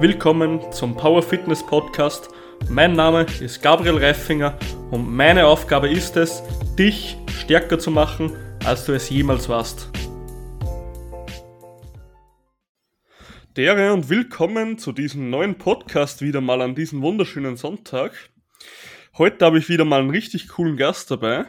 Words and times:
Willkommen 0.00 0.60
zum 0.70 0.96
Power 0.96 1.24
Fitness 1.24 1.66
Podcast. 1.66 2.28
Mein 2.68 2.92
Name 2.92 3.26
ist 3.40 3.60
Gabriel 3.60 3.98
Reifinger 3.98 4.56
und 4.92 5.12
meine 5.12 5.44
Aufgabe 5.44 5.90
ist 5.90 6.16
es, 6.16 6.40
dich 6.78 7.16
stärker 7.26 7.80
zu 7.80 7.90
machen, 7.90 8.30
als 8.64 8.84
du 8.84 8.92
es 8.92 9.10
jemals 9.10 9.48
warst. 9.48 9.90
Dere 13.56 13.92
und 13.92 14.08
willkommen 14.08 14.78
zu 14.78 14.92
diesem 14.92 15.30
neuen 15.30 15.58
Podcast 15.58 16.22
wieder 16.22 16.40
mal 16.40 16.62
an 16.62 16.76
diesem 16.76 17.02
wunderschönen 17.02 17.56
Sonntag. 17.56 18.12
Heute 19.18 19.44
habe 19.46 19.58
ich 19.58 19.68
wieder 19.68 19.84
mal 19.84 19.98
einen 19.98 20.10
richtig 20.10 20.46
coolen 20.46 20.76
Gast 20.76 21.10
dabei, 21.10 21.46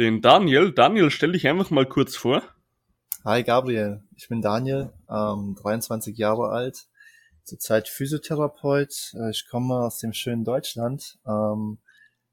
den 0.00 0.20
Daniel. 0.20 0.72
Daniel, 0.72 1.12
stell 1.12 1.30
dich 1.30 1.46
einfach 1.46 1.70
mal 1.70 1.86
kurz 1.86 2.16
vor. 2.16 2.42
Hi 3.24 3.44
Gabriel, 3.44 4.02
ich 4.16 4.28
bin 4.28 4.42
Daniel, 4.42 4.92
ähm, 5.08 5.54
23 5.62 6.18
Jahre 6.18 6.48
alt, 6.48 6.88
zurzeit 7.44 7.88
Physiotherapeut. 7.88 9.14
Äh, 9.14 9.30
ich 9.30 9.46
komme 9.48 9.76
aus 9.76 9.98
dem 9.98 10.12
schönen 10.12 10.44
Deutschland, 10.44 11.18
ähm, 11.26 11.78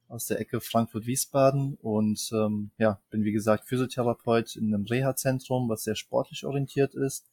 aus 0.08 0.26
der 0.26 0.40
Ecke 0.40 0.60
Frankfurt-Wiesbaden 0.60 1.78
und 1.82 2.30
ähm, 2.34 2.72
ja, 2.78 3.00
bin 3.10 3.24
wie 3.24 3.32
gesagt 3.32 3.68
Physiotherapeut 3.68 4.56
in 4.56 4.74
einem 4.74 4.86
Reha-Zentrum, 4.86 5.70
was 5.70 5.84
sehr 5.84 5.96
sportlich 5.96 6.46
orientiert 6.46 6.96
ist. 6.96 7.26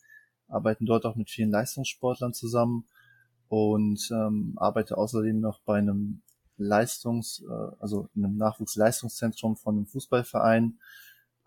Arbeiten 0.48 0.86
dort 0.86 1.04
auch 1.04 1.16
mit 1.16 1.30
vielen 1.30 1.50
Leistungssportlern 1.50 2.34
zusammen 2.34 2.86
und 3.48 4.10
ähm, 4.12 4.54
arbeite 4.56 4.96
außerdem 4.96 5.40
noch 5.40 5.60
bei 5.60 5.78
einem 5.78 6.22
Leistungs, 6.56 7.42
äh, 7.48 7.76
also 7.80 8.08
in 8.14 8.24
einem 8.24 8.36
Nachwuchsleistungszentrum 8.36 9.56
von 9.56 9.76
einem 9.76 9.86
Fußballverein. 9.86 10.78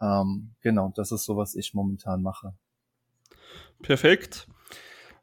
Ähm, 0.02 0.52
genau, 0.62 0.92
das 0.96 1.12
ist 1.12 1.26
so, 1.26 1.38
was 1.38 1.56
ich 1.56 1.74
momentan 1.74 2.22
mache. 2.22 2.54
Perfekt. 3.82 4.48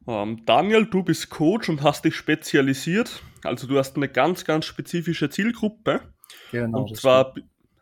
Ähm, 0.06 0.44
Daniel, 0.46 0.86
du 0.86 1.02
bist 1.02 1.30
Coach 1.30 1.68
und 1.68 1.82
hast 1.82 2.04
dich 2.04 2.16
spezialisiert. 2.16 3.22
Also 3.44 3.66
du 3.66 3.78
hast 3.78 3.96
eine 3.96 4.08
ganz, 4.08 4.44
ganz 4.44 4.64
spezifische 4.64 5.30
Zielgruppe. 5.30 6.00
Genau. 6.52 6.82
Und 6.82 6.96
zwar, 6.96 7.34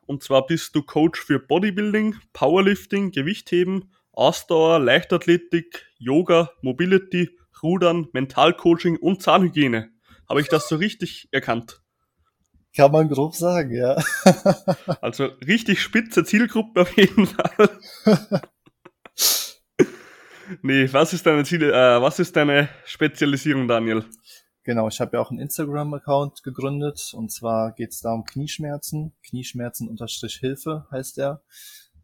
und 0.06 0.22
zwar 0.22 0.46
bist 0.46 0.74
du 0.74 0.82
Coach 0.82 1.20
für 1.20 1.38
Bodybuilding, 1.38 2.16
Powerlifting, 2.32 3.10
Gewichtheben, 3.10 3.92
Ausdauer, 4.12 4.78
Leichtathletik, 4.78 5.86
Yoga, 5.98 6.50
Mobility, 6.62 7.36
Rudern, 7.62 8.08
Mentalcoaching 8.12 8.96
und 8.96 9.22
Zahnhygiene. 9.22 9.90
Habe 10.28 10.40
ich 10.40 10.48
das 10.48 10.68
so 10.68 10.76
richtig 10.76 11.28
erkannt? 11.30 11.80
Kann 12.74 12.92
man 12.92 13.08
grob 13.08 13.34
sagen, 13.34 13.74
ja. 13.74 13.96
also 15.00 15.26
richtig 15.46 15.80
spitze 15.80 16.24
Zielgruppe 16.24 16.82
auf 16.82 16.96
jeden 16.96 17.26
Fall. 17.26 17.70
Nee, 20.62 20.92
was 20.92 21.12
ist 21.12 21.26
deine 21.26 21.44
Ziele, 21.44 21.72
äh, 21.72 22.00
was 22.00 22.18
ist 22.18 22.36
deine 22.36 22.68
Spezialisierung, 22.84 23.66
Daniel? 23.66 24.04
Genau, 24.62 24.88
ich 24.88 25.00
habe 25.00 25.16
ja 25.16 25.22
auch 25.22 25.30
einen 25.30 25.40
Instagram-Account 25.40 26.42
gegründet 26.42 27.12
und 27.14 27.30
zwar 27.30 27.72
geht 27.72 27.90
es 27.90 28.00
da 28.00 28.12
um 28.12 28.24
Knieschmerzen. 28.24 29.12
Knieschmerzen 29.28 29.88
unterstrich 29.88 30.36
Hilfe 30.36 30.86
heißt 30.90 31.18
er. 31.18 31.42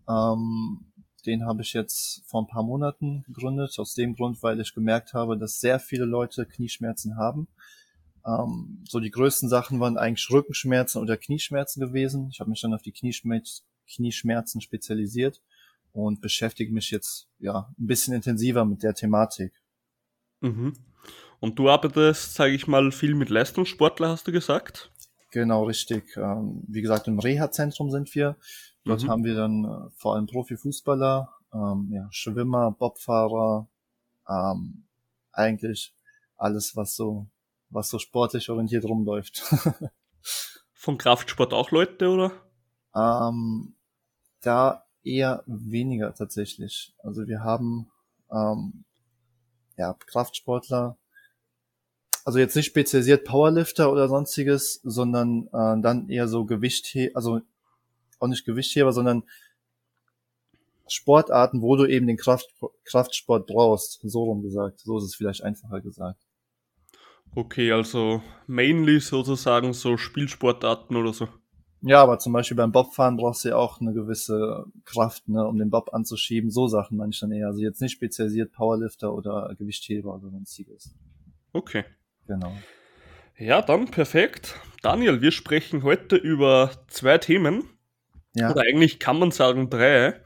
Ähm, 0.09 0.93
den 1.27 1.45
habe 1.47 1.63
ich 1.63 1.73
jetzt 1.73 2.23
vor 2.27 2.43
ein 2.43 2.49
paar 2.49 2.63
Monaten 2.63 3.23
gegründet, 3.25 3.79
aus 3.79 3.95
dem 3.95 4.15
Grund, 4.15 4.43
weil 4.43 4.61
ich 4.61 4.75
gemerkt 4.75 5.15
habe, 5.15 5.39
dass 5.39 5.61
sehr 5.61 5.79
viele 5.79 6.05
Leute 6.05 6.47
Knieschmerzen 6.47 7.17
haben. 7.17 7.49
Ähm, 8.27 8.85
so 8.89 9.01
die 9.01 9.11
größten 9.11 9.49
Sachen 9.49 9.81
waren 9.81 9.99
eigentlich 9.99 10.31
Rückenschmerzen 10.31 11.01
oder 11.01 11.17
Knieschmerzen 11.17 11.81
gewesen. 11.81 12.29
Ich 12.33 12.41
habe 12.41 12.51
mich 12.51 12.61
dann 12.61 12.75
auf 12.75 12.83
die 12.83 12.93
Knieschmerz 12.93 13.65
Knieschmerzen 13.89 14.61
spezialisiert 14.61 15.43
und 15.93 16.21
beschäftige 16.21 16.73
mich 16.73 16.91
jetzt 16.91 17.29
ja 17.39 17.73
ein 17.79 17.87
bisschen 17.87 18.15
intensiver 18.15 18.65
mit 18.65 18.83
der 18.83 18.95
Thematik. 18.95 19.53
Mhm. 20.41 20.75
Und 21.41 21.59
du 21.59 21.69
arbeitest, 21.69 22.35
sage 22.35 22.55
ich 22.55 22.67
mal, 22.67 22.93
viel 22.93 23.15
mit 23.15 23.29
Leistungssportler, 23.29 24.11
hast 24.11 24.27
du 24.27 24.33
gesagt? 24.33 24.93
Genau, 25.33 25.65
richtig. 25.65 26.17
Ähm, 26.17 26.63
wie 26.69 26.83
gesagt, 26.83 27.09
im 27.09 27.19
Reha-Zentrum 27.19 27.91
sind 27.91 28.15
wir. 28.15 28.37
Dort 28.85 29.03
mhm. 29.03 29.09
haben 29.09 29.25
wir 29.25 29.35
dann 29.35 29.65
äh, 29.65 29.91
vor 29.97 30.15
allem 30.15 30.27
Profifußballer, 30.27 31.31
ähm, 31.53 31.89
ja, 31.93 32.09
Schwimmer, 32.11 32.73
Bobfahrer, 32.73 33.69
ähm, 34.29 34.85
eigentlich 35.33 35.95
alles, 36.37 36.77
was 36.77 36.95
so, 36.95 37.29
was 37.71 37.89
so 37.89 37.99
sportlich 37.99 38.51
orientiert 38.51 38.85
rumläuft. 38.85 39.43
Von 40.75 40.99
Kraftsport 40.99 41.53
auch 41.53 41.71
Leute, 41.71 42.09
oder? 42.09 42.33
Ähm, 42.95 43.75
da 44.43 44.82
eher 45.05 45.43
weniger 45.47 46.15
tatsächlich. 46.15 46.95
Also 47.03 47.27
wir 47.27 47.43
haben 47.43 47.91
ähm, 48.31 48.85
ja 49.77 49.95
Kraftsportler, 50.07 50.97
also 52.25 52.39
jetzt 52.39 52.55
nicht 52.55 52.67
spezialisiert 52.67 53.25
Powerlifter 53.25 53.91
oder 53.91 54.09
sonstiges, 54.09 54.81
sondern 54.85 55.49
äh, 55.49 55.81
dann 55.81 56.09
eher 56.09 56.29
so 56.29 56.45
Gewichtheber, 56.45 57.17
also 57.17 57.41
auch 58.21 58.29
nicht 58.29 58.45
Gewichtheber, 58.45 58.93
sondern 58.93 59.25
Sportarten, 60.87 61.63
wo 61.63 61.77
du 61.77 61.87
eben 61.87 62.07
den 62.07 62.17
Kraft, 62.17 62.55
Kraftsport 62.85 63.47
brauchst, 63.47 64.01
so 64.03 64.25
rum 64.25 64.43
gesagt. 64.43 64.81
So 64.81 64.99
ist 64.99 65.05
es 65.05 65.15
vielleicht 65.15 65.43
einfacher 65.43 65.81
gesagt. 65.81 66.21
Okay, 67.35 67.73
also 67.73 68.23
mainly 68.47 69.01
sozusagen 69.01 69.73
so 69.73 69.97
Spielsportarten 69.97 70.97
oder 70.97 71.13
so. 71.15 71.29
Ja, 71.83 72.01
aber 72.01 72.21
zum 72.21 72.33
Beispiel 72.33 72.57
beim 72.57 72.71
Bobfahren 72.71 73.17
brauchst 73.17 73.45
du 73.45 73.51
ja 73.51 73.57
auch 73.57 73.81
eine 73.81 73.93
gewisse 73.93 74.67
Kraft, 74.85 75.29
ne, 75.29 75.45
um 75.45 75.59
den 75.59 75.69
Bob 75.69 75.93
anzuschieben. 75.93 76.51
So 76.51 76.69
Sachen 76.69 76.97
meine 76.97 77.11
ich 77.11 77.19
dann 77.19 77.33
eher. 77.33 77.49
Also 77.49 77.61
jetzt 77.61 77.81
nicht 77.81 77.93
spezialisiert 77.93 78.53
Powerlifter 78.53 79.13
oder 79.13 79.53
Gewichtheber 79.59 80.15
oder 80.15 80.31
sonstiges. 80.31 80.95
Okay. 81.53 81.85
Genau. 82.29 82.53
Ja, 83.37 83.63
dann 83.63 83.91
perfekt. 83.91 84.55
Daniel, 84.83 85.21
wir 85.21 85.33
sprechen 85.33 85.83
heute 85.83 86.17
über 86.17 86.71
zwei 86.87 87.19
Themen. 87.19 87.65
Ja. 88.35 88.53
Oder 88.53 88.63
eigentlich 88.63 89.01
kann 89.01 89.19
man 89.19 89.33
sagen 89.33 89.69
drei. 89.69 90.21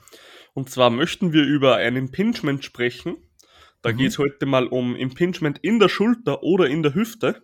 Und 0.52 0.70
zwar 0.70 0.90
möchten 0.90 1.32
wir 1.32 1.42
über 1.42 1.76
ein 1.76 1.96
Impingement 1.96 2.64
sprechen. 2.64 3.16
Da 3.80 3.92
mhm. 3.92 3.96
geht 3.96 4.08
es 4.08 4.18
heute 4.18 4.44
mal 4.44 4.66
um 4.66 4.94
Impingement 4.94 5.58
in 5.58 5.78
der 5.78 5.88
Schulter 5.88 6.42
oder 6.42 6.66
in 6.68 6.82
der 6.82 6.94
Hüfte. 6.94 7.42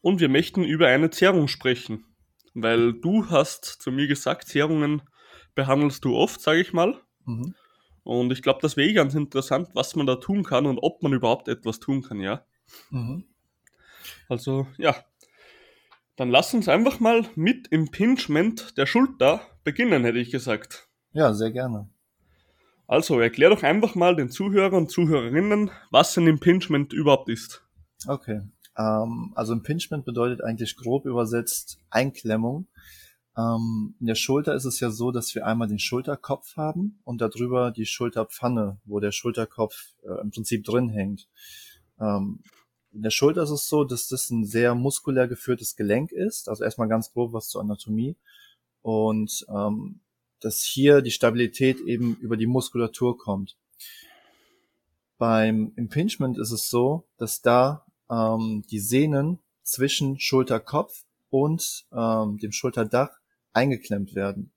Und 0.00 0.20
wir 0.20 0.28
möchten 0.28 0.64
über 0.64 0.88
eine 0.88 1.10
Zerrung 1.10 1.46
sprechen. 1.46 2.04
Weil 2.54 2.92
du 2.92 3.30
hast 3.30 3.64
zu 3.64 3.90
mir 3.90 4.06
gesagt, 4.06 4.48
Zerrungen 4.48 5.02
behandelst 5.54 6.04
du 6.04 6.16
oft, 6.16 6.40
sage 6.40 6.60
ich 6.60 6.72
mal. 6.72 7.00
Mhm. 7.24 7.54
Und 8.04 8.32
ich 8.32 8.42
glaube, 8.42 8.60
das 8.62 8.76
wäre 8.76 8.88
eh 8.88 8.92
ganz 8.92 9.14
interessant, 9.14 9.68
was 9.74 9.94
man 9.94 10.06
da 10.06 10.16
tun 10.16 10.42
kann 10.42 10.66
und 10.66 10.78
ob 10.78 11.02
man 11.02 11.12
überhaupt 11.12 11.48
etwas 11.48 11.78
tun 11.78 12.02
kann, 12.02 12.20
ja. 12.20 12.44
Mhm. 12.90 13.24
Also, 14.28 14.66
ja. 14.76 14.96
Dann 16.16 16.30
lass 16.30 16.52
uns 16.52 16.68
einfach 16.68 17.00
mal 17.00 17.24
mit 17.36 17.68
Impingement 17.68 18.76
der 18.76 18.86
Schulter 18.86 19.40
beginnen, 19.64 20.04
hätte 20.04 20.18
ich 20.18 20.30
gesagt. 20.30 20.88
Ja, 21.12 21.32
sehr 21.32 21.50
gerne. 21.50 21.88
Also, 22.86 23.20
erklär 23.20 23.50
doch 23.50 23.62
einfach 23.62 23.94
mal 23.94 24.16
den 24.16 24.30
Zuhörern 24.30 24.74
und 24.74 24.90
Zuhörerinnen, 24.90 25.70
was 25.90 26.16
ein 26.18 26.26
Impingement 26.26 26.92
überhaupt 26.92 27.28
ist. 27.28 27.64
Okay. 28.06 28.42
Ähm, 28.76 29.32
also 29.34 29.52
Impingement 29.52 30.04
bedeutet 30.04 30.42
eigentlich 30.42 30.76
grob 30.76 31.06
übersetzt 31.06 31.78
Einklemmung. 31.90 32.66
Ähm, 33.36 33.94
in 34.00 34.06
der 34.06 34.14
Schulter 34.14 34.54
ist 34.54 34.64
es 34.64 34.80
ja 34.80 34.90
so, 34.90 35.10
dass 35.10 35.34
wir 35.34 35.46
einmal 35.46 35.68
den 35.68 35.78
Schulterkopf 35.78 36.56
haben 36.56 37.00
und 37.04 37.20
darüber 37.20 37.70
die 37.70 37.86
Schulterpfanne, 37.86 38.78
wo 38.84 39.00
der 39.00 39.12
Schulterkopf 39.12 39.94
äh, 40.02 40.20
im 40.20 40.30
Prinzip 40.30 40.64
drin 40.64 40.88
hängt. 40.90 41.28
Ähm, 42.00 42.40
in 42.92 43.02
der 43.02 43.10
Schulter 43.10 43.42
ist 43.42 43.50
es 43.50 43.68
so, 43.68 43.84
dass 43.84 44.08
das 44.08 44.28
ein 44.30 44.44
sehr 44.44 44.74
muskulär 44.74 45.26
geführtes 45.26 45.76
Gelenk 45.76 46.12
ist. 46.12 46.48
Also 46.48 46.64
erstmal 46.64 46.88
ganz 46.88 47.10
grob 47.12 47.32
was 47.32 47.48
zur 47.48 47.62
Anatomie. 47.62 48.16
Und 48.82 49.46
ähm, 49.48 50.00
dass 50.40 50.62
hier 50.62 51.00
die 51.00 51.10
Stabilität 51.10 51.80
eben 51.80 52.16
über 52.16 52.36
die 52.36 52.46
Muskulatur 52.46 53.16
kommt. 53.16 53.56
Beim 55.16 55.72
Impingement 55.76 56.36
ist 56.36 56.50
es 56.50 56.68
so, 56.68 57.06
dass 57.16 57.40
da 57.40 57.86
ähm, 58.10 58.64
die 58.70 58.80
Sehnen 58.80 59.38
zwischen 59.62 60.18
Schulterkopf 60.18 61.04
und 61.30 61.86
ähm, 61.92 62.38
dem 62.38 62.52
Schulterdach 62.52 63.10
eingeklemmt 63.52 64.14
werden. 64.14 64.52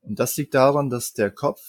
Und 0.00 0.18
das 0.18 0.36
liegt 0.36 0.54
daran, 0.54 0.90
dass 0.90 1.12
der 1.12 1.30
Kopf 1.30 1.60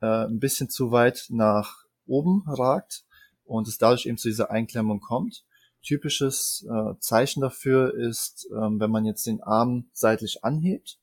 äh, 0.00 0.26
ein 0.26 0.40
bisschen 0.40 0.68
zu 0.68 0.90
weit 0.90 1.26
nach 1.28 1.84
oben 2.06 2.44
ragt 2.46 3.04
und 3.44 3.68
es 3.68 3.78
dadurch 3.78 4.06
eben 4.06 4.18
zu 4.18 4.28
dieser 4.28 4.50
Einklemmung 4.50 5.00
kommt. 5.00 5.44
Typisches 5.82 6.66
äh, 6.68 6.98
Zeichen 6.98 7.42
dafür 7.42 7.94
ist, 7.94 8.48
ähm, 8.50 8.80
wenn 8.80 8.90
man 8.90 9.04
jetzt 9.04 9.26
den 9.26 9.40
Arm 9.42 9.88
seitlich 9.92 10.42
anhebt, 10.42 10.98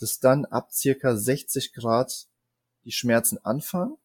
dass 0.00 0.18
dann 0.18 0.44
ab 0.44 0.72
circa 0.72 1.16
60 1.16 1.72
Grad 1.72 2.26
die 2.84 2.90
Schmerzen 2.90 3.38
anfangen 3.44 3.96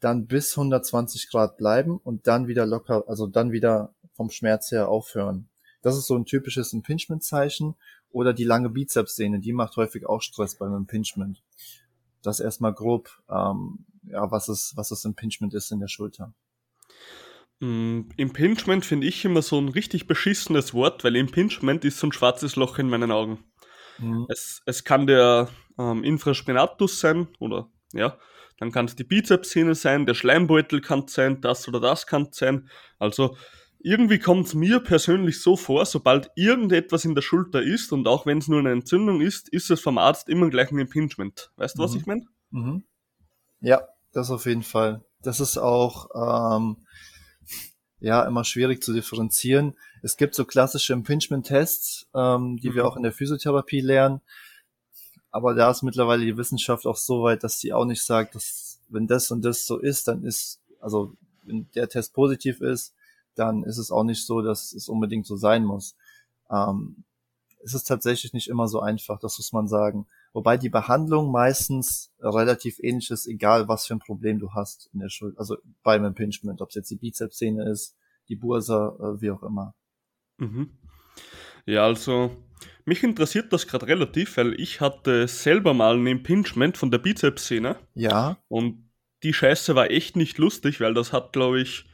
dann 0.00 0.26
bis 0.26 0.56
120 0.56 1.30
Grad 1.30 1.56
bleiben 1.56 1.98
und 1.98 2.26
dann 2.26 2.46
wieder 2.48 2.66
locker, 2.66 3.04
also 3.08 3.26
dann 3.26 3.52
wieder 3.52 3.94
vom 4.14 4.30
Schmerz 4.30 4.70
her 4.70 4.88
aufhören. 4.88 5.48
Das 5.82 5.96
ist 5.96 6.06
so 6.06 6.16
ein 6.16 6.24
typisches 6.24 6.72
Impingement-Zeichen. 6.72 7.76
Oder 8.10 8.32
die 8.32 8.44
lange 8.44 8.70
Bizepssehne, 8.70 9.40
die 9.40 9.52
macht 9.52 9.76
häufig 9.76 10.06
auch 10.06 10.22
Stress 10.22 10.56
beim 10.56 10.74
Impingement. 10.74 11.42
Das 12.22 12.40
erstmal 12.40 12.72
grob, 12.72 13.10
ähm, 13.28 13.84
ja, 14.04 14.30
was 14.30 14.48
es, 14.48 14.72
was 14.74 14.88
das 14.88 15.04
Impingement 15.04 15.52
ist 15.52 15.70
in 15.70 15.80
der 15.80 15.88
Schulter. 15.88 16.32
Mm, 17.60 18.02
Impingement 18.16 18.86
finde 18.86 19.06
ich 19.06 19.24
immer 19.24 19.42
so 19.42 19.58
ein 19.58 19.68
richtig 19.68 20.06
beschissenes 20.06 20.72
Wort, 20.72 21.04
weil 21.04 21.14
Impingement 21.14 21.84
ist 21.84 21.98
so 21.98 22.06
ein 22.06 22.12
schwarzes 22.12 22.56
Loch 22.56 22.78
in 22.78 22.88
meinen 22.88 23.10
Augen. 23.10 23.44
Mhm. 23.98 24.26
Es, 24.30 24.62
es 24.64 24.84
kann 24.84 25.06
der 25.06 25.48
ähm, 25.78 26.02
Infraspinatus 26.02 27.00
sein 27.00 27.28
oder 27.38 27.70
ja, 27.92 28.18
dann 28.58 28.72
kann 28.72 28.86
es 28.86 28.96
die 28.96 29.04
Bizepssehne 29.04 29.74
sein, 29.74 30.06
der 30.06 30.14
Schleimbeutel 30.14 30.80
kann 30.80 31.04
es 31.06 31.12
sein, 31.12 31.40
das 31.40 31.68
oder 31.68 31.80
das 31.80 32.06
kann 32.06 32.28
es 32.30 32.36
sein. 32.36 32.68
Also 32.98 33.36
irgendwie 33.78 34.18
kommt 34.18 34.46
es 34.46 34.54
mir 34.54 34.80
persönlich 34.80 35.40
so 35.40 35.56
vor, 35.56 35.86
sobald 35.86 36.30
irgendetwas 36.34 37.04
in 37.04 37.14
der 37.14 37.22
Schulter 37.22 37.62
ist 37.62 37.92
und 37.92 38.08
auch 38.08 38.26
wenn 38.26 38.38
es 38.38 38.48
nur 38.48 38.58
eine 38.58 38.72
Entzündung 38.72 39.20
ist, 39.20 39.48
ist 39.50 39.70
es 39.70 39.80
vom 39.80 39.98
Arzt 39.98 40.28
immer 40.28 40.50
gleich 40.50 40.70
ein 40.72 40.78
Impingement. 40.78 41.52
Weißt 41.56 41.76
du, 41.76 41.82
mhm. 41.82 41.84
was 41.84 41.94
ich 41.94 42.06
meine? 42.06 42.26
Mhm. 42.50 42.84
Ja, 43.60 43.82
das 44.12 44.30
auf 44.30 44.46
jeden 44.46 44.62
Fall. 44.62 45.04
Das 45.22 45.40
ist 45.40 45.58
auch 45.58 46.08
ähm, 46.56 46.78
ja 48.00 48.24
immer 48.24 48.44
schwierig 48.44 48.82
zu 48.82 48.92
differenzieren. 48.92 49.74
Es 50.02 50.16
gibt 50.16 50.34
so 50.34 50.44
klassische 50.44 50.92
Impingement-Tests, 50.92 52.08
ähm, 52.14 52.56
die 52.56 52.70
mhm. 52.70 52.74
wir 52.74 52.86
auch 52.86 52.96
in 52.96 53.02
der 53.02 53.12
Physiotherapie 53.12 53.80
lernen. 53.80 54.20
Aber 55.36 55.52
da 55.52 55.70
ist 55.70 55.82
mittlerweile 55.82 56.24
die 56.24 56.38
Wissenschaft 56.38 56.86
auch 56.86 56.96
so 56.96 57.22
weit, 57.22 57.44
dass 57.44 57.60
sie 57.60 57.74
auch 57.74 57.84
nicht 57.84 58.02
sagt, 58.02 58.34
dass 58.34 58.80
wenn 58.88 59.06
das 59.06 59.30
und 59.30 59.44
das 59.44 59.66
so 59.66 59.76
ist, 59.76 60.08
dann 60.08 60.24
ist, 60.24 60.62
also 60.80 61.12
wenn 61.42 61.68
der 61.74 61.90
Test 61.90 62.14
positiv 62.14 62.62
ist, 62.62 62.94
dann 63.34 63.62
ist 63.62 63.76
es 63.76 63.90
auch 63.90 64.02
nicht 64.02 64.24
so, 64.24 64.40
dass 64.40 64.72
es 64.72 64.88
unbedingt 64.88 65.26
so 65.26 65.36
sein 65.36 65.62
muss. 65.62 65.94
Ähm, 66.50 67.04
es 67.62 67.74
ist 67.74 67.84
tatsächlich 67.84 68.32
nicht 68.32 68.48
immer 68.48 68.66
so 68.66 68.80
einfach, 68.80 69.20
das 69.20 69.36
muss 69.36 69.52
man 69.52 69.68
sagen. 69.68 70.06
Wobei 70.32 70.56
die 70.56 70.70
Behandlung 70.70 71.30
meistens 71.30 72.14
relativ 72.18 72.78
ähnlich 72.78 73.10
ist, 73.10 73.26
egal 73.26 73.68
was 73.68 73.86
für 73.86 73.92
ein 73.92 74.00
Problem 74.00 74.38
du 74.38 74.54
hast 74.54 74.88
in 74.94 75.00
der 75.00 75.10
Schuld, 75.10 75.38
also 75.38 75.58
beim 75.82 76.06
Impingement, 76.06 76.62
ob 76.62 76.70
es 76.70 76.76
jetzt 76.76 76.90
die 76.90 76.96
Bizepssehne 76.96 77.68
ist, 77.68 77.94
die 78.30 78.36
Bursa, 78.36 78.96
äh, 78.98 79.20
wie 79.20 79.32
auch 79.32 79.42
immer. 79.42 79.74
Mhm. 80.38 80.70
Ja, 81.66 81.84
also 81.84 82.30
mich 82.84 83.02
interessiert 83.02 83.52
das 83.52 83.66
gerade 83.66 83.88
relativ, 83.88 84.36
weil 84.36 84.58
ich 84.60 84.80
hatte 84.80 85.26
selber 85.28 85.74
mal 85.74 85.96
ein 85.96 86.06
Impingement 86.06 86.76
von 86.76 86.90
der 86.90 86.98
Bizepssehne. 86.98 87.76
Ja. 87.94 88.38
Und 88.48 88.90
die 89.22 89.32
Scheiße 89.32 89.74
war 89.74 89.90
echt 89.90 90.16
nicht 90.16 90.38
lustig, 90.38 90.80
weil 90.80 90.94
das 90.94 91.12
hat, 91.12 91.32
glaube 91.32 91.60
ich, 91.60 91.84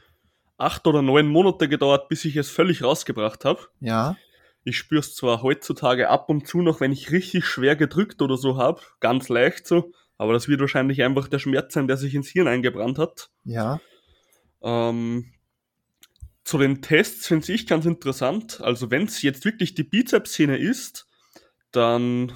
acht 0.57 0.85
oder 0.85 1.01
neun 1.01 1.27
Monate 1.27 1.67
gedauert, 1.67 2.09
bis 2.09 2.25
ich 2.25 2.35
es 2.35 2.49
völlig 2.49 2.83
rausgebracht 2.83 3.43
habe. 3.43 3.61
Ja. 3.79 4.15
Ich 4.63 4.77
spüre 4.77 5.01
es 5.01 5.15
zwar 5.15 5.41
heutzutage 5.41 6.09
ab 6.09 6.29
und 6.29 6.47
zu 6.47 6.61
noch, 6.61 6.79
wenn 6.79 6.91
ich 6.91 7.11
richtig 7.11 7.45
schwer 7.45 7.75
gedrückt 7.75 8.21
oder 8.21 8.37
so 8.37 8.57
habe, 8.57 8.81
ganz 8.99 9.29
leicht 9.29 9.67
so, 9.67 9.91
aber 10.17 10.33
das 10.33 10.47
wird 10.47 10.61
wahrscheinlich 10.61 11.03
einfach 11.03 11.27
der 11.27 11.39
Schmerz 11.39 11.73
sein, 11.73 11.87
der 11.87 11.97
sich 11.97 12.15
ins 12.15 12.29
Hirn 12.29 12.47
eingebrannt 12.47 12.97
hat. 12.97 13.29
Ja. 13.43 13.81
Ähm, 14.61 15.33
zu 16.43 16.57
den 16.57 16.81
Tests 16.81 17.27
finde 17.27 17.51
ich 17.53 17.67
ganz 17.67 17.85
interessant. 17.85 18.61
Also 18.61 18.91
wenn 18.91 19.03
es 19.03 19.21
jetzt 19.21 19.45
wirklich 19.45 19.75
die 19.75 19.83
Bizepssehne 19.83 20.57
ist, 20.57 21.07
dann 21.71 22.33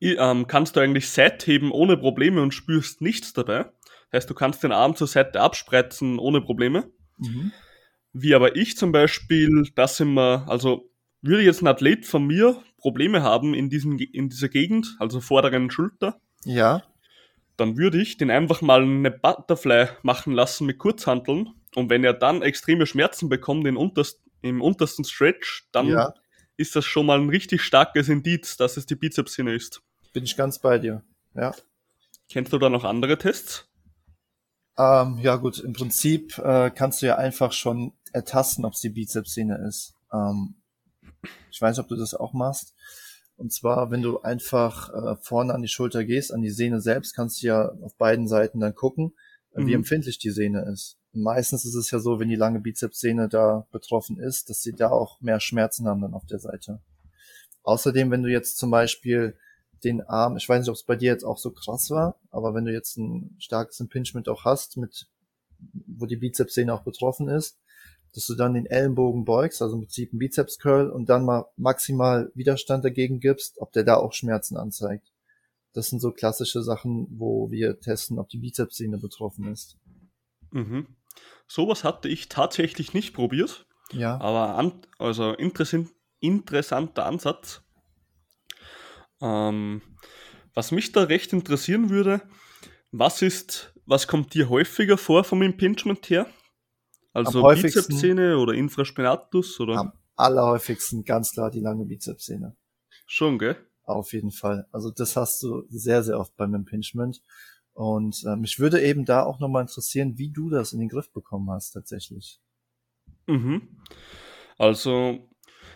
ähm, 0.00 0.46
kannst 0.46 0.76
du 0.76 0.80
eigentlich 0.80 1.08
Seitheben 1.08 1.70
ohne 1.70 1.96
Probleme 1.96 2.42
und 2.42 2.52
spürst 2.52 3.00
nichts 3.00 3.32
dabei. 3.32 3.64
Das 4.10 4.22
heißt, 4.22 4.30
du 4.30 4.34
kannst 4.34 4.62
den 4.62 4.72
Arm 4.72 4.96
zur 4.96 5.06
Seite 5.06 5.40
abspreizen 5.40 6.18
ohne 6.18 6.40
Probleme. 6.40 6.90
Mhm. 7.18 7.52
Wie 8.12 8.34
aber 8.34 8.56
ich 8.56 8.76
zum 8.76 8.92
Beispiel, 8.92 9.68
das 9.74 10.00
immer, 10.00 10.46
also 10.48 10.90
würde 11.22 11.42
jetzt 11.42 11.62
ein 11.62 11.66
Athlet 11.66 12.06
von 12.06 12.26
mir 12.26 12.62
Probleme 12.78 13.22
haben 13.22 13.54
in, 13.54 13.68
diesem, 13.68 13.98
in 13.98 14.28
dieser 14.28 14.48
Gegend, 14.48 14.96
also 14.98 15.20
vorderen 15.20 15.70
Schulter, 15.70 16.20
ja. 16.44 16.82
dann 17.56 17.76
würde 17.76 18.00
ich 18.00 18.16
den 18.16 18.30
einfach 18.30 18.62
mal 18.62 18.82
eine 18.82 19.10
Butterfly 19.10 19.88
machen 20.02 20.32
lassen 20.32 20.66
mit 20.66 20.78
Kurzhanteln. 20.78 21.50
Und 21.74 21.90
wenn 21.90 22.04
er 22.04 22.14
dann 22.14 22.42
extreme 22.42 22.86
Schmerzen 22.86 23.28
bekommt 23.28 23.66
in 23.66 23.76
unterst, 23.76 24.20
im 24.42 24.62
untersten 24.62 25.04
Stretch, 25.04 25.68
dann 25.72 25.88
ja. 25.88 26.14
ist 26.56 26.76
das 26.76 26.84
schon 26.84 27.06
mal 27.06 27.20
ein 27.20 27.28
richtig 27.28 27.62
starkes 27.62 28.08
Indiz, 28.08 28.56
dass 28.56 28.76
es 28.76 28.86
die 28.86 28.94
Bizepssehne 28.94 29.54
ist. 29.54 29.82
Bin 30.12 30.24
ich 30.24 30.36
ganz 30.36 30.58
bei 30.58 30.78
dir, 30.78 31.02
ja. 31.34 31.54
Kennst 32.30 32.52
du 32.52 32.58
da 32.58 32.68
noch 32.68 32.84
andere 32.84 33.18
Tests? 33.18 33.68
Ähm, 34.78 35.18
ja 35.18 35.36
gut, 35.36 35.58
im 35.58 35.72
Prinzip 35.72 36.38
äh, 36.38 36.70
kannst 36.70 37.00
du 37.00 37.06
ja 37.06 37.16
einfach 37.16 37.52
schon 37.52 37.92
ertasten, 38.12 38.64
ob 38.64 38.74
es 38.74 38.80
die 38.80 38.90
Bizepssehne 38.90 39.58
ist. 39.66 39.94
Ähm, 40.12 40.56
ich 41.50 41.60
weiß 41.60 41.76
nicht, 41.76 41.84
ob 41.84 41.88
du 41.88 41.96
das 41.96 42.14
auch 42.14 42.32
machst. 42.32 42.74
Und 43.36 43.52
zwar, 43.52 43.90
wenn 43.90 44.02
du 44.02 44.20
einfach 44.20 44.92
äh, 44.92 45.16
vorne 45.22 45.54
an 45.54 45.62
die 45.62 45.68
Schulter 45.68 46.04
gehst, 46.04 46.32
an 46.32 46.42
die 46.42 46.50
Sehne 46.50 46.80
selbst, 46.80 47.14
kannst 47.14 47.42
du 47.42 47.46
ja 47.48 47.70
auf 47.82 47.94
beiden 47.96 48.28
Seiten 48.28 48.60
dann 48.60 48.74
gucken, 48.74 49.14
äh, 49.54 49.60
mhm. 49.60 49.66
wie 49.66 49.74
empfindlich 49.74 50.18
die 50.18 50.30
Sehne 50.30 50.66
ist. 50.72 50.98
Meistens 51.16 51.64
ist 51.64 51.74
es 51.74 51.90
ja 51.90 51.98
so, 51.98 52.20
wenn 52.20 52.28
die 52.28 52.36
lange 52.36 52.60
Bizepssehne 52.60 53.28
da 53.28 53.66
betroffen 53.72 54.18
ist, 54.18 54.50
dass 54.50 54.60
sie 54.60 54.72
da 54.72 54.90
auch 54.90 55.20
mehr 55.20 55.40
Schmerzen 55.40 55.88
haben 55.88 56.02
dann 56.02 56.14
auf 56.14 56.26
der 56.26 56.38
Seite. 56.38 56.80
Außerdem, 57.62 58.10
wenn 58.10 58.22
du 58.22 58.30
jetzt 58.30 58.58
zum 58.58 58.70
Beispiel 58.70 59.36
den 59.82 60.02
Arm, 60.02 60.36
ich 60.36 60.48
weiß 60.48 60.60
nicht, 60.60 60.68
ob 60.68 60.76
es 60.76 60.84
bei 60.84 60.96
dir 60.96 61.10
jetzt 61.10 61.24
auch 61.24 61.38
so 61.38 61.50
krass 61.50 61.90
war, 61.90 62.20
aber 62.30 62.54
wenn 62.54 62.64
du 62.64 62.72
jetzt 62.72 62.96
ein 62.98 63.34
starkes 63.38 63.80
Impingement 63.80 64.28
auch 64.28 64.44
hast, 64.44 64.76
mit, 64.76 65.08
wo 65.86 66.06
die 66.06 66.16
Bizepssehne 66.16 66.72
auch 66.72 66.82
betroffen 66.82 67.28
ist, 67.28 67.58
dass 68.14 68.26
du 68.26 68.34
dann 68.34 68.54
den 68.54 68.66
Ellenbogen 68.66 69.24
beugst, 69.24 69.62
also 69.62 69.76
im 69.76 69.82
Prinzip 69.82 70.12
ein 70.12 70.18
Bizeps-Curl 70.18 70.90
und 70.90 71.08
dann 71.08 71.24
mal 71.24 71.46
maximal 71.56 72.30
Widerstand 72.34 72.84
dagegen 72.84 73.20
gibst, 73.20 73.58
ob 73.58 73.72
der 73.72 73.84
da 73.84 73.96
auch 73.96 74.12
Schmerzen 74.12 74.56
anzeigt. 74.56 75.12
Das 75.72 75.88
sind 75.88 76.00
so 76.00 76.12
klassische 76.12 76.62
Sachen, 76.62 77.06
wo 77.10 77.50
wir 77.50 77.80
testen, 77.80 78.18
ob 78.18 78.28
die 78.30 78.38
Bizepssehne 78.38 78.98
betroffen 78.98 79.52
ist. 79.52 79.76
Mhm. 80.50 80.86
Sowas 81.46 81.84
hatte 81.84 82.08
ich 82.08 82.28
tatsächlich 82.28 82.94
nicht 82.94 83.14
probiert. 83.14 83.66
Ja. 83.92 84.20
Aber 84.20 84.56
an, 84.56 84.82
also 84.98 85.32
interessant, 85.32 85.90
interessanter 86.20 87.06
Ansatz. 87.06 87.62
Ähm, 89.20 89.82
was 90.54 90.72
mich 90.72 90.92
da 90.92 91.04
recht 91.04 91.32
interessieren 91.32 91.90
würde, 91.90 92.22
was 92.90 93.22
ist, 93.22 93.74
was 93.86 94.08
kommt 94.08 94.34
dir 94.34 94.48
häufiger 94.48 94.98
vor 94.98 95.24
vom 95.24 95.42
Impingement 95.42 96.08
her? 96.10 96.26
Also 97.12 97.42
Bizepssehne 97.42 98.38
oder 98.38 98.52
Infraspinatus 98.52 99.60
oder? 99.60 99.78
Am 99.78 99.92
allerhäufigsten 100.16 101.04
ganz 101.04 101.32
klar 101.32 101.50
die 101.50 101.60
lange 101.60 101.84
Bizepssehne. 101.84 102.56
Schon, 103.06 103.38
gell? 103.38 103.56
Auf 103.84 104.12
jeden 104.12 104.32
Fall. 104.32 104.66
Also 104.72 104.90
das 104.90 105.16
hast 105.16 105.42
du 105.42 105.64
sehr, 105.68 106.02
sehr 106.02 106.18
oft 106.18 106.36
beim 106.36 106.54
Impingement. 106.54 107.22
Und 107.76 108.24
äh, 108.24 108.36
mich 108.36 108.58
würde 108.58 108.80
eben 108.80 109.04
da 109.04 109.22
auch 109.22 109.38
nochmal 109.38 109.60
interessieren, 109.60 110.16
wie 110.16 110.30
du 110.30 110.48
das 110.48 110.72
in 110.72 110.80
den 110.80 110.88
Griff 110.88 111.12
bekommen 111.12 111.50
hast 111.50 111.72
tatsächlich. 111.72 112.40
Mhm. 113.26 113.68
Also, 114.56 115.28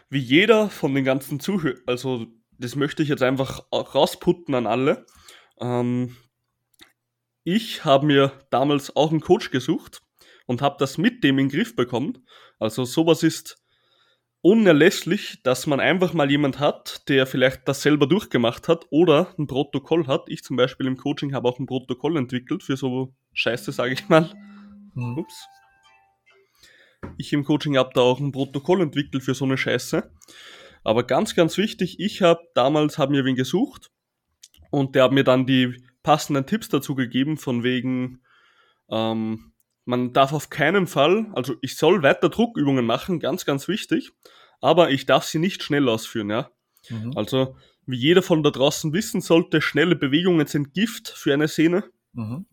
wie 0.09 0.19
jeder 0.19 0.71
von 0.71 0.95
den 0.95 1.05
ganzen 1.05 1.41
Zuhörern, 1.41 1.83
also 1.85 2.27
das 2.57 2.75
möchte 2.75 3.03
ich 3.03 3.11
jetzt 3.11 3.23
einfach 3.23 3.71
rausputten 3.71 4.55
an 4.55 4.67
alle. 4.67 5.05
Ähm, 5.61 6.17
ich 7.45 7.85
habe 7.85 8.07
mir 8.07 8.33
damals 8.49 8.97
auch 8.97 9.11
einen 9.11 9.21
Coach 9.21 9.51
gesucht 9.51 10.01
und 10.47 10.63
habe 10.63 10.77
das 10.79 10.97
mit 10.97 11.23
dem 11.23 11.39
in 11.39 11.49
den 11.49 11.55
Griff 11.55 11.77
bekommen. 11.77 12.27
Also 12.59 12.87
sowas 12.87 13.23
ist 13.23 13.63
unerlässlich, 14.43 15.43
dass 15.43 15.67
man 15.67 15.81
einfach 15.81 16.15
mal 16.15 16.31
jemand 16.31 16.59
hat, 16.59 17.09
der 17.09 17.27
vielleicht 17.27 17.69
das 17.69 17.83
selber 17.83 18.07
durchgemacht 18.07 18.69
hat 18.69 18.87
oder 18.91 19.35
ein 19.39 19.47
Protokoll 19.47 20.07
hat. 20.07 20.25
Ich 20.29 20.43
zum 20.43 20.57
Beispiel 20.57 20.87
im 20.87 20.97
Coaching 20.97 21.35
habe 21.35 21.49
auch 21.49 21.59
ein 21.59 21.67
Protokoll 21.67 22.17
entwickelt 22.17 22.63
für 22.63 22.77
so 22.77 23.15
Scheiße, 23.35 23.73
sage 23.73 23.93
ich 23.93 24.09
mal. 24.09 24.31
Mhm. 24.95 25.19
Ups. 25.19 25.47
Ich 27.17 27.33
im 27.33 27.45
Coaching 27.45 27.77
habe 27.77 27.91
da 27.95 28.01
auch 28.01 28.21
ein 28.21 28.33
Protokoll 28.33 28.81
entwickelt 28.81 29.23
für 29.23 29.35
so 29.35 29.45
eine 29.45 29.59
Scheiße. 29.59 30.11
Aber 30.85 31.05
ganz, 31.05 31.35
ganz 31.35 31.59
wichtig, 31.59 32.01
ich 32.01 32.23
habe 32.23 32.41
damals, 32.55 32.99
habe 32.99 33.13
mir 33.13 33.25
wen 33.25 33.37
gesucht 33.37 33.91
und 34.71 34.95
der 34.95 35.05
hat 35.05 35.13
mir 35.13 35.25
dann 35.25 35.47
die 35.47 35.83
passenden 36.03 36.47
Tipps 36.47 36.69
dazu 36.69 36.95
gegeben, 36.95 37.37
von 37.37 37.63
wegen, 37.63 38.23
ähm, 38.91 39.50
man 39.85 40.13
darf 40.13 40.33
auf 40.33 40.51
keinen 40.51 40.87
Fall, 40.87 41.31
also 41.35 41.55
ich 41.63 41.77
soll 41.77 42.03
weiter 42.03 42.29
Druckübungen 42.29 42.85
machen, 42.85 43.21
ganz, 43.21 43.45
ganz 43.45 43.69
wichtig, 43.69 44.13
aber 44.61 44.91
ich 44.91 45.07
darf 45.07 45.25
sie 45.25 45.39
nicht 45.39 45.63
schnell 45.63 45.89
ausführen, 45.89 46.31
ja. 46.31 46.51
Mhm. 46.89 47.13
Also, 47.17 47.57
wie 47.87 47.97
jeder 47.97 48.23
von 48.23 48.43
da 48.43 48.51
draußen 48.51 48.93
wissen 48.93 49.21
sollte, 49.21 49.61
schnelle 49.61 49.97
Bewegungen 49.97 50.47
sind 50.47 50.75
Gift 50.75 51.09
für 51.09 51.35
eine 51.35 51.49
Sehne. 51.49 51.85
Mhm. 52.13 52.47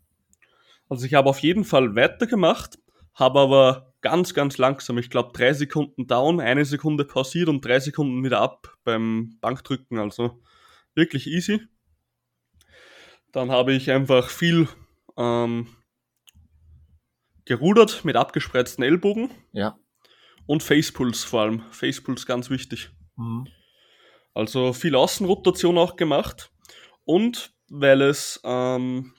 Also 0.89 1.05
ich 1.05 1.13
habe 1.13 1.29
auf 1.29 1.39
jeden 1.39 1.65
Fall 1.65 1.95
weitergemacht, 1.95 2.79
habe 3.13 3.39
aber 3.39 3.93
ganz, 4.01 4.33
ganz 4.33 4.57
langsam, 4.57 4.97
ich 4.97 5.09
glaube 5.09 5.31
drei 5.33 5.53
Sekunden 5.53 6.07
down, 6.07 6.39
eine 6.39 6.65
Sekunde 6.65 7.03
pausiert 7.03 7.49
und 7.49 7.63
drei 7.63 7.79
Sekunden 7.79 8.23
wieder 8.23 8.39
ab 8.39 8.77
beim 8.83 9.37
Bankdrücken, 9.41 9.99
also 9.99 10.41
wirklich 10.95 11.27
easy. 11.27 11.61
Dann 13.31 13.51
habe 13.51 13.73
ich 13.73 13.91
einfach 13.91 14.29
viel 14.29 14.67
ähm, 15.17 15.67
gerudert 17.47 18.05
mit 18.05 18.15
abgespreizten 18.15 18.83
Ellbogen. 18.83 19.31
Ja. 19.53 19.79
Und 20.45 20.63
Facepuls 20.63 21.23
vor 21.23 21.41
allem. 21.41 21.63
Facepuls 21.71 22.25
ganz 22.25 22.49
wichtig. 22.49 22.91
Mhm. 23.15 23.47
Also 24.33 24.73
viel 24.73 24.95
Außenrotation 24.95 25.77
auch 25.77 25.95
gemacht. 25.95 26.51
Und 27.03 27.53
weil 27.69 28.01
es, 28.01 28.39
ähm, 28.43 29.13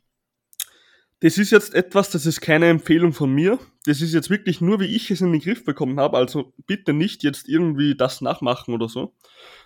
das 1.20 1.38
ist 1.38 1.50
jetzt 1.50 1.74
etwas, 1.74 2.10
das 2.10 2.26
ist 2.26 2.40
keine 2.40 2.68
Empfehlung 2.68 3.12
von 3.12 3.32
mir, 3.32 3.58
das 3.84 4.00
ist 4.00 4.14
jetzt 4.14 4.30
wirklich 4.30 4.60
nur, 4.60 4.80
wie 4.80 4.94
ich 4.94 5.10
es 5.10 5.20
in 5.20 5.32
den 5.32 5.40
Griff 5.40 5.64
bekommen 5.64 5.98
habe, 5.98 6.16
also 6.16 6.52
bitte 6.66 6.92
nicht 6.92 7.22
jetzt 7.22 7.48
irgendwie 7.48 7.96
das 7.96 8.20
nachmachen 8.20 8.74
oder 8.74 8.88
so. 8.88 9.14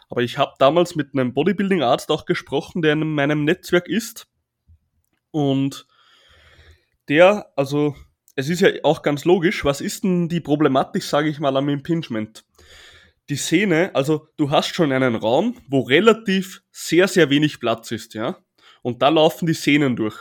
Aber 0.09 0.23
ich 0.23 0.39
habe 0.39 0.55
damals 0.59 0.95
mit 0.95 1.13
einem 1.13 1.35
Bodybuilding-Arzt 1.35 2.11
auch 2.11 2.25
gesprochen, 2.25 2.83
der 2.83 2.93
in 2.93 3.15
meinem 3.15 3.45
Netzwerk 3.45 3.89
ist. 3.89 4.29
Und 5.31 5.87
der, 7.09 7.51
also 7.57 7.97
es 8.35 8.49
ist 8.49 8.61
ja 8.61 8.71
auch 8.83 9.03
ganz 9.03 9.25
logisch, 9.25 9.65
was 9.65 9.81
ist 9.81 10.05
denn 10.05 10.29
die 10.29 10.41
Problematik, 10.41 11.03
sage 11.03 11.29
ich 11.29 11.39
mal, 11.39 11.57
am 11.57 11.69
Impingement? 11.69 12.45
Die 13.29 13.37
Sehne, 13.37 13.95
also 13.95 14.29
du 14.37 14.51
hast 14.51 14.75
schon 14.75 14.93
einen 14.93 15.15
Raum, 15.15 15.57
wo 15.69 15.81
relativ 15.81 16.63
sehr, 16.71 17.09
sehr 17.09 17.31
wenig 17.31 17.61
Platz 17.61 17.91
ist, 17.91 18.15
ja. 18.15 18.39
Und 18.83 19.03
da 19.03 19.11
laufen 19.11 19.47
die 19.47 19.55
Sehnen 19.55 19.97
durch. 19.97 20.17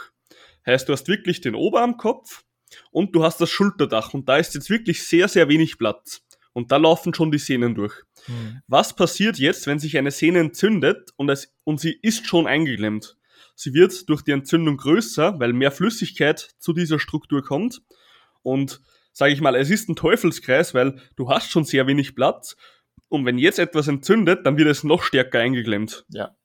Heißt, 0.66 0.88
du 0.88 0.94
hast 0.94 1.08
wirklich 1.08 1.42
den 1.42 1.56
Oberarmkopf 1.56 2.44
und 2.92 3.16
du 3.16 3.24
hast 3.24 3.42
das 3.42 3.50
Schulterdach 3.50 4.14
und 4.14 4.30
da 4.30 4.38
ist 4.38 4.54
jetzt 4.54 4.70
wirklich 4.70 5.04
sehr, 5.04 5.28
sehr 5.28 5.50
wenig 5.50 5.78
Platz. 5.78 6.22
Und 6.54 6.72
da 6.72 6.78
laufen 6.78 7.14
schon 7.14 7.32
die 7.32 7.38
Sehnen 7.38 7.76
durch. 7.76 7.94
Mhm. 8.28 8.62
Was 8.68 8.96
passiert 8.96 9.40
jetzt, 9.40 9.68
wenn 9.68 9.80
sich 9.80 9.98
eine 9.98 10.12
Sehne 10.12 10.40
entzündet 10.40 11.12
und, 11.16 11.30
es, 11.30 11.54
und 11.64 11.80
sie 11.80 11.98
ist 12.02 12.28
schon 12.28 12.46
eingeklemmt? 12.46 13.18
Sie 13.56 13.74
wird 13.74 14.10
durch 14.10 14.22
die 14.22 14.32
Entzündung 14.32 14.78
größer, 14.78 15.40
weil 15.40 15.54
mehr 15.54 15.72
Flüssigkeit 15.72 16.50
zu 16.60 16.74
dieser 16.74 17.00
Struktur 17.00 17.44
kommt. 17.44 17.82
Und 18.44 18.82
sage 19.14 19.34
ich 19.34 19.42
mal, 19.42 19.56
es 19.56 19.70
ist 19.70 19.90
ein 19.90 19.96
Teufelskreis, 19.96 20.74
weil 20.74 21.00
du 21.16 21.30
hast 21.30 21.52
schon 21.52 21.64
sehr 21.64 21.88
wenig 21.88 22.16
Platz. 22.16 22.56
Und 23.10 23.26
wenn 23.26 23.38
jetzt 23.38 23.60
etwas 23.60 23.88
entzündet, 23.88 24.46
dann 24.46 24.58
wird 24.58 24.70
es 24.70 24.84
noch 24.84 25.04
stärker 25.04 25.40
eingeklemmt. 25.40 26.06
Ja. 26.10 26.36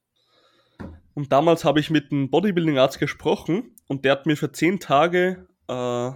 Und 1.14 1.32
damals 1.32 1.64
habe 1.64 1.80
ich 1.80 1.90
mit 1.90 2.12
einem 2.12 2.30
Bodybuilding-Arzt 2.30 2.98
gesprochen 2.98 3.74
und 3.88 4.04
der 4.04 4.12
hat 4.12 4.26
mir 4.26 4.36
für 4.36 4.52
zehn 4.52 4.80
Tage 4.80 5.46
äh, 5.68 6.10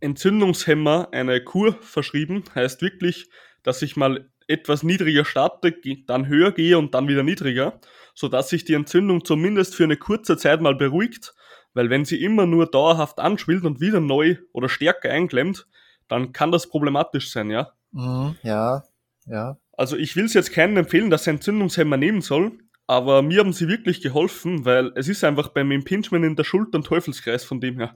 Entzündungshemmer 0.00 1.08
eine 1.12 1.42
Kur 1.42 1.72
verschrieben. 1.80 2.44
Heißt 2.54 2.82
wirklich, 2.82 3.28
dass 3.62 3.82
ich 3.82 3.96
mal 3.96 4.30
etwas 4.46 4.82
niedriger 4.82 5.24
starte, 5.24 5.74
dann 6.06 6.26
höher 6.26 6.52
gehe 6.52 6.76
und 6.78 6.94
dann 6.94 7.08
wieder 7.08 7.22
niedriger, 7.22 7.80
sodass 8.14 8.48
sich 8.48 8.64
die 8.64 8.74
Entzündung 8.74 9.24
zumindest 9.24 9.74
für 9.74 9.84
eine 9.84 9.96
kurze 9.96 10.36
Zeit 10.36 10.60
mal 10.60 10.74
beruhigt, 10.74 11.34
weil 11.74 11.90
wenn 11.90 12.04
sie 12.04 12.22
immer 12.22 12.46
nur 12.46 12.66
dauerhaft 12.66 13.18
anschwillt 13.18 13.64
und 13.64 13.80
wieder 13.80 14.00
neu 14.00 14.36
oder 14.52 14.68
stärker 14.68 15.10
einklemmt, 15.10 15.66
dann 16.08 16.32
kann 16.32 16.52
das 16.52 16.68
problematisch 16.68 17.30
sein, 17.30 17.50
ja? 17.50 17.72
Mhm, 17.92 18.36
ja, 18.42 18.84
ja. 19.26 19.56
Also 19.72 19.96
ich 19.96 20.16
will 20.16 20.26
es 20.26 20.34
jetzt 20.34 20.52
keinen 20.52 20.76
empfehlen, 20.76 21.10
dass 21.10 21.26
er 21.26 21.34
Entzündungshemmer 21.34 21.96
nehmen 21.96 22.20
soll, 22.20 22.58
aber 22.86 23.22
mir 23.22 23.40
haben 23.40 23.52
sie 23.52 23.68
wirklich 23.68 24.00
geholfen, 24.00 24.64
weil 24.64 24.92
es 24.96 25.08
ist 25.08 25.22
einfach 25.24 25.48
beim 25.48 25.70
Impingement 25.70 26.24
in 26.24 26.36
der 26.36 26.44
Schulter 26.44 26.78
ein 26.78 26.82
Teufelskreis 26.82 27.44
von 27.44 27.60
dem 27.60 27.78
her. 27.78 27.94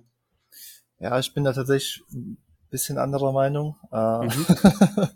Ja, 1.01 1.19
ich 1.19 1.35
bin 1.35 1.45
da 1.45 1.53
tatsächlich 1.53 2.03
ein 2.13 2.39
bisschen 2.71 2.99
anderer 2.99 3.33
Meinung. 3.33 3.77
Äh, 3.93 4.25
mhm. 4.25 4.47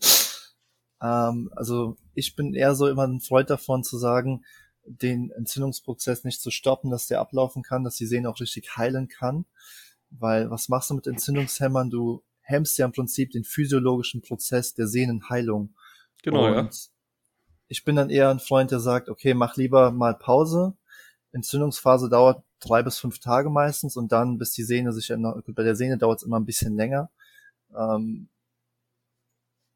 ähm, 1.02 1.50
also 1.54 1.96
ich 2.14 2.34
bin 2.34 2.54
eher 2.54 2.74
so 2.74 2.88
immer 2.88 3.06
ein 3.06 3.20
Freund 3.20 3.50
davon 3.50 3.84
zu 3.84 3.96
sagen, 3.98 4.44
den 4.88 5.30
Entzündungsprozess 5.30 6.24
nicht 6.24 6.40
zu 6.40 6.50
stoppen, 6.50 6.90
dass 6.90 7.06
der 7.06 7.20
ablaufen 7.20 7.62
kann, 7.62 7.84
dass 7.84 7.96
die 7.96 8.06
Sehne 8.06 8.28
auch 8.28 8.40
richtig 8.40 8.76
heilen 8.76 9.08
kann. 9.08 9.44
Weil 10.10 10.50
was 10.50 10.68
machst 10.68 10.90
du 10.90 10.94
mit 10.94 11.06
Entzündungshämmern? 11.06 11.90
Du 11.90 12.22
hemmst 12.40 12.78
ja 12.78 12.86
im 12.86 12.92
Prinzip 12.92 13.30
den 13.30 13.44
physiologischen 13.44 14.22
Prozess 14.22 14.74
der 14.74 14.86
Sehnenheilung. 14.86 15.74
Genau, 16.22 16.46
Und 16.46 16.54
ja 16.54 16.70
ich 17.68 17.84
bin 17.84 17.96
dann 17.96 18.10
eher 18.10 18.30
ein 18.30 18.40
Freund, 18.40 18.70
der 18.70 18.80
sagt, 18.80 19.08
okay, 19.08 19.34
mach 19.34 19.56
lieber 19.56 19.92
mal 19.92 20.14
Pause. 20.14 20.74
Entzündungsphase 21.32 22.08
dauert 22.08 22.42
drei 22.60 22.82
bis 22.82 22.98
fünf 22.98 23.20
Tage 23.20 23.50
meistens 23.50 23.96
und 23.96 24.10
dann, 24.10 24.38
bis 24.38 24.52
die 24.52 24.64
Sehne 24.64 24.92
sich, 24.92 25.08
gut, 25.08 25.54
bei 25.54 25.62
der 25.62 25.76
Sehne 25.76 25.98
dauert 25.98 26.20
es 26.20 26.26
immer 26.26 26.40
ein 26.40 26.46
bisschen 26.46 26.74
länger, 26.74 27.10
ähm, 27.76 28.28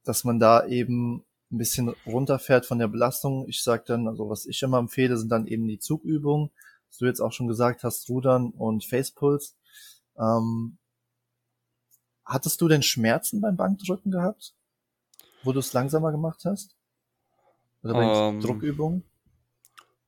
dass 0.04 0.24
man 0.24 0.40
da 0.40 0.66
eben 0.66 1.22
ein 1.52 1.58
bisschen 1.58 1.94
runterfährt 2.06 2.66
von 2.66 2.78
der 2.78 2.88
Belastung. 2.88 3.46
Ich 3.48 3.62
sag 3.62 3.84
dann, 3.86 4.08
also 4.08 4.28
was 4.28 4.46
ich 4.46 4.62
immer 4.62 4.78
empfehle, 4.78 5.16
sind 5.16 5.28
dann 5.28 5.46
eben 5.46 5.68
die 5.68 5.78
Zugübungen, 5.78 6.50
was 6.88 6.98
du 6.98 7.06
jetzt 7.06 7.20
auch 7.20 7.32
schon 7.32 7.46
gesagt 7.46 7.84
hast, 7.84 8.08
Rudern 8.08 8.50
und 8.50 8.84
Facepuls. 8.84 9.56
Ähm, 10.18 10.78
hattest 12.24 12.60
du 12.60 12.68
denn 12.68 12.82
Schmerzen 12.82 13.40
beim 13.40 13.56
Bankdrücken 13.56 14.10
gehabt, 14.10 14.54
wo 15.42 15.52
du 15.52 15.60
es 15.60 15.72
langsamer 15.72 16.10
gemacht 16.10 16.44
hast? 16.44 16.74
Oder 17.82 17.94
bei 17.94 18.04
ähm, 18.04 18.40
Druckübungen? 18.40 19.04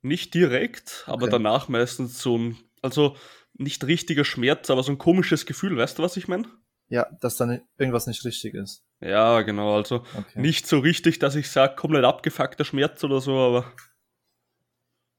Nicht 0.02 0.34
direkt, 0.34 1.04
aber 1.06 1.28
danach 1.28 1.68
meistens 1.68 2.20
so 2.20 2.36
ein, 2.36 2.58
also 2.82 3.16
nicht 3.54 3.84
richtiger 3.84 4.24
Schmerz, 4.24 4.68
aber 4.70 4.82
so 4.82 4.92
ein 4.92 4.98
komisches 4.98 5.46
Gefühl, 5.46 5.76
weißt 5.76 5.98
du, 5.98 6.02
was 6.02 6.16
ich 6.16 6.28
meine? 6.28 6.46
Ja, 6.88 7.06
dass 7.20 7.36
dann 7.36 7.62
irgendwas 7.78 8.06
nicht 8.06 8.24
richtig 8.24 8.54
ist. 8.54 8.84
Ja, 9.00 9.42
genau, 9.42 9.74
also 9.74 10.04
okay. 10.16 10.40
nicht 10.40 10.66
so 10.66 10.78
richtig, 10.78 11.18
dass 11.18 11.34
ich 11.34 11.50
sage, 11.50 11.76
komplett 11.76 12.04
abgefuckter 12.04 12.64
Schmerz 12.64 13.02
oder 13.04 13.20
so, 13.20 13.36
aber 13.36 13.72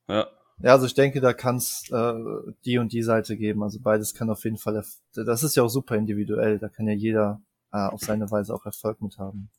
ja. 0.08 0.28
Ja, 0.60 0.72
also 0.72 0.86
ich 0.86 0.94
denke, 0.94 1.20
da 1.20 1.34
kann 1.34 1.58
es 1.58 1.90
äh, 1.92 2.14
die 2.64 2.78
und 2.78 2.94
die 2.94 3.02
Seite 3.02 3.36
geben. 3.36 3.62
Also 3.62 3.80
beides 3.82 4.14
kann 4.14 4.30
auf 4.30 4.44
jeden 4.46 4.58
Fall, 4.58 4.82
das 5.14 5.44
ist 5.44 5.56
ja 5.56 5.64
auch 5.64 5.70
super 5.70 5.96
individuell, 5.96 6.60
da 6.60 6.70
kann 6.70 6.88
ja 6.88 6.94
jeder 6.94 7.42
äh, 7.74 7.78
auf 7.78 8.02
seine 8.02 8.32
Weise 8.32 8.54
auch 8.54 8.66
Erfolg 8.66 9.02
mit 9.02 9.18
haben. 9.18 9.50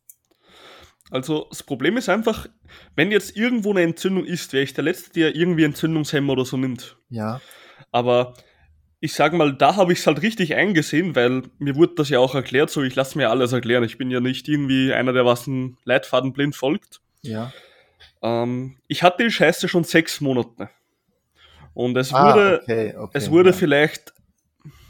Also 1.10 1.46
das 1.50 1.62
Problem 1.62 1.96
ist 1.96 2.08
einfach, 2.08 2.48
wenn 2.96 3.12
jetzt 3.12 3.36
irgendwo 3.36 3.70
eine 3.70 3.82
Entzündung 3.82 4.25
ist, 4.25 4.52
wäre 4.52 4.64
ich 4.64 4.75
der 4.75 4.84
Letzte, 4.84 5.12
der 5.12 5.36
irgendwie 5.36 5.64
Entzündungshemmer 5.64 6.32
oder 6.32 6.44
so 6.44 6.56
nimmt. 6.56 6.96
Ja. 7.10 7.40
Aber 7.92 8.34
ich 9.00 9.14
sage 9.14 9.36
mal, 9.36 9.52
da 9.52 9.76
habe 9.76 9.92
ich 9.92 10.00
es 10.00 10.06
halt 10.06 10.22
richtig 10.22 10.54
eingesehen, 10.54 11.14
weil 11.14 11.42
mir 11.58 11.76
wurde 11.76 11.94
das 11.96 12.08
ja 12.08 12.18
auch 12.18 12.34
erklärt, 12.34 12.70
so 12.70 12.82
ich 12.82 12.94
lasse 12.94 13.18
mir 13.18 13.30
alles 13.30 13.52
erklären. 13.52 13.84
Ich 13.84 13.98
bin 13.98 14.10
ja 14.10 14.20
nicht 14.20 14.48
irgendwie 14.48 14.92
einer, 14.92 15.12
der 15.12 15.26
was 15.26 15.46
ein 15.46 15.76
Leitfaden 15.84 16.32
blind 16.32 16.56
folgt. 16.56 17.00
Ja. 17.20 17.52
Ähm, 18.22 18.78
ich 18.88 19.02
hatte 19.02 19.24
die 19.24 19.30
Scheiße 19.30 19.68
schon 19.68 19.84
sechs 19.84 20.20
Monate. 20.20 20.70
Und 21.74 21.96
es 21.96 22.12
ah, 22.12 22.34
wurde, 22.34 22.60
okay, 22.62 22.96
okay, 22.96 23.18
es 23.18 23.30
wurde 23.30 23.50
ja. 23.50 23.56
vielleicht, 23.56 24.14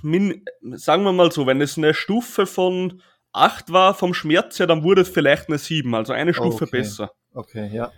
min, 0.02 0.44
sagen 0.62 1.02
wir 1.02 1.12
mal 1.12 1.32
so, 1.32 1.46
wenn 1.46 1.60
es 1.60 1.76
eine 1.76 1.92
Stufe 1.92 2.46
von 2.46 3.02
8 3.32 3.72
war 3.72 3.94
vom 3.94 4.14
Schmerz 4.14 4.58
her, 4.60 4.68
dann 4.68 4.84
wurde 4.84 5.02
es 5.02 5.08
vielleicht 5.08 5.48
eine 5.48 5.58
7, 5.58 5.92
also 5.96 6.12
eine 6.12 6.32
Stufe 6.32 6.64
okay. 6.64 6.78
besser. 6.78 7.10
Okay, 7.34 7.70
ja. 7.72 7.90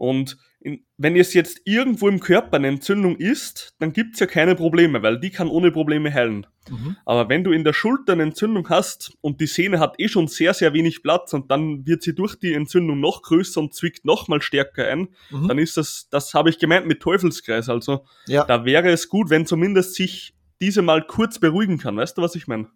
Und 0.00 0.38
in, 0.60 0.82
wenn 0.96 1.14
es 1.14 1.34
jetzt 1.34 1.60
irgendwo 1.66 2.08
im 2.08 2.20
Körper 2.20 2.56
eine 2.56 2.68
Entzündung 2.68 3.16
ist, 3.16 3.74
dann 3.80 3.92
gibt 3.92 4.14
es 4.14 4.20
ja 4.20 4.26
keine 4.26 4.54
Probleme, 4.54 5.02
weil 5.02 5.20
die 5.20 5.28
kann 5.28 5.48
ohne 5.48 5.70
Probleme 5.70 6.10
heilen. 6.10 6.46
Mhm. 6.70 6.96
Aber 7.04 7.28
wenn 7.28 7.44
du 7.44 7.52
in 7.52 7.64
der 7.64 7.74
Schulter 7.74 8.14
eine 8.14 8.22
Entzündung 8.22 8.66
hast 8.70 9.12
und 9.20 9.42
die 9.42 9.46
Sehne 9.46 9.78
hat 9.78 9.96
eh 9.98 10.08
schon 10.08 10.26
sehr, 10.26 10.54
sehr 10.54 10.72
wenig 10.72 11.02
Platz 11.02 11.34
und 11.34 11.50
dann 11.50 11.86
wird 11.86 12.02
sie 12.02 12.14
durch 12.14 12.36
die 12.36 12.54
Entzündung 12.54 12.98
noch 12.98 13.20
größer 13.20 13.60
und 13.60 13.74
zwickt 13.74 14.06
noch 14.06 14.26
mal 14.26 14.40
stärker 14.40 14.88
ein, 14.88 15.08
mhm. 15.30 15.48
dann 15.48 15.58
ist 15.58 15.76
das, 15.76 16.08
das 16.10 16.32
habe 16.32 16.48
ich 16.48 16.58
gemeint 16.58 16.86
mit 16.86 17.00
Teufelskreis. 17.00 17.68
Also 17.68 18.06
ja. 18.26 18.44
da 18.44 18.64
wäre 18.64 18.88
es 18.88 19.10
gut, 19.10 19.28
wenn 19.28 19.44
zumindest 19.44 19.96
sich 19.96 20.34
diese 20.62 20.80
mal 20.80 21.06
kurz 21.06 21.38
beruhigen 21.38 21.76
kann. 21.76 21.98
Weißt 21.98 22.16
du, 22.16 22.22
was 22.22 22.34
ich 22.36 22.48
meine? 22.48 22.68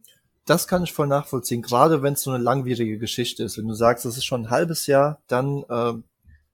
das 0.46 0.68
kann 0.68 0.82
ich 0.82 0.92
voll 0.92 1.06
nachvollziehen, 1.06 1.62
gerade 1.62 2.02
wenn 2.02 2.12
es 2.12 2.22
so 2.22 2.30
eine 2.30 2.44
langwierige 2.44 2.98
Geschichte 2.98 3.44
ist. 3.44 3.56
Wenn 3.56 3.66
du 3.66 3.72
sagst, 3.72 4.04
das 4.04 4.18
ist 4.18 4.26
schon 4.26 4.42
ein 4.42 4.50
halbes 4.50 4.86
Jahr, 4.86 5.22
dann 5.26 5.64
äh, 5.70 5.94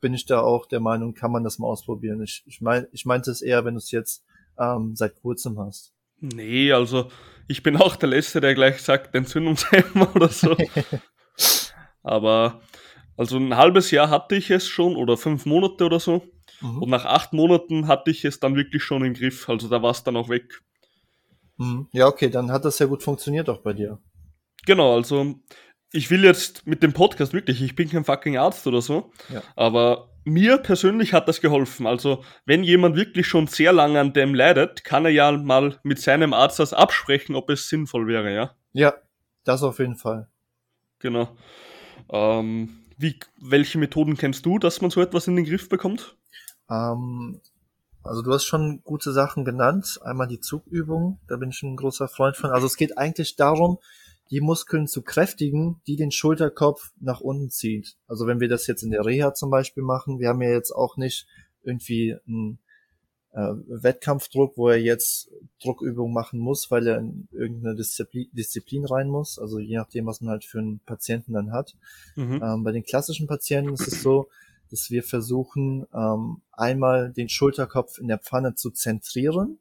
bin 0.00 0.14
ich 0.14 0.26
da 0.26 0.40
auch 0.40 0.66
der 0.66 0.80
Meinung, 0.80 1.14
kann 1.14 1.32
man 1.32 1.44
das 1.44 1.58
mal 1.58 1.68
ausprobieren. 1.68 2.22
Ich, 2.22 2.42
ich, 2.46 2.60
mein, 2.60 2.86
ich 2.92 3.04
meinte 3.04 3.30
es 3.30 3.42
eher, 3.42 3.64
wenn 3.64 3.74
du 3.74 3.78
es 3.78 3.90
jetzt 3.90 4.24
ähm, 4.58 4.94
seit 4.94 5.16
kurzem 5.16 5.58
hast. 5.58 5.92
Nee, 6.20 6.72
also 6.72 7.10
ich 7.48 7.62
bin 7.62 7.76
auch 7.76 7.96
der 7.96 8.10
Letzte, 8.10 8.40
der 8.40 8.54
gleich 8.54 8.82
sagt, 8.82 9.14
Entzündungshemmer 9.14 10.10
oder 10.14 10.28
so. 10.28 10.56
Aber 12.02 12.60
also 13.16 13.36
ein 13.36 13.56
halbes 13.56 13.90
Jahr 13.90 14.10
hatte 14.10 14.36
ich 14.36 14.50
es 14.50 14.66
schon 14.66 14.96
oder 14.96 15.16
fünf 15.16 15.46
Monate 15.46 15.84
oder 15.84 16.00
so. 16.00 16.22
Mhm. 16.60 16.82
Und 16.82 16.90
nach 16.90 17.04
acht 17.04 17.32
Monaten 17.32 17.88
hatte 17.88 18.10
ich 18.10 18.24
es 18.24 18.40
dann 18.40 18.56
wirklich 18.56 18.82
schon 18.82 19.04
im 19.04 19.14
Griff. 19.14 19.48
Also 19.48 19.68
da 19.68 19.82
war 19.82 19.90
es 19.90 20.04
dann 20.04 20.16
auch 20.16 20.28
weg. 20.28 20.62
Mhm. 21.56 21.88
Ja, 21.92 22.06
okay, 22.06 22.30
dann 22.30 22.50
hat 22.50 22.64
das 22.64 22.78
ja 22.78 22.86
gut 22.86 23.02
funktioniert 23.02 23.48
auch 23.48 23.62
bei 23.62 23.72
dir. 23.72 23.98
Genau, 24.66 24.94
also 24.94 25.34
ich 25.92 26.10
will 26.10 26.24
jetzt 26.24 26.66
mit 26.66 26.82
dem 26.82 26.92
Podcast 26.92 27.32
wirklich, 27.32 27.62
ich 27.62 27.74
bin 27.74 27.90
kein 27.90 28.04
fucking 28.04 28.36
Arzt 28.36 28.66
oder 28.66 28.80
so, 28.80 29.12
ja. 29.28 29.42
aber 29.56 30.10
mir 30.24 30.58
persönlich 30.58 31.12
hat 31.12 31.28
das 31.28 31.40
geholfen. 31.40 31.86
Also, 31.86 32.22
wenn 32.44 32.62
jemand 32.62 32.96
wirklich 32.96 33.26
schon 33.26 33.46
sehr 33.46 33.72
lange 33.72 33.98
an 33.98 34.12
dem 34.12 34.34
leidet, 34.34 34.84
kann 34.84 35.04
er 35.04 35.10
ja 35.10 35.32
mal 35.32 35.78
mit 35.82 36.00
seinem 36.00 36.32
Arzt 36.32 36.58
das 36.58 36.72
absprechen, 36.72 37.34
ob 37.34 37.50
es 37.50 37.68
sinnvoll 37.68 38.06
wäre, 38.06 38.32
ja? 38.32 38.54
Ja, 38.72 38.94
das 39.44 39.62
auf 39.62 39.78
jeden 39.78 39.96
Fall. 39.96 40.28
Genau. 40.98 41.36
Ähm, 42.10 42.80
wie, 42.98 43.18
welche 43.40 43.78
Methoden 43.78 44.16
kennst 44.16 44.44
du, 44.44 44.58
dass 44.58 44.80
man 44.80 44.90
so 44.90 45.00
etwas 45.00 45.26
in 45.26 45.36
den 45.36 45.46
Griff 45.46 45.68
bekommt? 45.68 46.16
Ähm, 46.70 47.40
also 48.02 48.22
du 48.22 48.32
hast 48.32 48.44
schon 48.44 48.82
gute 48.84 49.12
Sachen 49.12 49.44
genannt. 49.44 49.98
Einmal 50.02 50.28
die 50.28 50.40
Zugübung, 50.40 51.18
da 51.26 51.36
bin 51.36 51.50
ich 51.50 51.62
ein 51.62 51.76
großer 51.76 52.08
Freund 52.08 52.36
von. 52.36 52.50
Also 52.50 52.66
es 52.66 52.76
geht 52.76 52.98
eigentlich 52.98 53.36
darum, 53.36 53.78
die 54.30 54.40
Muskeln 54.40 54.86
zu 54.86 55.02
kräftigen, 55.02 55.80
die 55.86 55.96
den 55.96 56.12
Schulterkopf 56.12 56.92
nach 57.00 57.20
unten 57.20 57.50
zieht. 57.50 57.96
Also 58.06 58.26
wenn 58.26 58.40
wir 58.40 58.48
das 58.48 58.66
jetzt 58.66 58.82
in 58.82 58.90
der 58.90 59.04
Reha 59.04 59.34
zum 59.34 59.50
Beispiel 59.50 59.82
machen, 59.82 60.20
wir 60.20 60.28
haben 60.28 60.42
ja 60.42 60.50
jetzt 60.50 60.70
auch 60.70 60.96
nicht 60.96 61.26
irgendwie 61.62 62.16
ein 62.28 62.58
äh, 63.32 63.52
Wettkampfdruck, 63.66 64.56
wo 64.56 64.68
er 64.68 64.80
jetzt 64.80 65.30
Druckübungen 65.62 66.12
machen 66.12 66.40
muss, 66.40 66.70
weil 66.70 66.86
er 66.86 66.98
in 66.98 67.28
irgendeine 67.32 67.76
Disziplin, 67.76 68.28
Disziplin 68.32 68.84
rein 68.84 69.08
muss, 69.08 69.38
also 69.38 69.58
je 69.58 69.76
nachdem, 69.76 70.06
was 70.06 70.20
man 70.20 70.30
halt 70.30 70.44
für 70.44 70.58
einen 70.58 70.80
Patienten 70.80 71.32
dann 71.32 71.52
hat. 71.52 71.76
Mhm. 72.16 72.40
Ähm, 72.42 72.64
bei 72.64 72.72
den 72.72 72.82
klassischen 72.82 73.26
Patienten 73.26 73.74
ist 73.74 73.86
es 73.86 74.02
so, 74.02 74.28
dass 74.70 74.90
wir 74.90 75.02
versuchen, 75.02 75.86
ähm, 75.92 76.42
einmal 76.52 77.12
den 77.12 77.28
Schulterkopf 77.28 77.98
in 77.98 78.08
der 78.08 78.18
Pfanne 78.18 78.54
zu 78.54 78.70
zentrieren. 78.70 79.58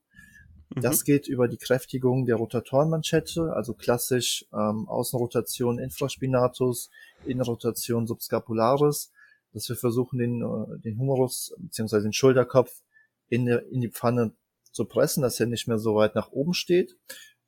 Mhm. 0.69 0.81
Das 0.81 1.03
geht 1.03 1.27
über 1.27 1.47
die 1.47 1.57
Kräftigung 1.57 2.25
der 2.25 2.35
Rotatorenmanschette, 2.35 3.53
also 3.53 3.73
klassisch 3.73 4.45
ähm, 4.53 4.87
Außenrotation 4.87 5.79
Infraspinatus, 5.79 6.89
Innenrotation 7.25 8.07
Subscapularis, 8.07 9.11
dass 9.53 9.67
wir 9.69 9.75
versuchen, 9.75 10.19
den, 10.19 10.41
äh, 10.41 10.79
den 10.79 10.97
Humerus 10.99 11.53
bzw. 11.57 12.01
den 12.01 12.13
Schulterkopf 12.13 12.81
in, 13.29 13.45
der, 13.45 13.67
in 13.67 13.81
die 13.81 13.89
Pfanne 13.89 14.33
zu 14.71 14.85
pressen, 14.85 15.23
dass 15.23 15.39
er 15.39 15.47
nicht 15.47 15.67
mehr 15.67 15.79
so 15.79 15.95
weit 15.95 16.15
nach 16.15 16.31
oben 16.31 16.53
steht. 16.53 16.97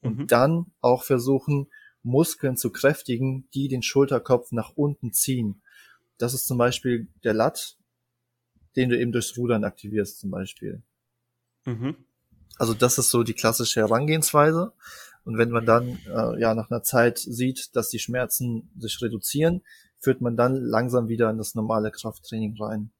Und 0.01 0.17
mhm. 0.17 0.27
dann 0.27 0.65
auch 0.81 1.03
versuchen, 1.03 1.67
Muskeln 2.01 2.57
zu 2.57 2.71
kräftigen, 2.71 3.47
die 3.53 3.67
den 3.67 3.83
Schulterkopf 3.83 4.51
nach 4.51 4.71
unten 4.75 5.13
ziehen. 5.13 5.61
Das 6.17 6.33
ist 6.33 6.47
zum 6.47 6.57
Beispiel 6.57 7.07
der 7.23 7.35
Lat, 7.35 7.77
den 8.75 8.89
du 8.89 8.97
eben 8.97 9.11
durchs 9.11 9.37
Rudern 9.37 9.63
aktivierst 9.63 10.19
zum 10.19 10.31
Beispiel. 10.31 10.81
Mhm. 11.65 11.95
Also 12.57 12.73
das 12.73 12.97
ist 12.97 13.09
so 13.09 13.23
die 13.23 13.33
klassische 13.33 13.81
Herangehensweise. 13.81 14.73
Und 15.23 15.37
wenn 15.37 15.51
man 15.51 15.65
dann 15.65 15.99
äh, 16.07 16.39
ja 16.39 16.53
nach 16.55 16.71
einer 16.71 16.83
Zeit 16.83 17.19
sieht, 17.19 17.75
dass 17.75 17.89
die 17.89 17.99
Schmerzen 17.99 18.71
sich 18.77 19.01
reduzieren, 19.01 19.61
führt 19.99 20.21
man 20.21 20.35
dann 20.35 20.55
langsam 20.55 21.07
wieder 21.09 21.29
in 21.29 21.37
das 21.37 21.53
normale 21.53 21.91
Krafttraining 21.91 22.57
rein, 22.59 22.91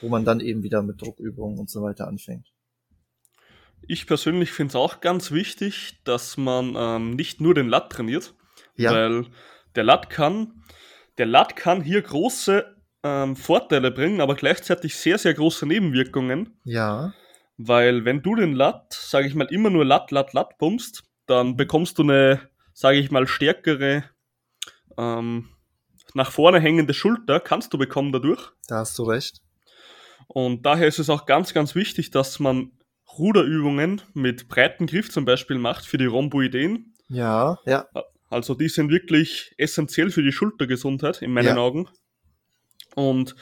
wo 0.00 0.08
man 0.08 0.24
dann 0.24 0.40
eben 0.40 0.62
wieder 0.62 0.82
mit 0.82 1.00
Druckübungen 1.00 1.58
und 1.58 1.70
so 1.70 1.82
weiter 1.82 2.08
anfängt. 2.08 2.52
Ich 3.82 4.06
persönlich 4.06 4.50
finde 4.50 4.72
es 4.72 4.76
auch 4.76 5.00
ganz 5.00 5.30
wichtig, 5.30 6.00
dass 6.04 6.36
man 6.36 6.74
ähm, 6.76 7.10
nicht 7.14 7.40
nur 7.40 7.54
den 7.54 7.68
Lat 7.68 7.90
trainiert, 7.90 8.34
ja. 8.74 8.92
weil 8.92 9.26
der 9.76 9.84
Lat 9.84 10.10
kann 10.10 10.58
der 11.18 11.26
Lat 11.26 11.56
kann 11.56 11.82
hier 11.82 12.00
große 12.00 12.64
ähm, 13.02 13.36
Vorteile 13.36 13.90
bringen, 13.90 14.20
aber 14.20 14.34
gleichzeitig 14.34 14.96
sehr, 14.96 15.18
sehr 15.18 15.34
große 15.34 15.66
Nebenwirkungen. 15.66 16.58
Ja. 16.64 17.12
Weil 17.58 18.04
wenn 18.04 18.22
du 18.22 18.36
den 18.36 18.54
Lat, 18.54 18.92
sage 18.92 19.26
ich 19.26 19.34
mal, 19.34 19.48
immer 19.50 19.68
nur 19.68 19.84
Lat, 19.84 20.10
Lat, 20.12 20.32
Lat 20.32 20.56
pumpst, 20.58 21.02
dann 21.26 21.56
bekommst 21.56 21.98
du 21.98 22.04
eine, 22.04 22.40
sage 22.72 22.98
ich 22.98 23.10
mal, 23.10 23.26
stärkere, 23.26 24.04
ähm, 24.96 25.48
nach 26.14 26.30
vorne 26.30 26.60
hängende 26.60 26.94
Schulter, 26.94 27.40
kannst 27.40 27.74
du 27.74 27.78
bekommen 27.78 28.12
dadurch. 28.12 28.40
Da 28.68 28.76
hast 28.76 28.98
du 28.98 29.02
recht. 29.02 29.40
Und 30.28 30.64
daher 30.64 30.86
ist 30.86 30.98
es 30.98 31.10
auch 31.10 31.26
ganz, 31.26 31.52
ganz 31.52 31.74
wichtig, 31.74 32.10
dass 32.10 32.38
man 32.38 32.72
Ruderübungen 33.18 34.02
mit 34.14 34.48
breiten 34.48 34.86
Griff 34.86 35.10
zum 35.10 35.24
Beispiel 35.24 35.58
macht 35.58 35.84
für 35.84 35.98
die 35.98 36.06
Rhomboideen. 36.06 36.94
Ja, 37.08 37.58
ja. 37.66 37.88
Also 38.30 38.54
die 38.54 38.68
sind 38.68 38.90
wirklich 38.90 39.54
essentiell 39.56 40.10
für 40.10 40.22
die 40.22 40.32
Schultergesundheit 40.32 41.22
in 41.22 41.32
meinen 41.32 41.46
ja. 41.46 41.56
Augen. 41.56 41.88
Und 42.94 43.34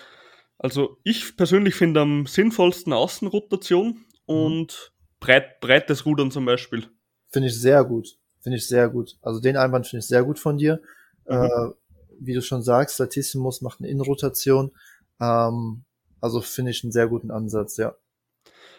also 0.59 0.99
ich 1.03 1.37
persönlich 1.37 1.75
finde 1.75 2.01
am 2.01 2.27
sinnvollsten 2.27 2.93
Außenrotation 2.93 4.06
und 4.27 4.67
mhm. 4.67 5.17
breit, 5.21 5.61
breites 5.61 6.05
Rudern 6.05 6.31
zum 6.31 6.45
Beispiel. 6.45 6.89
Finde 7.31 7.49
ich 7.49 7.61
sehr 7.61 7.85
gut. 7.85 8.19
Finde 8.41 8.59
ich 8.59 8.69
sehr 8.69 8.89
gut. 8.89 9.17
Also 9.23 9.41
den 9.41 9.57
Einwand 9.57 9.87
finde 9.87 10.01
ich 10.01 10.07
sehr 10.07 10.25
gut 10.25 10.39
von 10.39 10.59
dir. 10.59 10.81
Mhm. 11.27 11.35
Äh, 11.35 11.71
wie 12.19 12.35
du 12.35 12.43
schon 12.43 12.63
sagst, 12.63 12.95
Statissimus 12.95 13.61
macht 13.61 13.81
eine 13.81 13.89
Innenrotation. 13.89 14.73
Ähm, 15.21 15.85
also 16.21 16.41
finde 16.41 16.71
ich 16.71 16.83
einen 16.83 16.93
sehr 16.93 17.09
guten 17.09 17.31
Ansatz, 17.31 17.77
ja. 17.77 17.95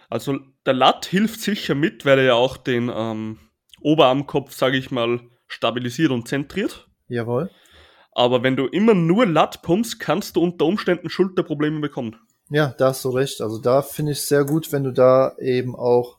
Also 0.10 0.40
der 0.66 0.74
Lat 0.74 1.06
hilft 1.06 1.42
sicher 1.42 1.76
mit, 1.76 2.06
weil 2.06 2.20
er 2.20 2.26
ja 2.26 2.34
auch 2.34 2.58
den 2.58 2.90
ähm, 2.94 3.40
Oberarmkopf, 3.82 4.54
sage 4.54 4.78
ich 4.78 4.90
mal, 4.90 5.20
stabilisiert 5.48 6.12
und 6.12 6.28
zentriert. 6.28 6.90
Jawohl. 7.10 7.50
Aber 8.14 8.42
wenn 8.42 8.56
du 8.56 8.66
immer 8.66 8.94
nur 8.94 9.26
Lat 9.26 9.62
pumpst, 9.62 10.00
kannst 10.00 10.36
du 10.36 10.42
unter 10.42 10.66
Umständen 10.66 11.10
Schulterprobleme 11.10 11.80
bekommen. 11.82 12.16
Ja, 12.50 12.74
da 12.78 12.90
hast 12.90 13.04
du 13.04 13.10
recht. 13.10 13.42
Also 13.42 13.60
da 13.60 13.82
finde 13.82 14.14
ich 14.14 14.20
es 14.20 14.28
sehr 14.28 14.46
gut, 14.46 14.72
wenn 14.72 14.84
du 14.84 14.92
da 14.92 15.36
eben 15.38 15.76
auch 15.76 16.18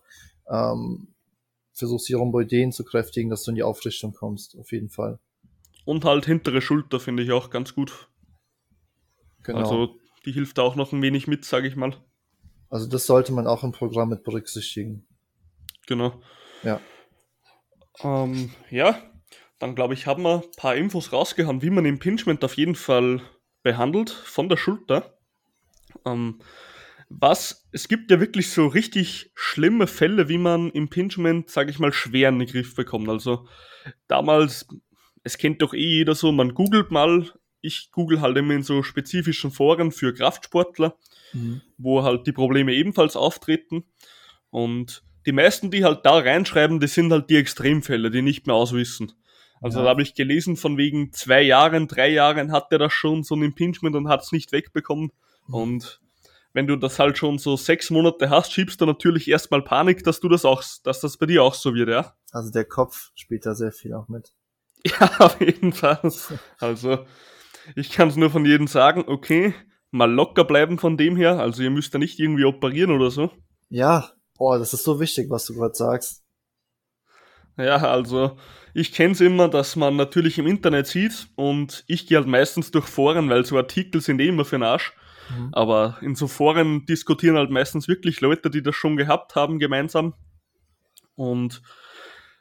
ähm, 0.48 1.14
versuchst, 1.72 2.08
die 2.08 2.14
Rhomboideen 2.14 2.72
zu 2.72 2.84
kräftigen, 2.84 3.30
dass 3.30 3.44
du 3.44 3.52
in 3.52 3.54
die 3.54 3.62
Aufrichtung 3.62 4.12
kommst, 4.12 4.56
auf 4.58 4.72
jeden 4.72 4.90
Fall. 4.90 5.18
Und 5.84 6.04
halt 6.04 6.26
hintere 6.26 6.60
Schulter 6.60 7.00
finde 7.00 7.22
ich 7.22 7.32
auch 7.32 7.48
ganz 7.48 7.74
gut. 7.74 8.08
Genau. 9.42 9.60
Also 9.60 9.96
die 10.26 10.32
hilft 10.32 10.58
da 10.58 10.62
auch 10.62 10.76
noch 10.76 10.92
ein 10.92 11.00
wenig 11.00 11.26
mit, 11.26 11.44
sage 11.44 11.68
ich 11.68 11.76
mal. 11.76 11.96
Also 12.68 12.86
das 12.86 13.06
sollte 13.06 13.32
man 13.32 13.46
auch 13.46 13.64
im 13.64 13.72
Programm 13.72 14.10
mit 14.10 14.24
berücksichtigen. 14.24 15.06
Genau. 15.86 16.20
Ja. 16.62 16.80
Ähm, 18.00 18.50
ja, 18.70 19.00
dann 19.58 19.74
glaube 19.74 19.94
ich, 19.94 20.06
haben 20.06 20.22
wir 20.22 20.42
ein 20.42 20.50
paar 20.56 20.76
Infos 20.76 21.12
rausgehauen, 21.12 21.62
wie 21.62 21.70
man 21.70 21.86
Impingement 21.86 22.44
auf 22.44 22.58
jeden 22.58 22.74
Fall 22.74 23.22
behandelt 23.62 24.10
von 24.10 24.48
der 24.50 24.58
Schulter. 24.58 25.17
Ähm, 26.04 26.40
was, 27.10 27.66
es 27.72 27.88
gibt 27.88 28.10
ja 28.10 28.20
wirklich 28.20 28.50
so 28.50 28.66
richtig 28.66 29.30
schlimme 29.34 29.86
Fälle, 29.86 30.28
wie 30.28 30.38
man 30.38 30.70
Impingement, 30.70 31.48
sage 31.48 31.70
ich 31.70 31.78
mal, 31.78 31.92
schwer 31.92 32.28
in 32.28 32.38
den 32.38 32.48
Griff 32.48 32.74
bekommt. 32.74 33.08
Also 33.08 33.46
damals, 34.08 34.68
es 35.24 35.38
kennt 35.38 35.62
doch 35.62 35.72
eh 35.72 35.78
jeder 35.78 36.14
so, 36.14 36.32
man 36.32 36.54
googelt 36.54 36.90
mal, 36.90 37.30
ich 37.60 37.90
google 37.92 38.20
halt 38.20 38.36
immer 38.36 38.54
in 38.54 38.62
so 38.62 38.82
spezifischen 38.82 39.50
Foren 39.50 39.90
für 39.90 40.12
Kraftsportler, 40.12 40.96
mhm. 41.32 41.62
wo 41.78 42.02
halt 42.02 42.26
die 42.26 42.32
Probleme 42.32 42.74
ebenfalls 42.74 43.16
auftreten. 43.16 43.84
Und 44.50 45.02
die 45.26 45.32
meisten, 45.32 45.70
die 45.70 45.84
halt 45.84 46.04
da 46.04 46.18
reinschreiben, 46.18 46.78
die 46.78 46.86
sind 46.86 47.10
halt 47.10 47.30
die 47.30 47.36
Extremfälle, 47.36 48.10
die 48.10 48.22
nicht 48.22 48.46
mehr 48.46 48.56
auswissen. 48.56 49.12
Also 49.60 49.78
ja. 49.78 49.84
da 49.84 49.90
habe 49.90 50.02
ich 50.02 50.14
gelesen, 50.14 50.56
von 50.56 50.76
wegen 50.76 51.12
zwei 51.12 51.42
Jahren, 51.42 51.88
drei 51.88 52.08
Jahren 52.10 52.52
hat 52.52 52.70
der 52.70 52.78
das 52.78 52.92
schon 52.92 53.24
so 53.24 53.34
ein 53.34 53.42
Impingement 53.42 53.96
und 53.96 54.08
hat 54.08 54.22
es 54.22 54.32
nicht 54.32 54.52
wegbekommen. 54.52 55.10
Mhm. 55.48 55.54
Und 55.54 56.00
wenn 56.52 56.66
du 56.66 56.76
das 56.76 56.98
halt 56.98 57.18
schon 57.18 57.38
so 57.38 57.56
sechs 57.56 57.90
Monate 57.90 58.30
hast, 58.30 58.52
schiebst 58.52 58.80
du 58.80 58.86
natürlich 58.86 59.28
erstmal 59.28 59.62
Panik, 59.62 60.04
dass 60.04 60.20
du 60.20 60.28
das 60.28 60.44
auch, 60.44 60.62
dass 60.84 61.00
das 61.00 61.16
bei 61.16 61.26
dir 61.26 61.42
auch 61.42 61.54
so 61.54 61.74
wird, 61.74 61.88
ja. 61.88 62.14
Also 62.32 62.50
der 62.50 62.64
Kopf 62.64 63.10
spielt 63.14 63.46
da 63.46 63.54
sehr 63.54 63.72
viel 63.72 63.94
auch 63.94 64.08
mit. 64.08 64.32
Ja, 64.86 65.10
auf 65.18 65.40
jeden 65.40 65.72
Fall. 65.72 66.00
Also 66.60 67.04
ich 67.74 67.90
kann 67.90 68.08
es 68.08 68.16
nur 68.16 68.30
von 68.30 68.44
jedem 68.44 68.68
sagen, 68.68 69.04
okay, 69.08 69.52
mal 69.90 70.10
locker 70.10 70.44
bleiben 70.44 70.78
von 70.78 70.96
dem 70.96 71.16
her. 71.16 71.40
Also 71.40 71.62
ihr 71.62 71.70
müsst 71.70 71.92
da 71.94 71.98
nicht 71.98 72.18
irgendwie 72.20 72.44
operieren 72.44 72.92
oder 72.92 73.10
so. 73.10 73.30
Ja, 73.68 74.12
boah, 74.38 74.58
das 74.58 74.72
ist 74.72 74.84
so 74.84 75.00
wichtig, 75.00 75.30
was 75.30 75.46
du 75.46 75.54
gerade 75.54 75.74
sagst. 75.74 76.22
Ja, 77.56 77.76
also 77.76 78.36
ich 78.72 78.92
kenne 78.92 79.12
es 79.12 79.20
immer, 79.20 79.48
dass 79.48 79.74
man 79.74 79.96
natürlich 79.96 80.38
im 80.38 80.46
Internet 80.46 80.86
sieht 80.86 81.28
und 81.34 81.84
ich 81.88 82.06
gehe 82.06 82.18
halt 82.18 82.28
meistens 82.28 82.70
durch 82.70 82.86
Foren, 82.86 83.28
weil 83.28 83.44
so 83.44 83.56
Artikel 83.56 84.00
sind 84.00 84.20
eh 84.20 84.28
immer 84.28 84.44
für 84.44 84.56
den 84.56 84.62
Arsch. 84.62 84.94
Mhm. 85.36 85.48
Aber 85.52 85.98
in 86.00 86.14
so 86.14 86.26
Foren 86.26 86.86
diskutieren 86.86 87.36
halt 87.36 87.50
meistens 87.50 87.88
wirklich 87.88 88.20
Leute, 88.20 88.50
die 88.50 88.62
das 88.62 88.74
schon 88.74 88.96
gehabt 88.96 89.34
haben, 89.34 89.58
gemeinsam. 89.58 90.14
Und 91.16 91.62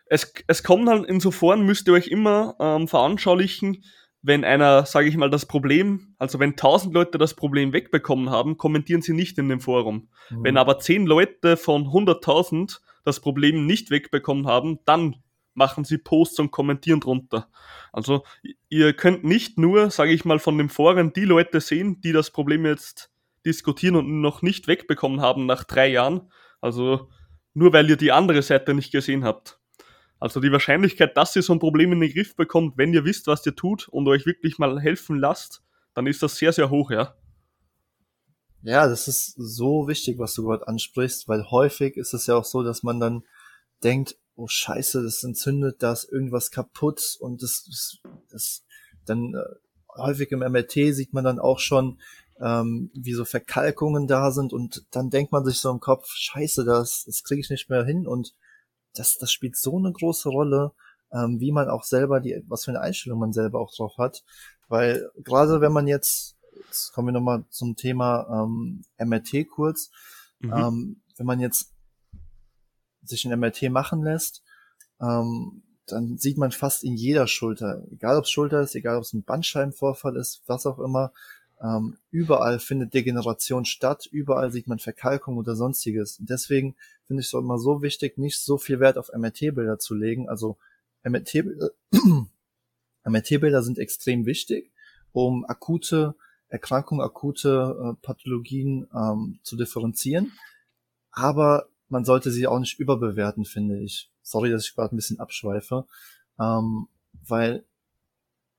es, 0.06 0.34
es 0.48 0.64
kommt 0.64 0.88
halt 0.88 1.06
in 1.06 1.20
so 1.20 1.32
Foren, 1.32 1.66
müsst 1.66 1.88
ihr 1.88 1.94
euch 1.94 2.08
immer 2.08 2.56
ähm, 2.60 2.88
veranschaulichen, 2.88 3.84
wenn 4.22 4.44
einer, 4.44 4.86
sage 4.86 5.08
ich 5.08 5.18
mal, 5.18 5.30
das 5.30 5.46
Problem, 5.46 6.16
also 6.18 6.40
wenn 6.40 6.56
tausend 6.56 6.94
Leute 6.94 7.18
das 7.18 7.34
Problem 7.34 7.72
wegbekommen 7.72 8.30
haben, 8.30 8.58
kommentieren 8.58 9.02
sie 9.02 9.14
nicht 9.14 9.38
in 9.38 9.50
dem 9.50 9.62
Forum. 9.62 10.10
Mhm. 10.30 10.44
Wenn 10.44 10.58
aber 10.58 10.80
zehn 10.80 11.06
Leute 11.06 11.58
von 11.58 11.86
100.000 11.86 12.80
das 13.04 13.20
Problem 13.22 13.66
nicht 13.66 13.90
wegbekommen 13.90 14.48
haben, 14.48 14.80
dann 14.86 15.16
machen 15.58 15.84
sie 15.84 15.98
Posts 15.98 16.40
und 16.40 16.52
kommentieren 16.52 17.00
drunter. 17.00 17.50
Also 17.92 18.24
ihr 18.70 18.94
könnt 18.94 19.24
nicht 19.24 19.58
nur, 19.58 19.90
sage 19.90 20.12
ich 20.12 20.24
mal, 20.24 20.40
von 20.40 20.58
dem 20.58 20.70
Foren 20.70 21.14
die 21.14 21.26
Leute 21.26 21.60
sehen, 21.60 22.00
die 22.02 22.12
das 22.12 22.32
Problem 22.32 22.66
jetzt 22.66 23.12
diskutieren 23.46 23.96
und 23.96 24.22
noch 24.22 24.42
nicht 24.42 24.68
wegbekommen 24.68 25.20
haben 25.20 25.46
nach 25.46 25.64
drei 25.64 25.88
Jahren. 25.88 26.32
Also 26.62 27.10
nur 27.54 27.74
weil 27.74 27.90
ihr 27.90 27.98
die 27.98 28.12
andere 28.12 28.42
Seite 28.44 28.74
nicht 28.74 28.92
gesehen 28.92 29.24
habt. 29.24 29.60
Also 30.20 30.40
die 30.40 30.52
Wahrscheinlichkeit, 30.52 31.18
dass 31.18 31.36
ihr 31.36 31.44
so 31.44 31.54
ein 31.54 31.60
Problem 31.60 31.92
in 31.92 32.02
den 32.02 32.12
Griff 32.12 32.36
bekommt, 32.36 32.78
wenn 32.78 32.94
ihr 32.94 33.06
wisst, 33.06 33.28
was 33.28 33.46
ihr 33.46 33.56
tut 33.56 33.88
und 33.88 34.08
euch 34.08 34.26
wirklich 34.26 34.58
mal 34.58 34.80
helfen 34.80 35.18
lasst, 35.20 35.64
dann 35.94 36.08
ist 36.08 36.22
das 36.22 36.38
sehr, 36.38 36.54
sehr 36.54 36.70
hoch, 36.70 36.92
ja. 36.92 37.16
Ja, 38.64 38.88
das 38.88 39.08
ist 39.08 39.34
so 39.38 39.88
wichtig, 39.88 40.20
was 40.20 40.34
du 40.34 40.46
gerade 40.46 40.68
ansprichst, 40.68 41.28
weil 41.28 41.50
häufig 41.50 41.96
ist 41.98 42.14
es 42.14 42.28
ja 42.28 42.36
auch 42.36 42.46
so, 42.46 42.64
dass 42.64 42.84
man 42.84 43.00
dann 43.00 43.24
denkt, 43.84 44.18
oh 44.38 44.48
scheiße, 44.48 45.04
das 45.04 45.24
entzündet, 45.24 45.84
da 45.84 45.92
ist 45.92 46.10
irgendwas 46.12 46.52
kaputt 46.52 47.18
und 47.20 47.42
das, 47.42 47.66
das, 47.66 47.98
das 48.30 48.64
dann 49.06 49.34
äh, 49.34 49.98
häufig 49.98 50.32
im 50.32 50.40
MRT 50.40 50.94
sieht 50.94 51.14
man 51.14 51.24
dann 51.24 51.40
auch 51.40 51.60
schon, 51.60 52.00
ähm, 52.40 52.92
wie 52.94 53.14
so 53.14 53.26
Verkalkungen 53.26 54.06
da 54.08 54.32
sind 54.32 54.54
und 54.54 54.86
dann 54.92 55.10
denkt 55.10 55.32
man 55.32 55.44
sich 55.44 55.58
so 55.58 55.72
im 55.72 55.80
Kopf, 55.80 56.08
scheiße, 56.14 56.66
das, 56.66 57.04
das 57.06 57.24
kriege 57.24 57.42
ich 57.42 57.50
nicht 57.50 57.70
mehr 57.70 57.84
hin 57.84 58.08
und 58.08 58.36
das, 58.94 59.18
das 59.18 59.32
spielt 59.32 59.58
so 59.58 59.78
eine 59.78 59.92
große 59.92 60.30
Rolle, 60.30 60.72
ähm, 61.12 61.40
wie 61.40 61.52
man 61.52 61.70
auch 61.70 61.84
selber 61.84 62.20
die, 62.20 62.44
was 62.48 62.66
für 62.66 62.72
eine 62.72 62.82
Einstellung 62.82 63.20
man 63.20 63.34
selber 63.34 63.60
auch 63.60 63.74
drauf 63.74 63.98
hat. 63.98 64.24
Weil 64.68 65.10
gerade 65.24 65.62
wenn 65.62 65.72
man 65.72 65.88
jetzt, 65.88 66.38
jetzt 66.68 66.92
kommen 66.94 67.08
wir 67.08 67.14
nochmal 67.14 67.46
zum 67.50 67.76
Thema 67.76 68.46
ähm, 68.46 68.84
MRT 68.98 69.48
kurz, 69.50 69.90
mhm. 70.40 70.54
ähm, 70.54 71.02
wenn 71.18 71.26
man 71.26 71.40
jetzt 71.40 71.74
sich 73.10 73.26
ein 73.26 73.40
MRT 73.40 73.70
machen 73.70 74.04
lässt, 74.04 74.44
ähm, 75.02 75.64
dann 75.88 76.18
sieht 76.18 76.38
man 76.38 76.52
fast 76.52 76.84
in 76.84 76.96
jeder 76.96 77.28
Schulter, 77.28 77.84
egal 77.92 78.18
ob 78.18 78.26
es 78.26 78.32
Schulter 78.32 78.62
ist, 78.62 78.76
egal 78.76 78.98
ob 78.98 79.04
es 79.04 79.14
ein 79.14 79.24
Bandscheibenvorfall 79.24 80.18
ist, 80.18 80.42
was 80.46 80.66
auch 80.66 80.80
immer, 80.80 81.14
ähm, 81.62 81.98
überall 82.12 82.60
findet 82.60 82.94
Degeneration 82.94 83.66
statt, 83.66 84.08
überall 84.12 84.52
sieht 84.52 84.68
man 84.68 84.80
Verkalkung 84.80 85.38
oder 85.38 85.56
sonstiges. 85.56 86.20
Und 86.20 86.30
deswegen 86.30 86.76
finde 87.06 87.22
ich 87.22 87.28
es 87.28 87.34
immer 87.34 87.58
so 87.58 87.82
wichtig, 87.82 88.18
nicht 88.18 88.40
so 88.40 88.58
viel 88.58 88.80
Wert 88.80 88.98
auf 88.98 89.10
MRT-Bilder 89.14 89.80
zu 89.80 89.96
legen. 89.96 90.30
Also 90.30 90.58
MRT-Bilder 91.04 91.72
MRT 93.06 93.64
sind 93.64 93.80
extrem 93.80 94.26
wichtig, 94.26 94.72
um 95.14 95.46
akute 95.46 96.16
Erkrankungen, 96.50 97.04
akute 97.04 97.76
äh, 97.82 98.06
Pathologien 98.06 98.88
ähm, 98.94 99.40
zu 99.44 99.56
differenzieren. 99.56 100.34
Aber 101.12 101.68
man 101.90 102.06
sollte 102.06 102.32
sie 102.32 102.48
auch 102.48 102.60
nicht 102.60 102.80
überbewerten, 102.80 103.46
finde 103.46 103.80
ich. 103.80 104.12
Sorry, 104.22 104.50
dass 104.50 104.66
ich 104.66 104.76
gerade 104.76 104.96
ein 104.96 104.98
bisschen 104.98 105.20
abschweife. 105.20 105.86
Ähm, 106.40 106.88
weil 107.26 107.66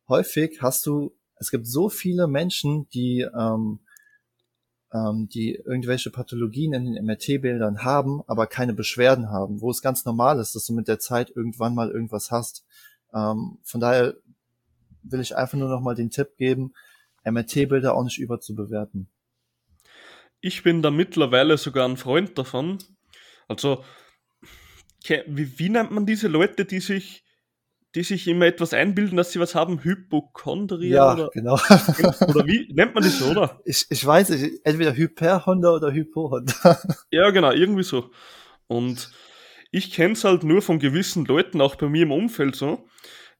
häufig 0.08 0.62
hast 0.62 0.86
du 0.86 1.18
es 1.40 1.50
gibt 1.50 1.66
so 1.66 1.88
viele 1.88 2.26
Menschen, 2.26 2.88
die, 2.90 3.20
ähm, 3.20 3.80
ähm, 4.92 5.28
die 5.28 5.54
irgendwelche 5.54 6.10
Pathologien 6.10 6.72
in 6.72 6.92
den 6.92 7.04
MRT-Bildern 7.04 7.84
haben, 7.84 8.22
aber 8.26 8.46
keine 8.46 8.74
Beschwerden 8.74 9.30
haben, 9.30 9.60
wo 9.60 9.70
es 9.70 9.82
ganz 9.82 10.04
normal 10.04 10.40
ist, 10.40 10.54
dass 10.54 10.66
du 10.66 10.72
mit 10.72 10.88
der 10.88 10.98
Zeit 10.98 11.30
irgendwann 11.34 11.74
mal 11.74 11.90
irgendwas 11.90 12.30
hast. 12.30 12.64
Ähm, 13.14 13.58
von 13.62 13.80
daher 13.80 14.16
will 15.02 15.20
ich 15.20 15.36
einfach 15.36 15.58
nur 15.58 15.68
noch 15.68 15.80
mal 15.80 15.94
den 15.94 16.10
Tipp 16.10 16.36
geben, 16.36 16.72
MRT-Bilder 17.24 17.94
auch 17.94 18.04
nicht 18.04 18.18
überzubewerten. 18.18 19.08
Ich 20.40 20.62
bin 20.62 20.82
da 20.82 20.90
mittlerweile 20.90 21.58
sogar 21.58 21.88
ein 21.88 21.96
Freund 21.96 22.38
davon. 22.38 22.78
Also, 23.48 23.84
wie, 25.26 25.58
wie 25.58 25.68
nennt 25.68 25.90
man 25.90 26.06
diese 26.06 26.28
Leute, 26.28 26.64
die 26.64 26.80
sich 26.80 27.24
die 27.94 28.02
sich 28.02 28.28
immer 28.28 28.46
etwas 28.46 28.74
einbilden, 28.74 29.16
dass 29.16 29.32
sie 29.32 29.40
was 29.40 29.54
haben, 29.54 29.82
Hypochondria 29.82 30.94
ja, 30.94 31.12
oder, 31.14 31.30
genau. 31.32 31.54
oder 32.28 32.46
wie 32.46 32.70
nennt 32.72 32.94
man 32.94 33.02
das 33.02 33.18
so, 33.18 33.30
oder? 33.30 33.60
Ich, 33.64 33.86
ich 33.88 34.04
weiß 34.04 34.28
nicht, 34.30 34.60
entweder 34.64 34.94
Hyperhonda 34.94 35.70
oder 35.70 35.92
Hypohonda. 35.92 36.78
Ja, 37.10 37.30
genau, 37.30 37.50
irgendwie 37.50 37.82
so. 37.82 38.10
Und 38.66 39.10
ich 39.70 39.90
kenne 39.92 40.12
es 40.12 40.24
halt 40.24 40.44
nur 40.44 40.60
von 40.60 40.78
gewissen 40.78 41.24
Leuten, 41.24 41.60
auch 41.60 41.76
bei 41.76 41.88
mir 41.88 42.02
im 42.02 42.12
Umfeld 42.12 42.56
so, 42.56 42.86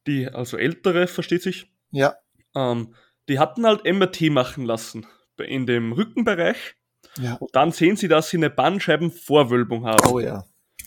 die, 0.07 0.27
also 0.29 0.57
ältere, 0.57 1.07
versteht 1.07 1.42
sich, 1.42 1.71
ja. 1.90 2.16
Ähm, 2.55 2.94
die 3.29 3.38
hatten 3.38 3.66
halt 3.66 3.85
MRT 3.85 4.31
machen 4.31 4.64
lassen 4.64 5.07
in 5.37 5.66
dem 5.66 5.92
Rückenbereich. 5.92 6.77
Ja. 7.20 7.35
Und 7.35 7.54
dann 7.54 7.72
sehen 7.72 7.96
sie, 7.96 8.09
dass 8.09 8.31
sie 8.31 8.37
eine 8.37 8.50
Bandscheibenvorwölbung 8.50 9.87
haben. 9.87 10.11
Oh 10.11 10.20
ja. 10.20 10.44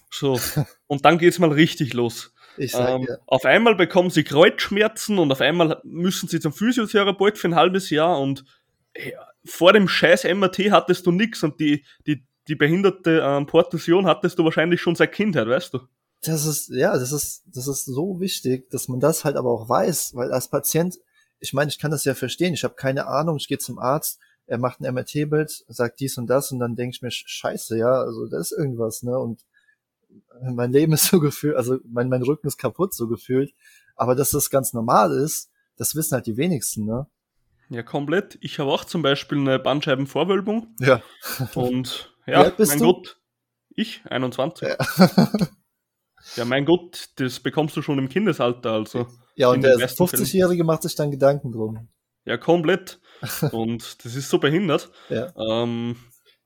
So. 0.10 0.40
Und 0.88 1.06
dann 1.06 1.18
geht's 1.18 1.40
mal 1.40 1.52
richtig 1.52 1.94
los. 1.94 2.34
Ich 2.58 2.74
sag, 2.74 2.90
ähm, 2.90 3.06
ja. 3.08 3.18
Auf 3.28 3.46
einmal 3.46 3.76
bekommen 3.76 4.10
sie 4.10 4.24
Kreuzschmerzen 4.24 5.20
und 5.20 5.32
auf 5.32 5.42
einmal 5.42 5.80
müssen 5.84 6.28
sie 6.28 6.40
zum 6.40 6.54
Physiotherapeut 6.54 7.38
für 7.38 7.48
ein 7.48 7.56
halbes 7.56 7.90
Jahr 7.90 8.20
und 8.20 8.44
hey, 8.94 9.16
vor 9.46 9.74
dem 9.74 9.88
scheiß 9.88 10.26
MRT 10.26 10.72
hattest 10.72 11.06
du 11.06 11.12
nix 11.12 11.44
und 11.44 11.60
die, 11.60 11.86
die, 12.06 12.26
die 12.48 12.56
behinderte 12.56 13.22
ähm, 13.24 13.48
Portusion 13.48 14.06
hattest 14.06 14.38
du 14.38 14.44
wahrscheinlich 14.44 14.82
schon 14.82 14.96
seit 14.96 15.14
Kindheit, 15.14 15.48
weißt 15.48 15.74
du? 15.74 15.80
Das 16.24 16.46
ist, 16.46 16.70
ja, 16.70 16.94
das 16.94 17.12
ist, 17.12 17.44
das 17.48 17.68
ist 17.68 17.86
so 17.86 18.20
wichtig, 18.20 18.70
dass 18.70 18.88
man 18.88 19.00
das 19.00 19.26
halt 19.26 19.38
aber 19.38 19.50
auch 19.50 19.68
weiß, 19.68 20.14
weil 20.16 20.32
als 20.32 20.50
Patient, 20.50 21.00
ich 21.40 21.54
meine, 21.54 21.70
ich 21.70 21.80
kann 21.80 21.90
das 21.90 22.06
ja 22.06 22.14
verstehen, 22.14 22.54
ich 22.54 22.64
habe 22.64 22.76
keine 22.76 23.08
Ahnung, 23.08 23.38
ich 23.38 23.48
gehe 23.48 23.58
zum 23.58 23.80
Arzt, 23.80 24.20
er 24.48 24.58
macht 24.58 24.82
ein 24.82 24.94
MRT-Bild, 24.94 25.66
sagt 25.68 26.00
dies 26.00 26.18
und 26.18 26.28
das 26.28 26.52
und 26.52 26.60
dann 26.60 26.76
denke 26.76 26.96
ich 26.96 27.02
mir, 27.02 27.12
scheiße, 27.12 27.78
ja, 27.78 28.02
also 28.02 28.28
das 28.28 28.52
ist 28.52 28.58
irgendwas, 28.58 29.04
ne? 29.04 29.18
Und 29.18 29.46
mein 30.42 30.72
Leben 30.72 30.94
ist 30.94 31.06
so 31.08 31.20
gefühlt, 31.20 31.56
also 31.56 31.78
mein, 31.86 32.10
mein 32.10 32.24
Rücken 32.24 32.48
ist 32.48 32.58
kaputt 32.58 32.94
so 32.94 33.08
gefühlt. 33.08 33.54
Aber 33.96 34.16
dass 34.16 34.32
das 34.32 34.50
ganz 34.50 34.74
normal 34.74 35.12
ist, 35.12 35.52
das 35.78 35.96
wissen 35.96 36.16
halt 36.16 36.26
die 36.26 36.38
wenigsten, 36.38 36.86
ne? 36.86 37.08
Ja, 37.70 37.84
komplett. 37.84 38.38
Ich 38.42 38.60
habe 38.60 38.70
auch 38.70 38.84
zum 38.84 39.02
Beispiel 39.02 39.38
eine 39.38 39.58
Bandscheibenvorwölbung. 39.58 40.76
Ja. 40.80 41.02
Und 41.56 42.14
ja, 42.28 42.52
mein 42.58 42.80
du? 42.80 42.86
Gott, 42.86 43.20
ich, 43.70 44.02
21. 44.06 44.68
Ja. 44.68 44.78
ja, 46.36 46.46
mein 46.46 46.66
Gott, 46.66 47.10
das 47.16 47.40
bekommst 47.40 47.78
du 47.78 47.82
schon 47.82 47.98
im 47.98 48.10
Kindesalter, 48.10 48.72
also. 48.74 49.08
Ja, 49.36 49.50
und 49.50 49.62
der 49.62 49.78
50-Jährige 49.78 50.66
macht 50.66 50.84
sich 50.84 50.96
dann 50.96 51.12
Gedanken 51.12 51.54
drum. 51.54 51.88
Ja, 52.26 52.38
komplett. 52.38 53.00
Und 53.52 54.04
das 54.06 54.16
ist 54.16 54.30
so 54.30 54.40
behindert. 54.40 54.92
Ja. 55.10 55.34
Ähm, 55.38 55.96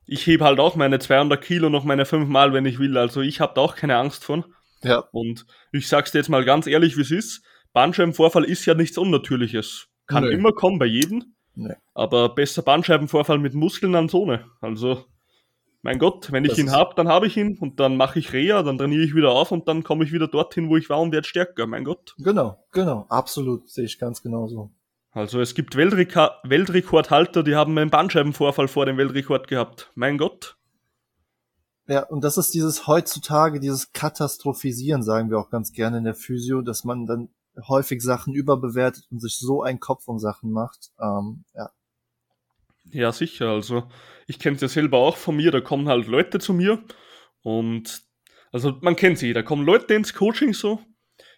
ich 0.05 0.25
hebe 0.27 0.43
halt 0.43 0.59
auch 0.59 0.75
meine 0.75 0.99
200 0.99 1.41
Kilo 1.41 1.69
noch 1.69 1.83
meine 1.83 2.05
fünfmal, 2.05 2.53
wenn 2.53 2.65
ich 2.65 2.79
will. 2.79 2.97
Also 2.97 3.21
ich 3.21 3.39
habe 3.39 3.53
da 3.55 3.61
auch 3.61 3.75
keine 3.75 3.97
Angst 3.97 4.23
von. 4.23 4.45
Ja. 4.83 4.99
Und 5.11 5.45
ich 5.71 5.87
sag's 5.87 6.11
dir 6.11 6.19
jetzt 6.19 6.29
mal 6.29 6.45
ganz 6.45 6.67
ehrlich, 6.67 6.97
wie 6.97 7.01
es 7.01 7.11
ist. 7.11 7.43
Bandscheibenvorfall 7.73 8.43
ist 8.43 8.65
ja 8.65 8.73
nichts 8.73 8.97
Unnatürliches. 8.97 9.87
Kann 10.07 10.23
nee. 10.23 10.33
immer 10.33 10.51
kommen 10.51 10.79
bei 10.79 10.85
jedem. 10.85 11.35
Nee. 11.55 11.73
Aber 11.93 12.29
besser 12.29 12.61
Bandscheibenvorfall 12.61 13.39
mit 13.39 13.53
Muskeln 13.53 13.95
als 13.95 14.13
ohne. 14.13 14.45
Also, 14.61 15.05
mein 15.81 15.99
Gott, 15.99 16.31
wenn 16.31 16.43
ich 16.43 16.51
das 16.51 16.59
ihn 16.59 16.71
hab, 16.71 16.95
dann 16.95 17.07
habe 17.07 17.27
ich 17.27 17.37
ihn 17.37 17.57
und 17.59 17.79
dann 17.79 17.97
mache 17.97 18.19
ich 18.19 18.33
Reha, 18.33 18.63
dann 18.63 18.77
trainiere 18.77 19.03
ich 19.03 19.15
wieder 19.15 19.31
auf 19.31 19.51
und 19.51 19.67
dann 19.67 19.83
komme 19.83 20.03
ich 20.03 20.11
wieder 20.11 20.27
dorthin, 20.27 20.69
wo 20.69 20.77
ich 20.77 20.89
war 20.89 20.99
und 20.99 21.11
werde 21.11 21.27
stärker. 21.27 21.67
Mein 21.67 21.83
Gott. 21.83 22.15
Genau, 22.17 22.63
genau, 22.71 23.05
absolut, 23.09 23.69
sehe 23.69 23.85
ich 23.85 23.97
ganz 23.97 24.21
genauso. 24.21 24.71
Also 25.15 25.39
es 25.39 25.55
gibt 25.55 25.77
Weltreka 25.77 26.41
Weltrekordhalter, 26.43 27.41
die 27.41 27.55
haben 27.55 27.77
einen 27.77 27.89
Bandscheibenvorfall 27.89 28.67
vor 28.67 28.85
dem 28.85 28.97
Weltrekord 28.97 29.47
gehabt. 29.47 29.89
Mein 29.95 30.17
Gott. 30.17 30.57
Ja, 31.87 32.03
und 32.03 32.25
das 32.25 32.37
ist 32.37 32.53
dieses 32.53 32.85
heutzutage, 32.85 33.61
dieses 33.61 33.93
Katastrophisieren, 33.93 35.03
sagen 35.03 35.29
wir 35.29 35.39
auch 35.39 35.49
ganz 35.49 35.71
gerne 35.71 35.99
in 35.99 36.03
der 36.03 36.15
Physio, 36.15 36.61
dass 36.61 36.83
man 36.83 37.05
dann 37.05 37.29
häufig 37.69 38.01
Sachen 38.01 38.33
überbewertet 38.33 39.07
und 39.09 39.21
sich 39.21 39.37
so 39.37 39.63
einen 39.63 39.79
Kopf 39.79 40.05
um 40.09 40.19
Sachen 40.19 40.51
macht. 40.51 40.91
Ähm, 40.99 41.45
ja. 41.55 41.69
Ja, 42.91 43.13
sicher. 43.13 43.51
Also 43.51 43.87
ich 44.27 44.37
kenne 44.37 44.57
es 44.57 44.61
ja 44.61 44.67
selber 44.67 44.97
auch 44.97 45.15
von 45.15 45.37
mir, 45.37 45.51
da 45.51 45.61
kommen 45.61 45.87
halt 45.87 46.07
Leute 46.07 46.39
zu 46.39 46.53
mir 46.53 46.83
und 47.41 48.03
also 48.51 48.73
man 48.81 48.97
kennt 48.97 49.17
sie, 49.17 49.31
da 49.31 49.43
kommen 49.43 49.65
Leute 49.65 49.93
ins 49.93 50.13
Coaching 50.13 50.53
so 50.53 50.81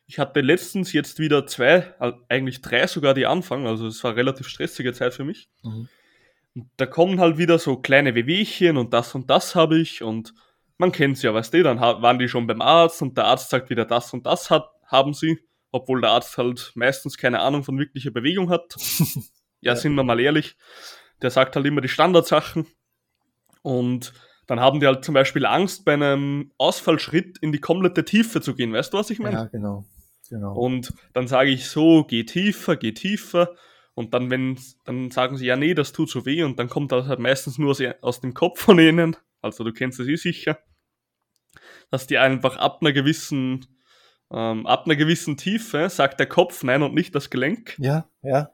ich 0.07 0.19
hatte 0.19 0.39
letztens 0.39 0.93
jetzt 0.93 1.19
wieder 1.19 1.45
zwei, 1.45 1.93
eigentlich 2.29 2.61
drei 2.61 2.87
sogar, 2.87 3.13
die 3.13 3.25
anfangen. 3.25 3.67
Also 3.67 3.87
es 3.87 4.01
war 4.03 4.15
relativ 4.15 4.47
stressige 4.47 4.93
Zeit 4.93 5.13
für 5.13 5.25
mich. 5.25 5.49
Mhm. 5.63 5.89
Und 6.55 6.69
da 6.77 6.85
kommen 6.85 7.19
halt 7.19 7.37
wieder 7.37 7.59
so 7.59 7.75
kleine 7.77 8.15
Wehwehchen 8.15 8.77
und 8.77 8.93
das 8.93 9.13
und 9.13 9.29
das 9.29 9.53
habe 9.53 9.77
ich 9.77 10.01
und 10.01 10.33
man 10.77 10.91
kennt's 10.91 11.21
ja, 11.21 11.33
weißt 11.33 11.53
du, 11.53 11.63
dann 11.63 11.79
waren 11.79 12.19
die 12.19 12.29
schon 12.29 12.47
beim 12.47 12.61
Arzt 12.61 13.01
und 13.01 13.17
der 13.17 13.25
Arzt 13.25 13.49
sagt 13.49 13.69
wieder 13.69 13.85
das 13.85 14.13
und 14.13 14.25
das 14.25 14.49
hat, 14.49 14.69
haben 14.85 15.13
sie, 15.13 15.39
obwohl 15.71 16.01
der 16.01 16.11
Arzt 16.11 16.37
halt 16.37 16.71
meistens 16.75 17.17
keine 17.17 17.41
Ahnung 17.41 17.63
von 17.63 17.77
wirklicher 17.77 18.11
Bewegung 18.11 18.49
hat. 18.49 18.75
ja, 19.59 19.73
ja, 19.73 19.75
sind 19.75 19.93
wir 19.93 20.03
mal 20.03 20.19
ehrlich. 20.19 20.55
Der 21.21 21.31
sagt 21.31 21.55
halt 21.55 21.65
immer 21.65 21.81
die 21.81 21.89
Standardsachen 21.89 22.65
und 23.61 24.13
dann 24.45 24.61
haben 24.61 24.79
die 24.79 24.87
halt 24.87 25.03
zum 25.03 25.13
Beispiel 25.13 25.45
Angst, 25.45 25.83
bei 25.83 25.93
einem 25.93 26.51
Ausfallschritt 26.57 27.37
in 27.39 27.51
die 27.51 27.59
komplette 27.59 28.05
Tiefe 28.05 28.39
zu 28.39 28.55
gehen. 28.55 28.71
Weißt 28.71 28.93
du, 28.93 28.97
was 28.97 29.09
ich 29.09 29.19
meine? 29.19 29.35
Ja, 29.35 29.45
genau. 29.45 29.85
Genau. 30.29 30.53
Und 30.53 30.93
dann 31.13 31.27
sage 31.27 31.49
ich 31.49 31.67
so, 31.67 32.03
geh 32.03 32.23
tiefer, 32.23 32.75
geh 32.75 32.93
tiefer. 32.93 33.55
Und 33.93 34.13
dann, 34.13 34.29
wenn, 34.29 34.59
dann 34.85 35.09
sagen 35.09 35.37
sie, 35.37 35.47
ja, 35.47 35.55
nee, 35.55 35.73
das 35.73 35.91
tut 35.91 36.09
so 36.09 36.25
weh. 36.25 36.43
Und 36.43 36.59
dann 36.59 36.69
kommt 36.69 36.91
das 36.91 37.07
halt 37.07 37.19
meistens 37.19 37.57
nur 37.57 37.75
aus, 38.01 38.21
dem 38.21 38.33
Kopf 38.33 38.61
von 38.61 38.79
ihnen. 38.79 39.15
Also 39.41 39.63
du 39.63 39.73
kennst 39.73 39.99
es 39.99 40.07
eh 40.07 40.15
sicher. 40.15 40.59
Dass 41.89 42.05
die 42.05 42.17
einfach 42.17 42.57
ab 42.57 42.79
einer 42.81 42.93
gewissen, 42.93 43.65
ähm, 44.31 44.67
ab 44.67 44.85
einer 44.85 44.95
gewissen 44.95 45.37
Tiefe 45.37 45.89
sagt 45.89 46.19
der 46.19 46.27
Kopf 46.27 46.63
nein 46.63 46.83
und 46.83 46.93
nicht 46.93 47.15
das 47.15 47.29
Gelenk. 47.29 47.75
Ja, 47.79 48.07
ja. 48.21 48.51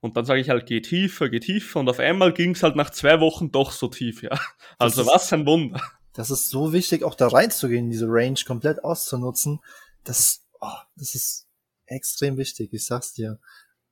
Und 0.00 0.18
dann 0.18 0.26
sage 0.26 0.40
ich 0.40 0.50
halt, 0.50 0.66
geh 0.66 0.82
tiefer, 0.82 1.30
geh 1.30 1.40
tiefer. 1.40 1.80
Und 1.80 1.88
auf 1.88 1.98
einmal 1.98 2.34
ging 2.34 2.50
es 2.50 2.62
halt 2.62 2.76
nach 2.76 2.90
zwei 2.90 3.20
Wochen 3.20 3.50
doch 3.50 3.72
so 3.72 3.88
tief, 3.88 4.22
ja. 4.22 4.38
Also 4.78 5.00
ist, 5.00 5.08
was 5.08 5.32
ein 5.32 5.46
Wunder. 5.46 5.80
Das 6.12 6.30
ist 6.30 6.50
so 6.50 6.74
wichtig, 6.74 7.04
auch 7.04 7.14
da 7.14 7.28
reinzugehen, 7.28 7.88
diese 7.88 8.06
Range 8.08 8.38
komplett 8.46 8.84
auszunutzen. 8.84 9.60
Das 10.04 10.43
oh, 10.60 10.78
das 10.96 11.14
ist 11.14 11.48
extrem 11.86 12.36
wichtig, 12.36 12.72
ich 12.72 12.84
sag's 12.84 13.14
dir. 13.14 13.38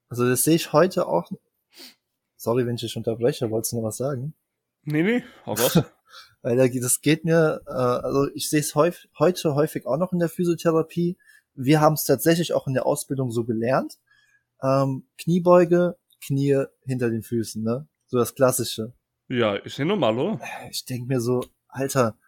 Also 0.08 0.28
das 0.28 0.44
sehe 0.44 0.56
ich 0.56 0.72
heute 0.72 1.06
auch. 1.06 1.30
Sorry, 2.36 2.66
wenn 2.66 2.74
ich 2.74 2.80
dich 2.80 2.96
unterbreche, 2.96 3.50
wolltest 3.50 3.72
du 3.72 3.76
noch 3.76 3.84
was 3.84 3.96
sagen? 3.96 4.34
Nee, 4.82 5.02
nee, 5.02 5.24
auch 5.44 5.58
was. 5.58 5.82
Weil 6.42 6.56
das 6.56 7.00
geht 7.00 7.24
mir, 7.24 7.62
äh, 7.66 7.70
also 7.70 8.28
ich 8.34 8.50
sehe 8.50 8.60
es 8.60 8.74
häufig, 8.74 9.08
heute 9.18 9.54
häufig 9.54 9.86
auch 9.86 9.96
noch 9.96 10.12
in 10.12 10.18
der 10.18 10.28
Physiotherapie. 10.28 11.16
Wir 11.54 11.80
haben 11.80 11.94
es 11.94 12.04
tatsächlich 12.04 12.52
auch 12.52 12.66
in 12.66 12.74
der 12.74 12.84
Ausbildung 12.84 13.30
so 13.30 13.44
gelernt. 13.44 13.98
Ähm, 14.60 15.06
Kniebeuge, 15.18 15.96
Knie 16.24 16.64
hinter 16.84 17.10
den 17.10 17.22
Füßen, 17.22 17.62
ne? 17.62 17.86
So 18.06 18.18
das 18.18 18.34
Klassische. 18.34 18.92
Ja, 19.28 19.54
ist 19.54 19.78
ja 19.78 19.84
normal, 19.84 20.18
oder? 20.18 20.40
Ich 20.70 20.84
denk 20.84 21.08
mir 21.08 21.20
so, 21.20 21.44
Alter, 21.68 22.18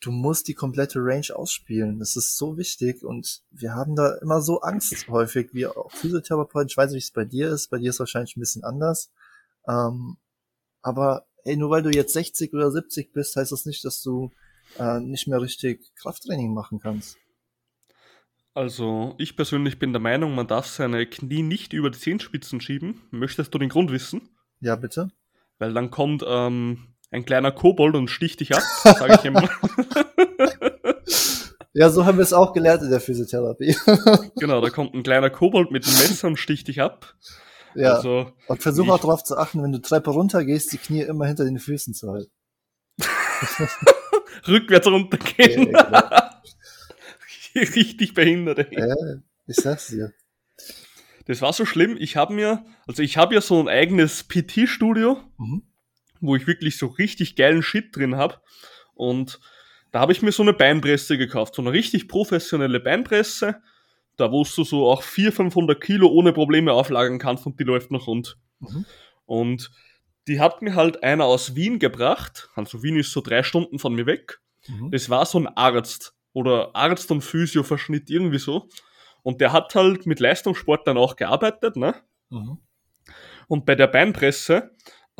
du 0.00 0.10
musst 0.10 0.48
die 0.48 0.54
komplette 0.54 0.98
Range 1.00 1.26
ausspielen. 1.34 1.98
Das 1.98 2.16
ist 2.16 2.36
so 2.36 2.56
wichtig 2.56 3.04
und 3.04 3.42
wir 3.50 3.74
haben 3.74 3.96
da 3.96 4.14
immer 4.22 4.40
so 4.40 4.60
Angst 4.60 5.08
häufig, 5.08 5.50
wie 5.52 5.66
auch 5.66 5.90
Physiotherapeuten. 5.92 6.68
Ich 6.68 6.76
weiß 6.76 6.92
nicht, 6.92 7.02
wie 7.02 7.06
es 7.06 7.10
bei 7.10 7.24
dir 7.24 7.50
ist. 7.50 7.68
Bei 7.68 7.78
dir 7.78 7.90
ist 7.90 7.96
es 7.96 8.00
wahrscheinlich 8.00 8.36
ein 8.36 8.40
bisschen 8.40 8.64
anders. 8.64 9.10
Ähm, 9.68 10.16
aber 10.82 11.26
ey, 11.44 11.56
nur 11.56 11.70
weil 11.70 11.82
du 11.82 11.90
jetzt 11.90 12.14
60 12.14 12.52
oder 12.54 12.70
70 12.70 13.12
bist, 13.12 13.36
heißt 13.36 13.52
das 13.52 13.66
nicht, 13.66 13.84
dass 13.84 14.02
du 14.02 14.30
äh, 14.78 15.00
nicht 15.00 15.28
mehr 15.28 15.40
richtig 15.40 15.94
Krafttraining 15.96 16.54
machen 16.54 16.80
kannst. 16.80 17.18
Also, 18.54 19.14
ich 19.18 19.36
persönlich 19.36 19.78
bin 19.78 19.92
der 19.92 20.00
Meinung, 20.00 20.34
man 20.34 20.48
darf 20.48 20.66
seine 20.66 21.06
Knie 21.06 21.42
nicht 21.42 21.72
über 21.72 21.90
die 21.90 21.98
Zehenspitzen 21.98 22.60
schieben. 22.60 23.02
Möchtest 23.10 23.54
du 23.54 23.58
den 23.58 23.68
Grund 23.68 23.92
wissen? 23.92 24.28
Ja, 24.60 24.76
bitte. 24.76 25.10
Weil 25.58 25.72
dann 25.72 25.90
kommt 25.90 26.24
ähm, 26.26 26.94
ein 27.10 27.24
kleiner 27.24 27.52
Kobold 27.52 27.96
und 27.96 28.08
sticht 28.08 28.40
dich 28.40 28.54
ab, 28.54 28.62
sage 28.82 29.16
ich 29.18 29.24
immer. 29.24 29.42
ja, 31.72 31.90
so 31.90 32.06
haben 32.06 32.18
wir 32.18 32.22
es 32.22 32.32
auch 32.32 32.52
gelernt 32.52 32.82
in 32.82 32.90
der 32.90 33.00
Physiotherapie. 33.00 33.76
genau, 34.36 34.60
da 34.60 34.70
kommt 34.70 34.94
ein 34.94 35.02
kleiner 35.02 35.30
Kobold 35.30 35.70
mit 35.70 35.86
dem 35.86 35.94
Messer 35.94 36.28
und 36.28 36.36
sticht 36.36 36.68
dich 36.68 36.80
ab. 36.80 37.14
Ja. 37.74 37.94
Also, 37.94 38.32
und 38.48 38.62
versuch 38.62 38.88
auch 38.88 38.98
darauf 38.98 39.24
zu 39.24 39.36
achten, 39.36 39.62
wenn 39.62 39.72
du 39.72 39.80
Treppe 39.80 40.10
runter 40.10 40.44
gehst, 40.44 40.72
die 40.72 40.78
Knie 40.78 41.02
immer 41.02 41.26
hinter 41.26 41.44
den 41.44 41.58
Füßen 41.58 41.94
zu 41.94 42.12
halten. 42.12 42.32
Rückwärts 44.48 44.86
runtergehen. 44.86 45.72
Ja, 45.72 46.40
Richtig 47.54 48.14
behindert, 48.14 48.58
ey. 48.58 48.78
Ja, 48.78 48.94
ich 49.46 49.56
sag's 49.56 49.88
dir. 49.88 50.12
Das 51.26 51.42
war 51.42 51.52
so 51.52 51.64
schlimm. 51.64 51.96
Ich 51.98 52.16
habe 52.16 52.34
mir, 52.34 52.64
also 52.86 53.02
ich 53.02 53.16
habe 53.16 53.34
ja 53.34 53.40
so 53.40 53.60
ein 53.60 53.68
eigenes 53.68 54.24
PT-Studio, 54.24 55.18
mhm. 55.38 55.62
Wo 56.20 56.36
ich 56.36 56.46
wirklich 56.46 56.78
so 56.78 56.86
richtig 56.86 57.36
geilen 57.36 57.62
Shit 57.62 57.96
drin 57.96 58.16
habe. 58.16 58.40
Und 58.94 59.40
da 59.90 60.00
habe 60.00 60.12
ich 60.12 60.22
mir 60.22 60.32
so 60.32 60.42
eine 60.42 60.52
Beinpresse 60.52 61.18
gekauft, 61.18 61.54
so 61.54 61.62
eine 61.62 61.72
richtig 61.72 62.08
professionelle 62.08 62.80
Beinpresse, 62.80 63.62
da 64.16 64.30
wo 64.30 64.44
du 64.44 64.64
so 64.64 64.88
auch 64.88 65.02
400, 65.02 65.52
500 65.52 65.80
Kilo 65.80 66.08
ohne 66.08 66.32
Probleme 66.32 66.72
auflagern 66.72 67.18
kannst 67.18 67.46
und 67.46 67.58
die 67.58 67.64
läuft 67.64 67.90
noch 67.90 68.06
rund. 68.06 68.36
Mhm. 68.60 68.84
Und 69.26 69.70
die 70.28 70.38
hat 70.38 70.62
mir 70.62 70.74
halt 70.74 71.02
einer 71.02 71.24
aus 71.24 71.54
Wien 71.54 71.78
gebracht, 71.78 72.50
also 72.54 72.82
Wien 72.82 72.98
ist 72.98 73.12
so 73.12 73.20
drei 73.20 73.42
Stunden 73.42 73.78
von 73.78 73.94
mir 73.94 74.06
weg. 74.06 74.40
Mhm. 74.68 74.90
Das 74.90 75.10
war 75.10 75.26
so 75.26 75.38
ein 75.38 75.48
Arzt 75.48 76.14
oder 76.32 76.74
Arzt 76.74 77.10
und 77.10 77.22
Physio-Verschnitt, 77.22 78.10
irgendwie 78.10 78.38
so. 78.38 78.68
Und 79.22 79.40
der 79.40 79.52
hat 79.52 79.74
halt 79.74 80.06
mit 80.06 80.20
Leistungssport 80.20 80.86
dann 80.86 80.98
auch 80.98 81.16
gearbeitet, 81.16 81.76
ne? 81.76 81.94
Mhm. 82.28 82.58
Und 83.48 83.66
bei 83.66 83.74
der 83.74 83.88
Beinpresse 83.88 84.70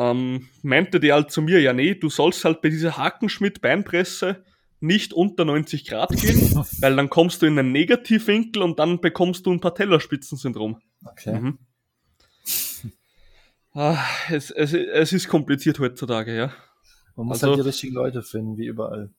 ähm, 0.00 0.48
meinte 0.62 0.98
der 0.98 1.14
halt 1.14 1.30
zu 1.30 1.42
mir, 1.42 1.60
ja 1.60 1.74
nee, 1.74 1.94
du 1.94 2.08
sollst 2.08 2.44
halt 2.44 2.62
bei 2.62 2.70
dieser 2.70 2.96
Hakenschmidt-Beinpresse 2.96 4.44
nicht 4.80 5.12
unter 5.12 5.44
90 5.44 5.86
Grad 5.86 6.10
gehen, 6.16 6.40
weil 6.80 6.96
dann 6.96 7.10
kommst 7.10 7.42
du 7.42 7.46
in 7.46 7.58
einen 7.58 7.70
Negativwinkel 7.70 8.62
und 8.62 8.78
dann 8.78 9.00
bekommst 9.00 9.44
du 9.44 9.52
ein 9.52 9.60
Patellaspitzensyndrom. 9.60 10.80
Okay. 11.04 11.38
Mhm. 11.38 11.58
Ah, 13.72 13.98
es, 14.30 14.50
es, 14.50 14.72
es 14.72 15.12
ist 15.12 15.28
kompliziert 15.28 15.78
heutzutage, 15.78 16.34
ja. 16.34 16.52
Man 17.14 17.26
muss 17.26 17.44
also, 17.44 17.48
halt 17.48 17.58
die 17.58 17.68
richtigen 17.68 17.94
Leute 17.94 18.22
finden, 18.22 18.56
wie 18.56 18.66
überall. 18.66 19.10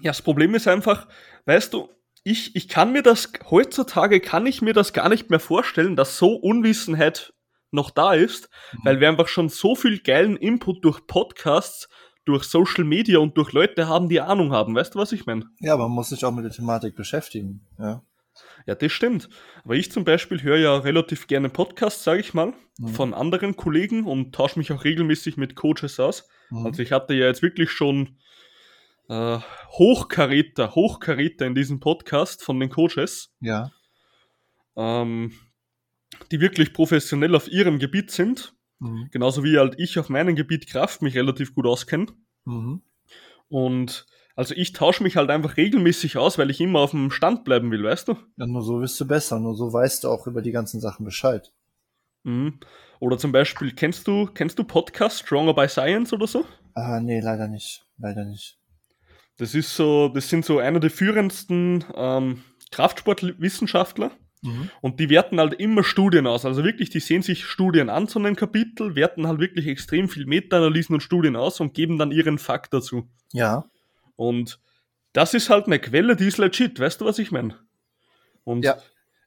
Ja, 0.00 0.10
das 0.10 0.22
Problem 0.22 0.54
ist 0.54 0.68
einfach, 0.68 1.08
weißt 1.46 1.72
du, 1.74 1.88
ich, 2.22 2.54
ich 2.54 2.68
kann 2.68 2.92
mir 2.92 3.02
das, 3.02 3.32
heutzutage 3.50 4.20
kann 4.20 4.46
ich 4.46 4.62
mir 4.62 4.74
das 4.74 4.92
gar 4.92 5.08
nicht 5.08 5.28
mehr 5.28 5.40
vorstellen, 5.40 5.96
dass 5.96 6.18
so 6.18 6.34
Unwissenheit 6.34 7.34
noch 7.70 7.90
da 7.90 8.14
ist, 8.14 8.48
mhm. 8.72 8.78
weil 8.84 9.00
wir 9.00 9.08
einfach 9.08 9.28
schon 9.28 9.48
so 9.48 9.74
viel 9.74 10.00
geilen 10.00 10.36
Input 10.36 10.84
durch 10.84 11.06
Podcasts, 11.06 11.88
durch 12.24 12.44
Social 12.44 12.84
Media 12.84 13.18
und 13.18 13.36
durch 13.36 13.52
Leute 13.52 13.88
haben, 13.88 14.08
die 14.08 14.20
Ahnung 14.20 14.52
haben. 14.52 14.74
Weißt 14.74 14.94
du, 14.94 14.98
was 14.98 15.12
ich 15.12 15.26
meine? 15.26 15.44
Ja, 15.60 15.76
man 15.76 15.90
muss 15.90 16.08
sich 16.08 16.24
auch 16.24 16.32
mit 16.32 16.44
der 16.44 16.52
Thematik 16.52 16.96
beschäftigen. 16.96 17.66
Ja. 17.78 18.02
Ja, 18.66 18.74
das 18.74 18.92
stimmt. 18.92 19.28
Aber 19.64 19.74
ich 19.74 19.90
zum 19.90 20.04
Beispiel 20.04 20.42
höre 20.42 20.58
ja 20.58 20.76
relativ 20.76 21.26
gerne 21.26 21.48
Podcasts, 21.48 22.04
sage 22.04 22.20
ich 22.20 22.34
mal, 22.34 22.52
mhm. 22.78 22.88
von 22.88 23.14
anderen 23.14 23.56
Kollegen 23.56 24.04
und 24.04 24.34
tausche 24.34 24.58
mich 24.58 24.72
auch 24.72 24.84
regelmäßig 24.84 25.36
mit 25.36 25.54
Coaches 25.54 26.00
aus. 26.00 26.28
Mhm. 26.50 26.66
Also 26.66 26.82
ich 26.82 26.92
hatte 26.92 27.14
ja 27.14 27.26
jetzt 27.26 27.42
wirklich 27.42 27.70
schon 27.70 28.18
äh, 29.08 29.38
Hochkaräter, 29.70 30.74
Hochkaräter 30.74 31.46
in 31.46 31.54
diesem 31.54 31.80
Podcast 31.80 32.42
von 32.42 32.58
den 32.58 32.70
Coaches. 32.70 33.34
Ja. 33.40 33.70
Ähm, 34.76 35.32
die 36.30 36.40
wirklich 36.40 36.72
professionell 36.72 37.34
auf 37.34 37.48
ihrem 37.48 37.78
Gebiet 37.78 38.10
sind. 38.10 38.54
Mhm. 38.78 39.08
Genauso 39.10 39.42
wie 39.44 39.58
halt 39.58 39.74
ich 39.78 39.98
auf 39.98 40.08
meinem 40.08 40.36
Gebiet 40.36 40.66
Kraft 40.66 41.02
mich 41.02 41.16
relativ 41.16 41.54
gut 41.54 41.66
auskenne. 41.66 42.06
Mhm. 42.44 42.82
Und 43.48 44.06
also 44.34 44.54
ich 44.54 44.72
tausche 44.72 45.02
mich 45.02 45.16
halt 45.16 45.30
einfach 45.30 45.56
regelmäßig 45.56 46.18
aus, 46.18 46.36
weil 46.36 46.50
ich 46.50 46.60
immer 46.60 46.80
auf 46.80 46.90
dem 46.90 47.10
Stand 47.10 47.44
bleiben 47.44 47.70
will, 47.70 47.82
weißt 47.82 48.08
du? 48.08 48.16
Ja, 48.36 48.46
nur 48.46 48.62
so 48.62 48.80
wirst 48.80 49.00
du 49.00 49.06
besser, 49.06 49.40
nur 49.40 49.54
so 49.54 49.72
weißt 49.72 50.04
du 50.04 50.10
auch 50.10 50.26
über 50.26 50.42
die 50.42 50.52
ganzen 50.52 50.80
Sachen 50.80 51.04
Bescheid. 51.04 51.52
Mhm. 52.24 52.60
Oder 53.00 53.18
zum 53.18 53.32
Beispiel, 53.32 53.72
kennst 53.72 54.06
du, 54.06 54.26
kennst 54.26 54.58
du 54.58 54.64
Podcast 54.64 55.20
Stronger 55.20 55.54
by 55.54 55.68
Science 55.68 56.12
oder 56.12 56.26
so? 56.26 56.44
Ah, 56.74 57.00
nee, 57.00 57.20
leider 57.20 57.48
nicht. 57.48 57.86
Leider 57.98 58.24
nicht. 58.24 58.58
Das 59.38 59.54
ist 59.54 59.74
so, 59.74 60.08
das 60.08 60.28
sind 60.28 60.44
so 60.44 60.58
einer 60.58 60.80
der 60.80 60.90
führendsten 60.90 61.84
ähm, 61.94 62.42
Kraftsportwissenschaftler. 62.70 64.10
Mhm. 64.42 64.70
Und 64.80 65.00
die 65.00 65.10
werten 65.10 65.40
halt 65.40 65.54
immer 65.54 65.82
Studien 65.82 66.26
aus. 66.26 66.44
Also 66.44 66.64
wirklich, 66.64 66.90
die 66.90 67.00
sehen 67.00 67.22
sich 67.22 67.44
Studien 67.44 67.90
an 67.90 68.08
zu 68.08 68.18
einem 68.18 68.36
Kapitel, 68.36 68.94
werten 68.94 69.26
halt 69.26 69.40
wirklich 69.40 69.66
extrem 69.66 70.08
viel 70.08 70.26
Meta-Analysen 70.26 70.94
und 70.94 71.00
Studien 71.00 71.36
aus 71.36 71.60
und 71.60 71.74
geben 71.74 71.98
dann 71.98 72.12
ihren 72.12 72.38
Fakt 72.38 72.72
dazu. 72.74 73.08
Ja. 73.32 73.64
Und 74.16 74.60
das 75.12 75.34
ist 75.34 75.50
halt 75.50 75.66
eine 75.66 75.78
Quelle, 75.78 76.16
die 76.16 76.26
ist 76.26 76.38
legit, 76.38 76.78
weißt 76.78 77.00
du, 77.00 77.06
was 77.06 77.18
ich 77.18 77.30
meine? 77.30 77.56
Und 78.44 78.64
ja. 78.64 78.76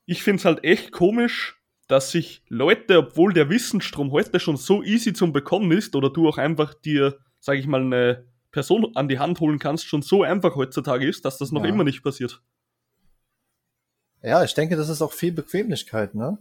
ich 0.06 0.24
finde 0.24 0.39
es 0.39 0.45
halt 0.45 0.63
echt 0.63 0.91
komisch, 0.91 1.60
dass 1.88 2.12
sich 2.12 2.43
Leute, 2.48 3.00
obwohl 3.00 3.34
der 3.34 3.50
Wissensstrom 3.50 4.12
heute 4.12 4.39
schon 4.39 4.58
so 4.58 4.84
easy 4.84 5.12
zum 5.12 5.34
Bekommen 5.34 5.72
ist, 5.72 5.95
oder 5.95 6.12
du 6.12 6.30
auch 6.30 6.38
einfach 6.38 6.76
dir, 6.76 7.17
sag 7.39 7.58
ich 7.58 7.65
mal, 7.65 7.82
eine 7.82 8.26
Person 8.52 8.91
an 8.95 9.08
die 9.08 9.19
Hand 9.19 9.39
holen 9.39 9.60
kannst, 9.60 9.88
schon 9.88 10.04
so 10.04 10.24
einfach 10.24 10.56
heutzutage 10.56 11.08
ist, 11.08 11.26
dass 11.26 11.39
das 11.39 11.52
noch 11.52 11.63
ja. 11.63 11.69
immer 11.69 11.84
nicht 11.84 12.04
passiert. 12.04 12.41
Ja, 14.22 14.44
ich 14.44 14.54
denke, 14.54 14.76
das 14.76 14.90
ist 14.90 15.02
auch 15.02 15.14
viel 15.14 15.32
Bequemlichkeit, 15.32 16.16
ne? 16.16 16.38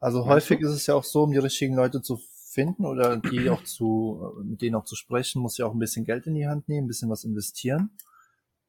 Also 0.00 0.18
Meinst 0.18 0.30
häufig 0.30 0.60
du? 0.60 0.66
ist 0.66 0.74
es 0.74 0.86
ja 0.86 0.94
auch 0.94 1.04
so, 1.04 1.22
um 1.22 1.32
die 1.32 1.38
richtigen 1.38 1.74
Leute 1.74 2.02
zu 2.02 2.20
finden 2.54 2.84
oder 2.84 3.16
die 3.16 3.48
auch 3.50 3.62
zu, 3.64 4.32
mit 4.44 4.62
denen 4.62 4.76
auch 4.76 4.84
zu 4.84 4.96
sprechen, 4.96 5.40
muss 5.42 5.58
ja 5.58 5.66
auch 5.66 5.72
ein 5.72 5.78
bisschen 5.78 6.04
Geld 6.04 6.26
in 6.26 6.34
die 6.34 6.46
Hand 6.46 6.68
nehmen, 6.68 6.86
ein 6.86 6.88
bisschen 6.88 7.10
was 7.10 7.24
investieren. 7.24 7.90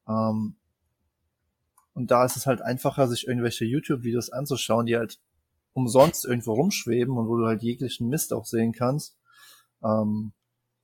Ähm, 0.07 0.55
und 1.93 2.11
da 2.11 2.25
ist 2.25 2.35
es 2.35 2.45
halt 2.45 2.61
einfacher, 2.61 3.07
sich 3.07 3.27
irgendwelche 3.27 3.65
YouTube-Videos 3.65 4.29
anzuschauen, 4.29 4.85
die 4.85 4.97
halt 4.97 5.19
umsonst 5.73 6.25
irgendwo 6.25 6.53
rumschweben 6.53 7.17
und 7.17 7.27
wo 7.27 7.37
du 7.37 7.45
halt 7.45 7.63
jeglichen 7.63 8.09
Mist 8.09 8.33
auch 8.33 8.45
sehen 8.45 8.73
kannst. 8.73 9.17
Ähm, 9.83 10.33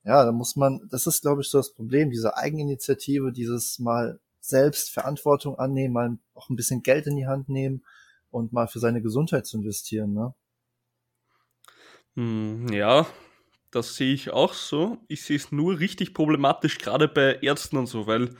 ja, 0.04 0.24
da 0.24 0.32
muss 0.32 0.56
man, 0.56 0.88
das 0.90 1.06
ist, 1.06 1.22
glaube 1.22 1.42
ich, 1.42 1.48
so 1.48 1.58
das 1.58 1.72
Problem, 1.72 2.10
diese 2.10 2.36
Eigeninitiative, 2.36 3.32
dieses 3.32 3.78
mal 3.78 4.20
selbst 4.42 4.90
Verantwortung 4.90 5.58
annehmen, 5.58 5.94
mal 5.94 6.18
auch 6.34 6.50
ein 6.50 6.56
bisschen 6.56 6.82
Geld 6.82 7.06
in 7.06 7.16
die 7.16 7.26
Hand 7.26 7.48
nehmen 7.48 7.84
und 8.30 8.52
mal 8.52 8.66
für 8.66 8.80
seine 8.80 9.00
Gesundheit 9.00 9.46
zu 9.46 9.56
investieren, 9.58 10.12
ne? 10.12 10.34
Hm, 12.16 12.68
ja, 12.70 13.06
das 13.70 13.96
sehe 13.96 14.12
ich 14.12 14.30
auch 14.30 14.52
so. 14.52 14.98
Ich 15.08 15.22
sehe 15.24 15.36
es 15.36 15.50
nur 15.50 15.78
richtig 15.78 16.12
problematisch, 16.12 16.78
gerade 16.78 17.08
bei 17.08 17.38
Ärzten 17.40 17.78
und 17.78 17.86
so, 17.86 18.06
weil 18.06 18.36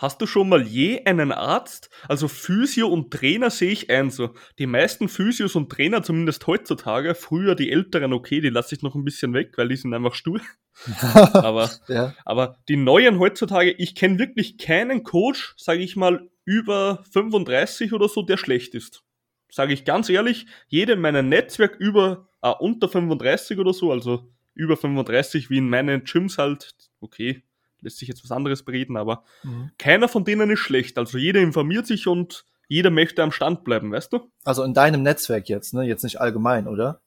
Hast 0.00 0.22
du 0.22 0.26
schon 0.26 0.48
mal 0.48 0.62
je 0.62 1.04
einen 1.04 1.30
Arzt? 1.30 1.90
Also 2.08 2.26
Physio 2.26 2.88
und 2.88 3.10
Trainer 3.10 3.50
sehe 3.50 3.70
ich 3.70 3.90
ein 3.90 4.08
so. 4.08 4.32
Die 4.58 4.64
meisten 4.64 5.10
Physios 5.10 5.56
und 5.56 5.70
Trainer, 5.70 6.02
zumindest 6.02 6.46
heutzutage, 6.46 7.14
früher 7.14 7.54
die 7.54 7.70
älteren, 7.70 8.14
okay, 8.14 8.40
die 8.40 8.48
lasse 8.48 8.74
ich 8.74 8.80
noch 8.80 8.94
ein 8.94 9.04
bisschen 9.04 9.34
weg, 9.34 9.52
weil 9.58 9.68
die 9.68 9.76
sind 9.76 9.92
einfach 9.92 10.14
stur. 10.14 10.40
aber, 11.34 11.70
ja. 11.88 12.14
aber 12.24 12.56
die 12.68 12.76
neuen 12.76 13.18
heutzutage, 13.18 13.72
ich 13.72 13.94
kenne 13.94 14.18
wirklich 14.18 14.58
keinen 14.58 15.02
Coach, 15.02 15.54
sage 15.56 15.80
ich 15.80 15.96
mal, 15.96 16.28
über 16.44 17.04
35 17.12 17.92
oder 17.92 18.08
so, 18.08 18.22
der 18.22 18.36
schlecht 18.36 18.74
ist. 18.74 19.02
Sage 19.50 19.72
ich 19.72 19.84
ganz 19.84 20.08
ehrlich, 20.08 20.46
jeder 20.68 20.94
in 20.94 21.00
meinem 21.00 21.28
Netzwerk 21.28 21.76
über 21.78 22.28
äh, 22.42 22.50
unter 22.58 22.88
35 22.88 23.58
oder 23.58 23.72
so, 23.72 23.90
also 23.92 24.30
über 24.54 24.76
35, 24.76 25.50
wie 25.50 25.58
in 25.58 25.68
meinen 25.68 26.04
Gyms 26.04 26.38
halt, 26.38 26.74
okay, 27.00 27.42
lässt 27.80 27.98
sich 27.98 28.08
jetzt 28.08 28.22
was 28.24 28.30
anderes 28.30 28.62
bereden, 28.62 28.96
aber 28.96 29.24
mhm. 29.42 29.70
keiner 29.78 30.08
von 30.08 30.24
denen 30.24 30.50
ist 30.50 30.60
schlecht. 30.60 30.98
Also 30.98 31.18
jeder 31.18 31.40
informiert 31.40 31.86
sich 31.86 32.06
und 32.06 32.44
jeder 32.68 32.90
möchte 32.90 33.22
am 33.22 33.32
Stand 33.32 33.64
bleiben, 33.64 33.90
weißt 33.90 34.12
du? 34.12 34.30
Also 34.44 34.62
in 34.62 34.74
deinem 34.74 35.02
Netzwerk 35.02 35.48
jetzt, 35.48 35.74
ne? 35.74 35.84
Jetzt 35.84 36.04
nicht 36.04 36.20
allgemein, 36.20 36.68
oder? 36.68 37.00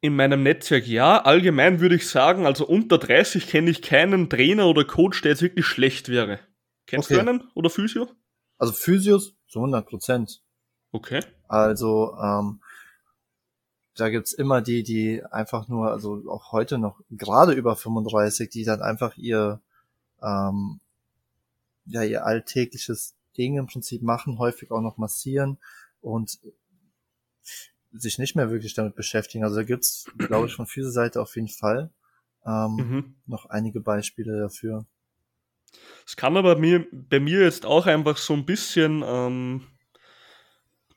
In 0.00 0.14
meinem 0.14 0.44
Netzwerk 0.44 0.86
ja, 0.86 1.20
allgemein 1.22 1.80
würde 1.80 1.96
ich 1.96 2.08
sagen, 2.08 2.46
also 2.46 2.66
unter 2.66 2.98
30 2.98 3.48
kenne 3.48 3.70
ich 3.70 3.82
keinen 3.82 4.30
Trainer 4.30 4.68
oder 4.68 4.84
Coach, 4.84 5.22
der 5.22 5.32
jetzt 5.32 5.42
wirklich 5.42 5.66
schlecht 5.66 6.08
wäre. 6.08 6.38
Kennst 6.86 7.10
okay. 7.10 7.22
du 7.22 7.28
einen 7.28 7.50
oder 7.54 7.68
Physio? 7.68 8.08
Also 8.58 8.72
Physios 8.72 9.34
zu 9.48 9.58
100 9.58 9.86
Prozent. 9.86 10.42
Okay. 10.92 11.20
Also 11.48 12.16
ähm, 12.22 12.60
da 13.98 14.08
gibt's 14.10 14.32
immer 14.32 14.62
die, 14.62 14.84
die 14.84 15.24
einfach 15.24 15.66
nur, 15.66 15.90
also 15.90 16.22
auch 16.28 16.52
heute 16.52 16.78
noch 16.78 17.00
gerade 17.10 17.52
über 17.52 17.74
35, 17.74 18.48
die 18.48 18.64
dann 18.64 18.80
einfach 18.80 19.16
ihr, 19.16 19.60
ähm, 20.22 20.80
ja, 21.86 22.04
ihr 22.04 22.24
alltägliches 22.24 23.16
Ding 23.36 23.58
im 23.58 23.66
Prinzip 23.66 24.02
machen, 24.02 24.38
häufig 24.38 24.70
auch 24.70 24.80
noch 24.80 24.98
massieren 24.98 25.58
und 26.00 26.38
sich 27.92 28.18
nicht 28.18 28.36
mehr 28.36 28.50
wirklich 28.50 28.74
damit 28.74 28.94
beschäftigen. 28.94 29.44
Also 29.44 29.56
da 29.56 29.62
gibt's, 29.62 30.06
glaube 30.16 30.46
ich, 30.46 30.54
von 30.54 30.66
Füße 30.66 30.90
Seite 30.90 31.20
auf 31.20 31.34
jeden 31.36 31.48
Fall 31.48 31.90
ähm, 32.46 32.76
mhm. 32.76 33.14
noch 33.26 33.46
einige 33.46 33.80
Beispiele 33.80 34.38
dafür. 34.40 34.86
Es 36.06 36.16
kann 36.16 36.36
aber 36.36 36.56
mir, 36.56 36.86
bei 36.92 37.20
mir 37.20 37.42
jetzt 37.42 37.66
auch 37.66 37.86
einfach 37.86 38.16
so 38.16 38.32
ein 38.34 38.46
bisschen, 38.46 39.02
ähm, 39.06 39.66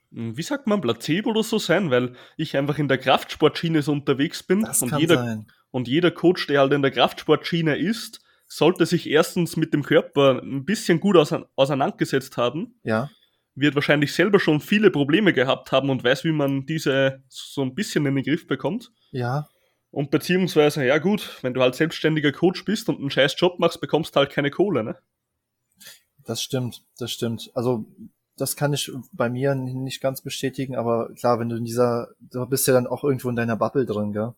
wie 0.10 0.44
sagt 0.44 0.68
man, 0.68 0.82
Placebo 0.82 1.32
oder 1.32 1.44
so 1.44 1.60
sein, 1.60 1.92
weil 1.92 2.16
ich 2.38 2.56
einfach 2.56 2.78
in 2.78 2.88
der 2.88 2.98
Kraftsportschiene 2.98 3.82
so 3.82 3.92
unterwegs 3.92 4.44
bin 4.44 4.62
das 4.62 4.82
und 4.82 4.98
jeder, 4.98 5.18
sein. 5.18 5.48
und 5.72 5.88
jeder 5.88 6.12
Coach, 6.12 6.48
der 6.48 6.62
halt 6.62 6.74
in 6.74 6.82
der 6.82 6.92
Kraftsportschiene 6.92 7.78
ist, 7.78 8.22
sollte 8.48 8.86
sich 8.86 9.10
erstens 9.10 9.56
mit 9.56 9.74
dem 9.74 9.84
Körper 9.84 10.42
ein 10.42 10.66
bisschen 10.66 11.00
gut 11.00 11.16
auseinandergesetzt 11.18 12.38
haben. 12.38 12.76
Ja. 12.84 13.10
Wird 13.56 13.76
wahrscheinlich 13.76 14.14
selber 14.14 14.40
schon 14.40 14.62
viele 14.62 14.92
Probleme 14.92 15.34
gehabt 15.34 15.72
haben 15.72 15.90
und 15.90 16.04
weiß, 16.04 16.24
wie 16.24 16.32
man 16.32 16.66
diese 16.66 17.24
so 17.28 17.62
ein 17.62 17.76
bisschen 17.76 18.06
in 18.06 18.16
den 18.16 18.24
Griff 18.24 18.48
bekommt. 18.48 18.92
Ja. 19.12 19.50
Und 19.92 20.10
beziehungsweise, 20.10 20.86
ja 20.86 20.98
gut, 21.00 21.38
wenn 21.42 21.54
du 21.54 21.62
halt 21.62 21.76
selbstständiger 21.76 22.32
Coach 22.32 22.64
bist 22.64 22.88
und 22.88 23.00
einen 23.00 23.12
scheiß 23.12 23.36
Job 23.38 23.60
machst, 23.60 23.82
bekommst 23.82 24.16
du 24.16 24.20
halt 24.20 24.32
keine 24.32 24.50
Kohle, 24.50 24.84
ne? 24.84 24.98
Das 26.24 26.42
stimmt, 26.42 26.84
das 26.98 27.12
stimmt. 27.12 27.52
Also 27.54 27.86
das 28.38 28.56
kann 28.56 28.74
ich 28.74 28.92
bei 29.12 29.30
mir 29.30 29.54
nicht 29.54 30.02
ganz 30.02 30.22
bestätigen, 30.22 30.76
aber 30.76 31.14
klar, 31.14 31.40
wenn 31.40 31.50
du 31.50 31.58
in 31.58 31.66
dieser, 31.66 32.10
du 32.20 32.46
bist 32.46 32.68
ja 32.68 32.74
dann 32.74 32.88
auch 32.88 33.04
irgendwo 33.04 33.30
in 33.30 33.36
deiner 33.36 33.58
Bubble 33.58 33.86
drin, 33.86 34.14
gell? 34.14 34.34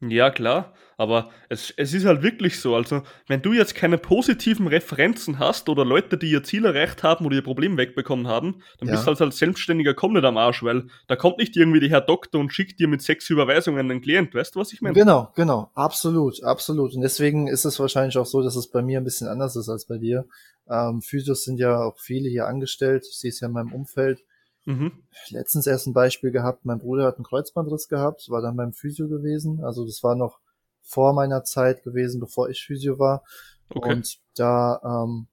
Ja, 0.00 0.30
klar, 0.30 0.74
aber 0.96 1.30
es, 1.48 1.74
es 1.76 1.92
ist 1.92 2.04
halt 2.04 2.22
wirklich 2.22 2.60
so. 2.60 2.76
Also, 2.76 3.02
wenn 3.26 3.42
du 3.42 3.52
jetzt 3.52 3.74
keine 3.74 3.98
positiven 3.98 4.68
Referenzen 4.68 5.40
hast 5.40 5.68
oder 5.68 5.84
Leute, 5.84 6.16
die 6.16 6.30
ihr 6.30 6.44
Ziel 6.44 6.64
erreicht 6.64 7.02
haben 7.02 7.26
oder 7.26 7.34
ihr 7.34 7.42
Problem 7.42 7.76
wegbekommen 7.76 8.28
haben, 8.28 8.62
dann 8.78 8.88
ja. 8.88 8.94
bist 8.94 9.04
du 9.04 9.08
halt 9.08 9.20
als 9.20 9.38
Selbstständiger 9.38 9.94
komplett 9.94 10.24
am 10.24 10.36
Arsch, 10.36 10.62
weil 10.62 10.86
da 11.08 11.16
kommt 11.16 11.38
nicht 11.38 11.56
irgendwie 11.56 11.80
der 11.80 11.88
Herr 11.88 12.00
Doktor 12.00 12.38
und 12.40 12.52
schickt 12.52 12.78
dir 12.78 12.86
mit 12.86 13.02
sechs 13.02 13.28
Überweisungen 13.28 13.90
einen 13.90 14.00
Klient, 14.00 14.32
weißt 14.34 14.54
du, 14.54 14.60
was 14.60 14.72
ich 14.72 14.82
meine? 14.82 14.94
Genau, 14.94 15.32
genau, 15.34 15.72
absolut, 15.74 16.44
absolut. 16.44 16.94
Und 16.94 17.00
deswegen 17.00 17.48
ist 17.48 17.64
es 17.64 17.80
wahrscheinlich 17.80 18.16
auch 18.18 18.26
so, 18.26 18.40
dass 18.40 18.54
es 18.54 18.70
bei 18.70 18.82
mir 18.82 19.00
ein 19.00 19.04
bisschen 19.04 19.26
anders 19.26 19.56
ist 19.56 19.68
als 19.68 19.86
bei 19.86 19.98
dir. 19.98 20.26
Ähm, 20.70 21.02
Physios 21.02 21.42
sind 21.42 21.58
ja 21.58 21.82
auch 21.82 21.98
viele 21.98 22.28
hier 22.28 22.46
angestellt. 22.46 23.04
Ich 23.10 23.18
sehe 23.18 23.30
es 23.30 23.40
ja 23.40 23.48
in 23.48 23.54
meinem 23.54 23.72
Umfeld. 23.72 24.22
Mhm. 24.68 24.92
Letztens 25.30 25.66
erst 25.66 25.86
ein 25.86 25.94
Beispiel 25.94 26.30
gehabt, 26.30 26.66
mein 26.66 26.78
Bruder 26.78 27.06
hat 27.06 27.16
einen 27.16 27.24
Kreuzbandriss 27.24 27.88
gehabt, 27.88 28.28
war 28.28 28.42
dann 28.42 28.54
beim 28.54 28.74
Physio 28.74 29.08
gewesen. 29.08 29.64
Also 29.64 29.86
das 29.86 30.02
war 30.02 30.14
noch 30.14 30.40
vor 30.82 31.14
meiner 31.14 31.42
Zeit 31.42 31.82
gewesen, 31.84 32.20
bevor 32.20 32.50
ich 32.50 32.62
Physio 32.62 32.98
war. 32.98 33.24
Okay. 33.70 33.90
Und 33.90 34.18
da 34.36 34.78
ähm, 34.84 35.26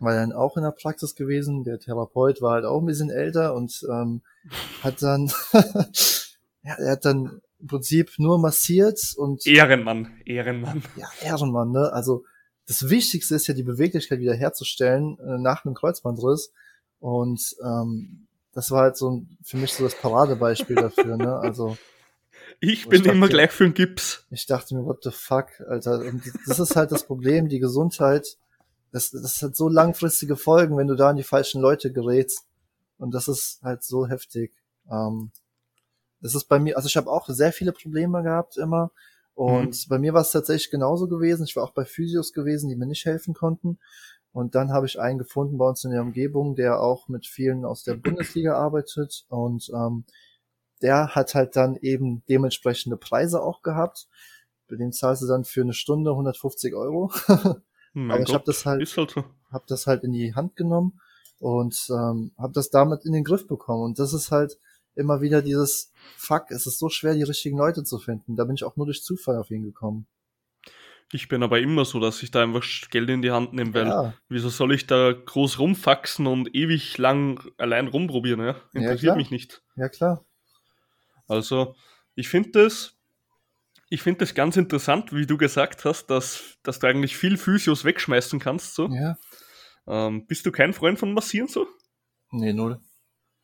war 0.00 0.14
dann 0.14 0.32
auch 0.32 0.56
in 0.56 0.64
der 0.64 0.72
Praxis 0.72 1.14
gewesen. 1.14 1.62
Der 1.62 1.78
Therapeut 1.78 2.42
war 2.42 2.54
halt 2.54 2.64
auch 2.64 2.80
ein 2.80 2.86
bisschen 2.86 3.08
älter 3.08 3.54
und 3.54 3.86
ähm, 3.88 4.22
hat 4.82 5.00
dann, 5.00 5.30
ja, 6.64 6.74
er 6.74 6.90
hat 6.90 7.04
dann 7.04 7.40
im 7.60 7.68
Prinzip 7.68 8.14
nur 8.18 8.40
massiert 8.40 9.14
und 9.16 9.46
Ehrenmann, 9.46 10.20
Ehrenmann. 10.24 10.82
Ja, 10.96 11.06
Ehrenmann, 11.22 11.70
ne? 11.70 11.92
Also 11.92 12.24
das 12.66 12.88
Wichtigste 12.88 13.36
ist 13.36 13.46
ja 13.46 13.54
die 13.54 13.62
Beweglichkeit 13.62 14.18
wiederherzustellen 14.18 15.20
äh, 15.20 15.38
nach 15.38 15.64
einem 15.64 15.76
Kreuzbandriss. 15.76 16.52
Und 16.98 17.54
ähm, 17.62 18.25
das 18.56 18.70
war 18.70 18.84
halt 18.84 18.96
so 18.96 19.22
für 19.42 19.58
mich 19.58 19.74
so 19.74 19.84
das 19.84 19.94
Paradebeispiel 19.94 20.76
dafür, 20.76 21.18
ne? 21.18 21.36
Also 21.36 21.76
ich 22.58 22.88
bin 22.88 23.00
ich 23.00 23.02
dachte, 23.02 23.14
immer 23.14 23.28
gleich 23.28 23.50
für 23.50 23.64
einen 23.64 23.74
Gips. 23.74 24.24
Ich 24.30 24.46
dachte 24.46 24.74
mir, 24.74 24.86
what 24.86 25.04
the 25.04 25.10
fuck, 25.10 25.60
Alter. 25.68 26.00
Und 26.00 26.22
das 26.46 26.58
ist 26.58 26.74
halt 26.74 26.90
das 26.90 27.04
Problem, 27.04 27.50
die 27.50 27.58
Gesundheit, 27.58 28.38
das, 28.92 29.10
das 29.10 29.42
hat 29.42 29.56
so 29.56 29.68
langfristige 29.68 30.36
Folgen, 30.36 30.78
wenn 30.78 30.86
du 30.86 30.94
da 30.94 31.10
an 31.10 31.16
die 31.16 31.22
falschen 31.22 31.60
Leute 31.60 31.92
gerätst. 31.92 32.46
Und 32.96 33.12
das 33.12 33.28
ist 33.28 33.60
halt 33.62 33.84
so 33.84 34.06
heftig. 34.06 34.54
Ähm, 34.90 35.32
das 36.22 36.34
ist 36.34 36.44
bei 36.44 36.58
mir, 36.58 36.78
also 36.78 36.86
ich 36.86 36.96
habe 36.96 37.10
auch 37.10 37.28
sehr 37.28 37.52
viele 37.52 37.72
Probleme 37.72 38.22
gehabt 38.22 38.56
immer. 38.56 38.90
Und 39.34 39.84
mhm. 39.84 39.88
bei 39.90 39.98
mir 39.98 40.14
war 40.14 40.22
es 40.22 40.30
tatsächlich 40.30 40.70
genauso 40.70 41.08
gewesen. 41.08 41.44
Ich 41.44 41.56
war 41.56 41.64
auch 41.64 41.74
bei 41.74 41.84
Physios 41.84 42.32
gewesen, 42.32 42.70
die 42.70 42.76
mir 42.76 42.86
nicht 42.86 43.04
helfen 43.04 43.34
konnten. 43.34 43.78
Und 44.36 44.54
dann 44.54 44.70
habe 44.70 44.84
ich 44.84 45.00
einen 45.00 45.16
gefunden 45.16 45.56
bei 45.56 45.66
uns 45.66 45.82
in 45.84 45.92
der 45.92 46.02
Umgebung, 46.02 46.56
der 46.56 46.78
auch 46.78 47.08
mit 47.08 47.26
vielen 47.26 47.64
aus 47.64 47.84
der 47.84 47.94
Bundesliga 47.94 48.52
arbeitet. 48.54 49.24
Und 49.30 49.70
ähm, 49.74 50.04
der 50.82 51.14
hat 51.14 51.34
halt 51.34 51.56
dann 51.56 51.76
eben 51.76 52.22
dementsprechende 52.28 52.98
Preise 52.98 53.42
auch 53.42 53.62
gehabt. 53.62 54.08
Bei 54.68 54.76
dem 54.76 54.92
zahlst 54.92 55.22
du 55.22 55.26
dann 55.26 55.44
für 55.44 55.62
eine 55.62 55.72
Stunde 55.72 56.10
150 56.10 56.74
Euro. 56.74 57.10
Aber 57.94 58.20
ich 58.20 58.34
habe 58.34 58.44
das 58.44 58.66
halt, 58.66 58.86
halt 58.94 59.10
so. 59.10 59.24
hab 59.50 59.66
das 59.68 59.86
halt 59.86 60.04
in 60.04 60.12
die 60.12 60.34
Hand 60.34 60.54
genommen 60.54 61.00
und 61.38 61.88
ähm, 61.88 62.32
habe 62.36 62.52
das 62.52 62.68
damit 62.68 63.06
in 63.06 63.12
den 63.12 63.24
Griff 63.24 63.46
bekommen. 63.48 63.84
Und 63.84 63.98
das 63.98 64.12
ist 64.12 64.30
halt 64.32 64.58
immer 64.96 65.22
wieder 65.22 65.40
dieses 65.40 65.92
Fuck, 66.18 66.50
es 66.50 66.66
ist 66.66 66.78
so 66.78 66.90
schwer, 66.90 67.14
die 67.14 67.22
richtigen 67.22 67.56
Leute 67.56 67.84
zu 67.84 67.98
finden. 67.98 68.36
Da 68.36 68.44
bin 68.44 68.56
ich 68.56 68.64
auch 68.64 68.76
nur 68.76 68.84
durch 68.84 69.02
Zufall 69.02 69.38
auf 69.38 69.50
ihn 69.50 69.62
gekommen. 69.62 70.06
Ich 71.12 71.28
bin 71.28 71.42
aber 71.42 71.60
immer 71.60 71.84
so, 71.84 72.00
dass 72.00 72.22
ich 72.22 72.32
da 72.32 72.42
einfach 72.42 72.64
Geld 72.90 73.08
in 73.10 73.22
die 73.22 73.30
Hand 73.30 73.52
nehme, 73.52 73.72
weil 73.74 73.86
ja. 73.86 74.14
wieso 74.28 74.48
soll 74.48 74.74
ich 74.74 74.86
da 74.86 75.12
groß 75.12 75.60
rumfaxen 75.60 76.26
und 76.26 76.54
ewig 76.54 76.98
lang 76.98 77.40
allein 77.58 77.86
rumprobieren? 77.86 78.40
Ja? 78.40 78.56
Interessiert 78.72 79.12
ja, 79.12 79.16
mich 79.16 79.30
nicht. 79.30 79.62
Ja, 79.76 79.88
klar. 79.88 80.24
Also, 81.28 81.76
ich 82.16 82.28
finde 82.28 82.50
das, 82.50 82.96
ich 83.88 84.02
finde 84.02 84.20
das 84.20 84.34
ganz 84.34 84.56
interessant, 84.56 85.12
wie 85.12 85.26
du 85.26 85.36
gesagt 85.38 85.84
hast, 85.84 86.06
dass, 86.06 86.58
dass 86.64 86.80
du 86.80 86.88
eigentlich 86.88 87.16
viel 87.16 87.36
Physios 87.36 87.84
wegschmeißen 87.84 88.40
kannst. 88.40 88.74
So. 88.74 88.88
Ja. 88.88 89.16
Ähm, 89.86 90.26
bist 90.26 90.44
du 90.44 90.50
kein 90.50 90.72
Freund 90.72 90.98
von 90.98 91.12
Massieren 91.12 91.48
so? 91.48 91.68
Nee, 92.32 92.52
null. 92.52 92.80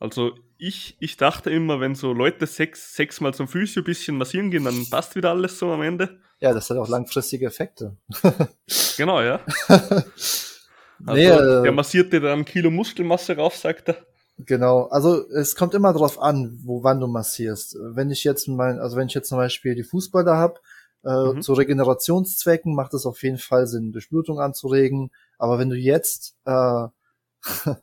Also 0.02 0.32
ich, 0.58 0.96
ich 0.98 1.16
dachte 1.16 1.48
immer, 1.50 1.78
wenn 1.78 1.94
so 1.94 2.12
Leute 2.12 2.48
sechs, 2.48 2.96
sechsmal 2.96 3.34
zum 3.34 3.46
Physio 3.46 3.84
bisschen 3.84 4.18
massieren 4.18 4.50
gehen, 4.50 4.64
dann 4.64 4.84
passt 4.90 5.14
wieder 5.14 5.30
alles 5.30 5.60
so 5.60 5.70
am 5.70 5.80
Ende. 5.80 6.18
Ja, 6.40 6.52
das 6.52 6.68
hat 6.70 6.76
auch 6.76 6.88
langfristige 6.88 7.46
Effekte. 7.46 7.96
genau, 8.96 9.22
ja. 9.22 9.40
Also, 11.04 11.20
nee, 11.20 11.26
äh, 11.26 11.62
der 11.64 11.72
massiert 11.72 12.12
dir 12.12 12.20
dann 12.20 12.38
ein 12.38 12.44
Kilo 12.44 12.70
Muskelmasse 12.70 13.36
rauf, 13.36 13.56
sagt 13.56 13.88
er. 13.88 13.96
Genau, 14.38 14.84
also 14.84 15.28
es 15.30 15.56
kommt 15.56 15.74
immer 15.74 15.92
darauf 15.92 16.22
an, 16.22 16.60
wo 16.62 16.84
wann 16.84 17.00
du 17.00 17.08
massierst. 17.08 17.76
Wenn 17.80 18.12
ich 18.12 18.22
jetzt 18.22 18.46
mein, 18.46 18.78
also 18.78 18.96
wenn 18.96 19.08
ich 19.08 19.14
jetzt 19.14 19.28
zum 19.28 19.38
Beispiel 19.38 19.74
die 19.74 19.82
Fußballer 19.82 20.36
habe, 20.36 20.60
äh, 21.04 21.32
mhm. 21.32 21.42
zu 21.42 21.54
Regenerationszwecken 21.54 22.76
macht 22.76 22.94
es 22.94 23.04
auf 23.04 23.20
jeden 23.24 23.38
Fall 23.38 23.66
Sinn, 23.66 23.90
Durchblutung 23.90 24.38
anzuregen. 24.38 25.10
Aber 25.38 25.58
wenn 25.58 25.70
du 25.70 25.76
jetzt 25.76 26.36
äh, 26.44 26.86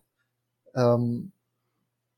ähm, 0.76 1.34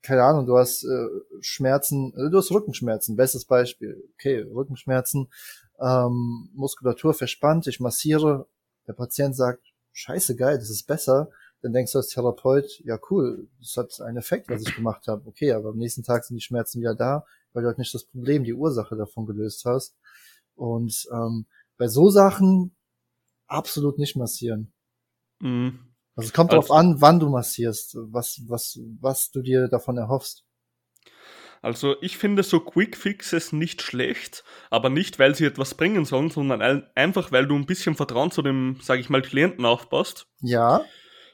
keine 0.01 0.23
Ahnung, 0.23 0.45
du 0.45 0.57
hast 0.57 0.83
äh, 0.83 1.07
Schmerzen, 1.41 2.13
äh, 2.15 2.29
du 2.29 2.37
hast 2.37 2.51
Rückenschmerzen, 2.51 3.15
bestes 3.15 3.45
Beispiel. 3.45 4.09
Okay, 4.15 4.41
Rückenschmerzen, 4.41 5.31
ähm, 5.79 6.49
Muskulatur 6.53 7.13
verspannt, 7.13 7.67
ich 7.67 7.79
massiere, 7.79 8.47
der 8.87 8.93
Patient 8.93 9.35
sagt, 9.35 9.63
scheiße 9.93 10.35
geil, 10.35 10.57
das 10.57 10.69
ist 10.69 10.87
besser. 10.87 11.29
Dann 11.61 11.73
denkst 11.73 11.91
du 11.91 11.99
als 11.99 12.07
Therapeut, 12.07 12.79
ja 12.83 12.97
cool, 13.11 13.47
das 13.59 13.77
hat 13.77 14.01
einen 14.01 14.17
Effekt, 14.17 14.49
was 14.49 14.61
ich 14.61 14.75
gemacht 14.75 15.07
habe. 15.07 15.27
Okay, 15.27 15.51
aber 15.51 15.69
am 15.69 15.77
nächsten 15.77 16.03
Tag 16.03 16.23
sind 16.25 16.35
die 16.35 16.41
Schmerzen 16.41 16.79
wieder 16.79 16.95
da, 16.95 17.23
weil 17.53 17.61
du 17.61 17.67
halt 17.67 17.77
nicht 17.77 17.93
das 17.93 18.05
Problem, 18.05 18.43
die 18.43 18.53
Ursache 18.53 18.95
davon 18.95 19.27
gelöst 19.27 19.63
hast. 19.65 19.95
Und 20.55 21.07
ähm, 21.11 21.45
bei 21.77 21.87
so 21.87 22.09
Sachen 22.09 22.75
absolut 23.47 23.99
nicht 23.99 24.15
massieren. 24.15 24.73
Mhm. 25.39 25.90
Also 26.15 26.27
es 26.27 26.33
kommt 26.33 26.51
also, 26.51 26.67
darauf 26.67 26.79
an, 26.79 26.99
wann 26.99 27.19
du 27.19 27.29
massierst, 27.29 27.95
was, 27.95 28.41
was, 28.47 28.79
was 28.99 29.31
du 29.31 29.41
dir 29.41 29.67
davon 29.67 29.97
erhoffst. 29.97 30.45
Also 31.61 31.95
ich 32.01 32.17
finde 32.17 32.41
so 32.43 32.59
Quick 32.59 32.97
Fixes 32.97 33.53
nicht 33.53 33.81
schlecht, 33.81 34.43
aber 34.71 34.89
nicht, 34.89 35.19
weil 35.19 35.35
sie 35.35 35.45
etwas 35.45 35.75
bringen 35.75 36.05
sollen, 36.05 36.31
sondern 36.31 36.61
einfach, 36.95 37.31
weil 37.31 37.45
du 37.45 37.55
ein 37.55 37.67
bisschen 37.67 37.95
Vertrauen 37.95 38.31
zu 38.31 38.41
dem, 38.41 38.77
sage 38.81 38.99
ich 38.99 39.09
mal, 39.09 39.21
Klienten 39.21 39.65
aufbaust. 39.65 40.27
Ja. 40.41 40.81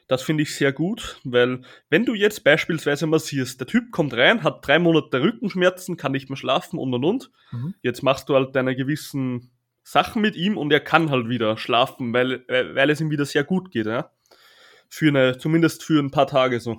Das 0.09 0.23
finde 0.23 0.43
ich 0.43 0.55
sehr 0.55 0.71
gut, 0.71 1.19
weil 1.23 1.61
wenn 1.89 2.05
du 2.05 2.13
jetzt 2.13 2.43
beispielsweise 2.43 3.07
massierst, 3.07 3.59
der 3.59 3.67
Typ 3.67 3.91
kommt 3.91 4.13
rein, 4.13 4.43
hat 4.43 4.65
drei 4.65 4.79
Monate 4.79 5.21
Rückenschmerzen, 5.21 5.97
kann 5.97 6.13
nicht 6.13 6.29
mehr 6.29 6.37
schlafen 6.37 6.77
und 6.77 6.93
und 6.93 7.03
und. 7.03 7.31
Mhm. 7.51 7.73
Jetzt 7.81 8.03
machst 8.03 8.29
du 8.29 8.35
halt 8.35 8.55
deine 8.55 8.75
gewissen 8.75 9.51
Sachen 9.83 10.21
mit 10.21 10.35
ihm 10.35 10.57
und 10.57 10.71
er 10.71 10.79
kann 10.81 11.09
halt 11.09 11.29
wieder 11.29 11.57
schlafen, 11.57 12.13
weil, 12.13 12.45
weil 12.47 12.89
es 12.89 13.01
ihm 13.01 13.09
wieder 13.09 13.25
sehr 13.25 13.43
gut 13.43 13.71
geht. 13.71 13.85
Ja? 13.85 14.11
Für 14.89 15.09
eine, 15.09 15.37
zumindest 15.37 15.83
für 15.83 16.01
ein 16.01 16.11
paar 16.11 16.27
Tage 16.27 16.59
so. 16.59 16.77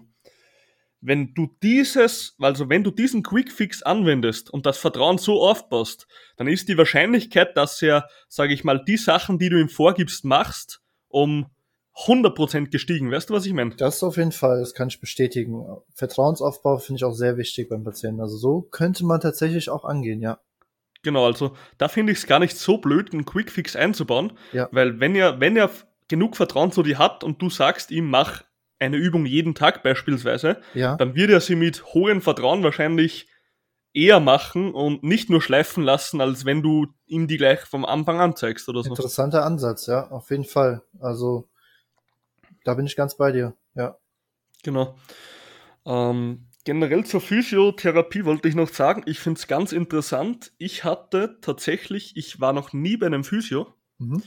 Wenn 1.00 1.32
du 1.34 1.48
dieses, 1.62 2.34
also 2.40 2.68
wenn 2.68 2.82
du 2.82 2.90
diesen 2.90 3.22
Quickfix 3.22 3.82
anwendest 3.82 4.50
und 4.50 4.66
das 4.66 4.78
Vertrauen 4.78 5.18
so 5.18 5.40
aufbaust, 5.40 6.08
dann 6.36 6.48
ist 6.48 6.68
die 6.68 6.76
Wahrscheinlichkeit, 6.76 7.56
dass 7.56 7.80
er, 7.82 8.08
sage 8.28 8.52
ich 8.52 8.64
mal, 8.64 8.84
die 8.84 8.96
Sachen, 8.96 9.38
die 9.38 9.48
du 9.48 9.60
ihm 9.60 9.68
vorgibst, 9.68 10.24
machst, 10.24 10.80
um 11.06 11.46
100% 12.06 12.70
gestiegen. 12.70 13.10
Weißt 13.10 13.30
du, 13.30 13.34
was 13.34 13.46
ich 13.46 13.52
meine? 13.52 13.74
Das 13.76 14.02
auf 14.02 14.16
jeden 14.16 14.32
Fall, 14.32 14.60
das 14.60 14.74
kann 14.74 14.88
ich 14.88 15.00
bestätigen. 15.00 15.64
Vertrauensaufbau 15.94 16.78
finde 16.78 16.98
ich 16.98 17.04
auch 17.04 17.12
sehr 17.12 17.36
wichtig 17.36 17.68
beim 17.68 17.84
Patienten. 17.84 18.20
Also 18.20 18.36
so 18.36 18.62
könnte 18.62 19.04
man 19.04 19.20
tatsächlich 19.20 19.70
auch 19.70 19.84
angehen, 19.84 20.20
ja. 20.20 20.40
Genau, 21.02 21.26
also 21.26 21.56
da 21.76 21.88
finde 21.88 22.12
ich 22.12 22.18
es 22.18 22.26
gar 22.26 22.38
nicht 22.40 22.56
so 22.56 22.78
blöd, 22.78 23.12
einen 23.12 23.24
Quickfix 23.24 23.76
einzubauen, 23.76 24.32
ja. 24.52 24.68
weil 24.72 24.98
wenn 25.00 25.14
er, 25.14 25.40
wenn 25.40 25.56
er 25.56 25.70
genug 26.08 26.36
Vertrauen 26.36 26.72
zu 26.72 26.82
dir 26.82 26.98
hat 26.98 27.22
und 27.24 27.40
du 27.40 27.50
sagst 27.50 27.90
ihm, 27.90 28.08
mach 28.08 28.42
eine 28.78 28.96
Übung 28.96 29.26
jeden 29.26 29.54
Tag 29.54 29.82
beispielsweise, 29.82 30.60
ja. 30.74 30.96
dann 30.96 31.14
wird 31.14 31.30
er 31.30 31.40
sie 31.40 31.56
mit 31.56 31.84
hohem 31.94 32.22
Vertrauen 32.22 32.62
wahrscheinlich 32.62 33.28
eher 33.92 34.20
machen 34.20 34.72
und 34.72 35.02
nicht 35.02 35.30
nur 35.30 35.42
schleifen 35.42 35.82
lassen, 35.82 36.20
als 36.20 36.44
wenn 36.44 36.62
du 36.62 36.86
ihm 37.06 37.26
die 37.26 37.36
gleich 37.36 37.60
vom 37.60 37.84
Anfang 37.84 38.20
an 38.20 38.36
zeigst 38.36 38.68
oder 38.68 38.82
so. 38.82 38.90
Interessanter 38.90 39.44
Ansatz, 39.44 39.86
ja, 39.86 40.08
auf 40.10 40.30
jeden 40.30 40.44
Fall. 40.44 40.82
Also 41.00 41.48
da 42.64 42.74
bin 42.74 42.86
ich 42.86 42.96
ganz 42.96 43.16
bei 43.16 43.32
dir, 43.32 43.54
ja. 43.74 43.96
Genau. 44.62 44.96
Ähm, 45.86 46.48
generell 46.64 47.04
zur 47.04 47.20
Physiotherapie 47.20 48.24
wollte 48.24 48.48
ich 48.48 48.54
noch 48.54 48.68
sagen, 48.68 49.02
ich 49.06 49.20
finde 49.20 49.38
es 49.38 49.46
ganz 49.46 49.72
interessant. 49.72 50.52
Ich 50.58 50.84
hatte 50.84 51.38
tatsächlich, 51.40 52.16
ich 52.16 52.40
war 52.40 52.52
noch 52.52 52.72
nie 52.72 52.96
bei 52.96 53.06
einem 53.06 53.24
Physio. 53.24 53.74
Mhm. 53.98 54.22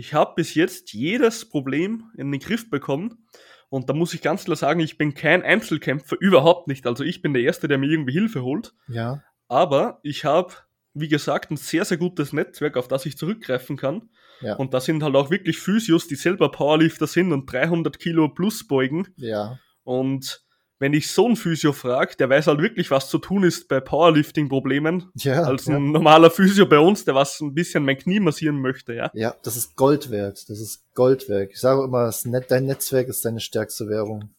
Ich 0.00 0.14
habe 0.14 0.32
bis 0.34 0.54
jetzt 0.54 0.94
jedes 0.94 1.46
Problem 1.46 2.10
in 2.16 2.32
den 2.32 2.40
Griff 2.40 2.70
bekommen. 2.70 3.26
Und 3.68 3.90
da 3.90 3.92
muss 3.92 4.14
ich 4.14 4.22
ganz 4.22 4.44
klar 4.46 4.56
sagen, 4.56 4.80
ich 4.80 4.96
bin 4.96 5.12
kein 5.12 5.42
Einzelkämpfer, 5.42 6.16
überhaupt 6.18 6.68
nicht. 6.68 6.86
Also 6.86 7.04
ich 7.04 7.20
bin 7.20 7.34
der 7.34 7.42
Erste, 7.42 7.68
der 7.68 7.76
mir 7.76 7.90
irgendwie 7.90 8.14
Hilfe 8.14 8.42
holt. 8.42 8.72
Ja. 8.88 9.22
Aber 9.46 10.00
ich 10.02 10.24
habe, 10.24 10.54
wie 10.94 11.08
gesagt, 11.08 11.50
ein 11.50 11.58
sehr, 11.58 11.84
sehr 11.84 11.98
gutes 11.98 12.32
Netzwerk, 12.32 12.78
auf 12.78 12.88
das 12.88 13.04
ich 13.04 13.18
zurückgreifen 13.18 13.76
kann. 13.76 14.08
Ja. 14.40 14.56
Und 14.56 14.72
da 14.72 14.80
sind 14.80 15.02
halt 15.02 15.16
auch 15.16 15.30
wirklich 15.30 15.58
Physios, 15.58 16.08
die 16.08 16.14
selber 16.14 16.50
Powerlifter 16.50 17.06
sind 17.06 17.30
und 17.34 17.52
300 17.52 17.98
Kilo 17.98 18.30
plus 18.30 18.66
beugen. 18.66 19.06
Ja. 19.18 19.58
Und 19.82 20.42
wenn 20.80 20.94
ich 20.94 21.10
so 21.10 21.26
einen 21.26 21.36
Physio 21.36 21.74
frage, 21.74 22.16
der 22.16 22.30
weiß 22.30 22.46
halt 22.46 22.62
wirklich, 22.62 22.90
was 22.90 23.10
zu 23.10 23.18
tun 23.18 23.44
ist 23.44 23.68
bei 23.68 23.80
Powerlifting-Problemen, 23.80 25.10
ja, 25.14 25.42
als 25.42 25.68
ein 25.68 25.72
ja. 25.72 25.78
normaler 25.78 26.30
Physio 26.30 26.64
bei 26.64 26.78
uns, 26.78 27.04
der 27.04 27.14
was 27.14 27.38
ein 27.40 27.54
bisschen 27.54 27.84
mein 27.84 27.98
Knie 27.98 28.18
massieren 28.18 28.60
möchte, 28.60 28.94
ja. 28.94 29.10
Ja, 29.12 29.34
das 29.42 29.58
ist 29.58 29.76
Gold 29.76 30.10
wert. 30.10 30.48
Das 30.48 30.58
ist 30.58 30.82
Gold 30.94 31.28
wert. 31.28 31.50
Ich 31.52 31.60
sage 31.60 31.84
immer, 31.84 32.06
das 32.06 32.24
Net 32.24 32.46
dein 32.48 32.64
Netzwerk 32.64 33.08
ist 33.08 33.22
deine 33.26 33.40
stärkste 33.40 33.88
Währung. 33.88 34.30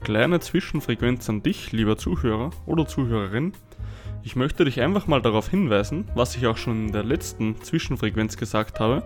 Kleine 0.00 0.38
Zwischenfrequenz 0.38 1.28
an 1.28 1.42
dich, 1.42 1.72
lieber 1.72 1.96
Zuhörer 1.96 2.50
oder 2.66 2.86
Zuhörerin. 2.86 3.52
Ich 4.22 4.36
möchte 4.36 4.64
dich 4.64 4.80
einfach 4.80 5.08
mal 5.08 5.20
darauf 5.20 5.48
hinweisen, 5.48 6.08
was 6.14 6.36
ich 6.36 6.46
auch 6.46 6.56
schon 6.56 6.86
in 6.86 6.92
der 6.92 7.02
letzten 7.02 7.60
Zwischenfrequenz 7.62 8.36
gesagt 8.36 8.78
habe 8.78 9.02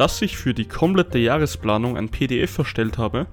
dass 0.00 0.22
ich 0.22 0.38
für 0.38 0.54
die 0.54 0.64
komplette 0.64 1.18
Jahresplanung 1.18 1.98
ein 1.98 2.08
PDF 2.08 2.56
erstellt 2.56 2.96
habe, 2.96 3.26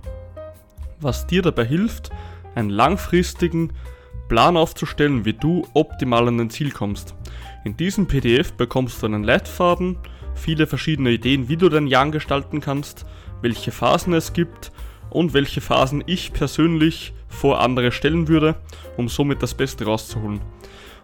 was 0.99 1.26
dir 1.26 1.41
dabei 1.41 1.63
hilft, 1.63 2.09
einen 2.55 2.70
langfristigen 2.70 3.72
Plan 4.28 4.57
aufzustellen, 4.57 5.24
wie 5.24 5.32
du 5.32 5.65
optimal 5.74 6.28
an 6.28 6.39
dein 6.39 6.49
Ziel 6.49 6.72
kommst. 6.72 7.15
In 7.63 7.78
diesem 7.78 8.05
PDF 8.05 8.51
bekommst 8.51 9.01
du 9.01 9.05
einen 9.05 9.24
Leitfaden, 9.24 9.97
viele 10.36 10.68
verschiedene 10.68 11.11
Ideen, 11.11 11.47
wie 11.47 11.55
du 11.55 11.70
dein 11.70 11.88
Jahr 11.88 12.11
gestalten 12.11 12.59
kannst, 12.59 13.05
welche 13.41 13.72
Phasen 13.72 14.11
es 14.11 14.34
gibt 14.34 14.74
und 15.09 15.34
welche 15.34 15.61
Phasen 15.61 16.03
ich 16.05 16.34
persönlich 16.34 17.13
vor 17.30 17.61
andere 17.61 17.93
stellen 17.93 18.28
würde, 18.28 18.55
um 18.97 19.07
somit 19.07 19.41
das 19.41 19.53
Beste 19.53 19.86
rauszuholen. 19.86 20.41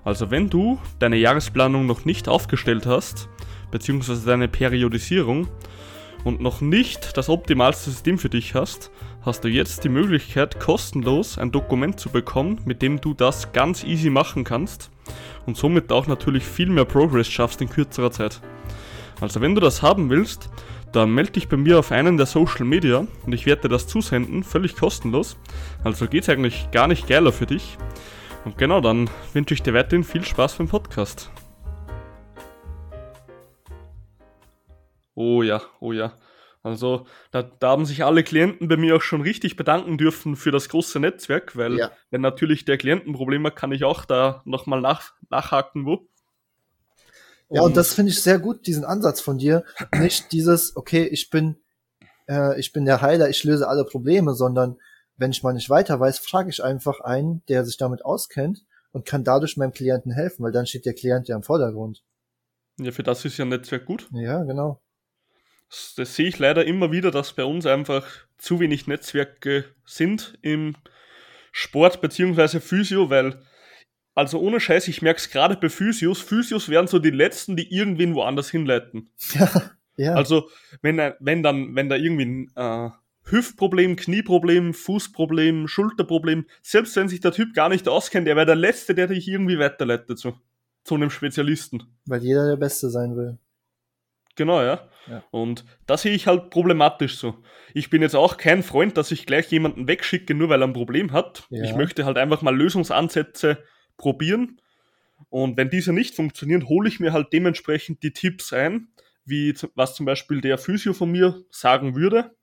Also 0.04 0.30
wenn 0.30 0.50
du 0.50 0.78
deine 1.00 1.16
Jahresplanung 1.16 1.86
noch 1.86 2.04
nicht 2.04 2.28
aufgestellt 2.28 2.86
hast, 2.86 3.30
beziehungsweise 3.74 4.26
deine 4.26 4.48
Periodisierung 4.48 5.48
und 6.24 6.40
noch 6.40 6.62
nicht 6.62 7.18
das 7.18 7.28
optimalste 7.28 7.90
System 7.90 8.18
für 8.18 8.30
dich 8.30 8.54
hast, 8.54 8.92
hast 9.24 9.44
du 9.44 9.50
jetzt 9.50 9.84
die 9.84 9.90
Möglichkeit, 9.90 10.60
kostenlos 10.60 11.38
ein 11.38 11.52
Dokument 11.52 12.00
zu 12.00 12.10
bekommen, 12.10 12.62
mit 12.66 12.82
dem 12.82 13.02
du 13.02 13.14
das 13.14 13.52
ganz 13.52 13.84
easy 13.84 14.12
machen 14.12 14.44
kannst 14.44 14.92
und 15.48 15.58
somit 15.58 15.92
auch 15.92 16.08
natürlich 16.08 16.44
viel 16.44 16.70
mehr 16.70 16.86
Progress 16.86 17.28
schaffst 17.28 17.62
in 17.62 17.70
kürzerer 17.70 18.12
Zeit. 18.12 18.42
Also 19.20 19.42
wenn 19.42 19.56
du 19.56 19.62
das 19.62 19.82
haben 19.82 20.10
willst, 20.12 20.50
dann 20.92 21.12
melde 21.12 21.32
dich 21.32 21.50
bei 21.50 21.58
mir 21.58 21.80
auf 21.80 21.92
einen 21.92 22.18
der 22.18 22.28
Social 22.28 22.66
Media 22.66 23.08
und 23.26 23.34
ich 23.34 23.48
werde 23.48 23.64
dir 23.64 23.70
das 23.70 23.88
zusenden, 23.88 24.44
völlig 24.44 24.76
kostenlos. 24.76 25.36
Also 25.84 26.08
geht 26.08 26.24
es 26.24 26.30
eigentlich 26.30 26.70
gar 26.72 26.88
nicht 26.88 27.08
geiler 27.08 27.32
für 27.32 27.48
dich. 27.48 27.78
Und 28.46 28.60
genau 28.60 28.82
dann 28.82 29.10
wünsche 29.34 29.56
ich 29.56 29.64
dir 29.64 29.74
weiterhin 29.74 30.04
viel 30.04 30.24
Spaß 30.24 30.56
beim 30.56 30.68
Podcast. 30.68 31.32
Oh 35.16 35.44
ja, 35.44 35.62
oh 35.80 35.92
ja. 35.92 36.18
Also 36.64 37.06
da, 37.32 37.44
da 37.44 37.72
haben 37.72 37.86
sich 37.86 38.06
alle 38.06 38.24
Klienten 38.24 38.70
bei 38.70 38.78
mir 38.78 38.96
auch 38.96 39.02
schon 39.02 39.22
richtig 39.22 39.58
bedanken 39.58 39.98
dürfen 39.98 40.38
für 40.38 40.52
das 40.52 40.70
große 40.70 41.00
Netzwerk, 41.00 41.58
weil 41.58 41.78
ja. 41.78 41.92
wenn 42.10 42.22
natürlich 42.22 42.64
der 42.64 42.78
Klient 42.78 43.06
ein 43.06 43.14
Problem 43.14 43.46
hat, 43.46 43.58
kann 43.58 43.74
ich 43.74 43.84
auch 43.84 44.06
da 44.06 44.42
nochmal 44.46 44.80
nach, 44.80 45.14
nachhaken, 45.30 45.86
wo. 45.86 46.08
Ja, 47.50 47.62
und 47.62 47.76
das 47.76 47.94
finde 47.94 48.12
ich 48.12 48.24
sehr 48.24 48.40
gut, 48.40 48.66
diesen 48.66 48.86
Ansatz 48.86 49.20
von 49.20 49.38
dir. 49.38 49.66
Nicht 50.00 50.32
dieses, 50.32 50.78
okay, 50.78 51.06
ich 51.06 51.30
bin, 51.30 51.58
äh, 52.30 52.58
ich 52.58 52.72
bin 52.72 52.86
der 52.86 53.02
Heiler, 53.02 53.30
ich 53.30 53.44
löse 53.44 53.68
alle 53.68 53.84
Probleme, 53.84 54.34
sondern 54.34 54.78
wenn 55.18 55.32
ich 55.32 55.44
mal 55.44 55.54
nicht 55.54 55.70
weiter 55.70 56.00
weiß, 56.00 56.18
frage 56.18 56.50
ich 56.50 56.64
einfach 56.64 57.00
einen, 57.02 57.44
der 57.48 57.66
sich 57.66 57.78
damit 57.78 58.04
auskennt 58.04 58.66
und 58.94 59.06
kann 59.06 59.24
dadurch 59.24 59.58
meinem 59.58 59.72
Klienten 59.72 60.12
helfen, 60.12 60.44
weil 60.44 60.52
dann 60.52 60.66
steht 60.66 60.88
der 60.88 60.96
Klient 60.96 61.28
ja 61.28 61.36
im 61.36 61.44
Vordergrund. 61.44 62.04
Ja, 62.80 62.92
für 62.92 63.04
das 63.04 63.24
ist 63.24 63.38
ja 63.38 63.46
ein 63.46 63.50
Netzwerk 63.50 63.86
gut. 63.86 64.08
Ja, 64.12 64.44
genau 64.44 64.83
das 65.98 66.16
sehe 66.16 66.28
ich 66.28 66.40
leider 66.40 66.66
immer 66.66 66.92
wieder, 66.92 67.12
dass 67.12 67.34
bei 67.34 67.44
uns 67.44 67.66
einfach 67.66 68.06
zu 68.38 68.60
wenig 68.60 68.88
Netzwerke 68.88 69.66
sind 69.86 70.38
im 70.42 70.76
Sport 71.52 72.02
beziehungsweise 72.02 72.60
Physio, 72.62 73.10
weil, 73.10 73.42
also 74.16 74.40
ohne 74.40 74.60
Scheiß, 74.60 74.88
ich 74.88 75.02
merke 75.02 75.20
es 75.20 75.30
gerade 75.30 75.56
bei 75.56 75.70
Physios, 75.70 76.20
Physios 76.20 76.70
werden 76.70 76.88
so 76.88 77.00
die 77.00 77.12
letzten, 77.12 77.56
die 77.56 77.74
irgendwen 77.74 78.16
woanders 78.16 78.50
hinleiten. 78.50 79.10
Ja, 79.34 79.72
ja. 79.96 80.14
Also, 80.16 80.50
wenn, 80.82 80.98
wenn 81.20 81.44
dann, 81.44 81.76
wenn 81.76 81.90
da 81.90 81.96
irgendwie 81.96 82.26
ein 82.26 82.52
äh, 82.56 82.90
Hüftproblem, 83.26 83.96
Knieproblem, 83.96 84.74
Fußproblem, 84.74 85.68
Schulterproblem, 85.68 86.46
selbst 86.62 86.96
wenn 86.96 87.08
sich 87.08 87.22
der 87.22 87.32
Typ 87.32 87.54
gar 87.54 87.70
nicht 87.70 87.88
auskennt, 87.88 88.28
er 88.28 88.36
wäre 88.36 88.48
der 88.48 88.56
Letzte, 88.56 88.96
der 88.96 89.08
dich 89.08 89.28
irgendwie 89.28 89.60
weiterleitet 89.60 90.18
zu, 90.18 90.34
zu 90.84 90.96
einem 90.96 91.10
Spezialisten. 91.10 91.84
Weil 92.06 92.24
jeder 92.24 92.48
der 92.48 92.58
Beste 92.58 92.90
sein 92.90 93.16
will. 93.16 93.38
Genau, 94.36 94.62
ja. 94.62 94.90
ja. 95.08 95.24
Und 95.32 95.66
das 95.86 96.02
sehe 96.04 96.14
ich 96.14 96.28
halt 96.28 96.50
problematisch 96.50 97.18
so. 97.18 97.44
Ich 97.74 97.90
bin 97.90 98.02
jetzt 98.02 98.16
auch 98.16 98.38
kein 98.38 98.64
Freund, 98.64 98.98
dass 98.98 99.12
ich 99.12 99.26
gleich 99.26 99.52
jemanden 99.52 99.88
wegschicke, 99.88 100.34
nur 100.34 100.50
weil 100.50 100.62
er 100.62 100.68
ein 100.68 100.74
Problem 100.74 101.12
hat. 101.12 101.46
Ja. 101.50 101.64
Ich 101.64 101.76
möchte 101.76 102.06
halt 102.06 102.18
einfach 102.18 102.42
mal 102.42 102.56
Lösungsansätze 102.56 103.64
probieren. 103.98 104.60
Und 105.30 105.58
wenn 105.58 105.70
diese 105.70 105.94
nicht 105.94 106.16
funktionieren, 106.16 106.68
hole 106.68 106.88
ich 106.88 107.00
mir 107.00 107.14
halt 107.14 107.34
dementsprechend 107.34 108.04
die 108.04 108.14
Tipps 108.14 108.54
ein, 108.54 108.90
wie 109.26 109.56
was 109.76 109.96
zum 109.96 110.06
Beispiel 110.06 110.42
der 110.42 110.58
Physio 110.58 110.94
von 110.94 111.12
mir 111.12 111.44
sagen 111.50 111.96
würde. 111.96 112.36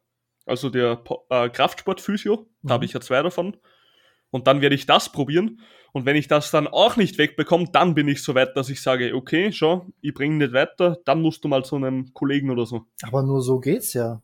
Also 0.47 0.70
der 0.70 1.03
äh, 1.28 1.49
Kraftsport-Physio, 1.49 2.49
mhm. 2.62 2.68
da 2.68 2.74
habe 2.74 2.84
ich 2.84 2.93
ja 2.93 3.01
zwei 3.01 3.22
davon. 3.22 3.57
Und 4.31 4.47
dann 4.47 4.61
werde 4.61 4.74
ich 4.74 4.87
das 4.87 5.11
probieren. 5.11 5.61
Und 5.93 6.07
wenn 6.07 6.16
ich 6.16 6.28
das 6.28 6.51
dann 6.51 6.68
auch 6.68 6.97
nicht 6.97 7.18
wegbekomme, 7.18 7.66
dann 7.72 7.95
bin 7.95 8.07
ich 8.09 8.22
so 8.22 8.35
weit, 8.35 8.57
dass 8.57 8.68
ich 8.68 8.81
sage, 8.81 9.14
okay, 9.14 9.51
schau, 9.53 9.87
ich 10.01 10.14
bringe 10.14 10.37
nicht 10.37 10.53
weiter, 10.53 10.99
dann 11.05 11.20
musst 11.20 11.45
du 11.45 11.49
mal 11.49 11.64
zu 11.64 11.76
einem 11.76 12.12
Kollegen 12.14 12.51
oder 12.51 12.64
so. 12.64 12.87
Aber 13.03 13.22
nur 13.22 13.43
so 13.43 13.59
geht's 13.59 13.93
ja. 13.95 14.22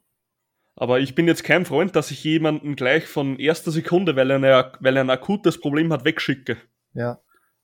Aber 0.77 1.01
ich 1.01 1.15
bin 1.15 1.27
jetzt 1.27 1.43
kein 1.43 1.65
Freund, 1.65 1.97
dass 1.97 2.11
ich 2.11 2.23
jemanden 2.23 2.77
gleich 2.77 3.07
von 3.07 3.39
erster 3.39 3.71
Sekunde, 3.71 4.15
weil 4.15 4.31
er, 4.31 4.37
eine, 4.37 4.73
weil 4.81 4.97
er 4.97 5.03
ein 5.03 5.11
akutes 5.11 5.59
Problem 5.59 5.93
hat, 5.93 6.05
wegschicke. 6.05 6.59
Ja. 6.93 7.19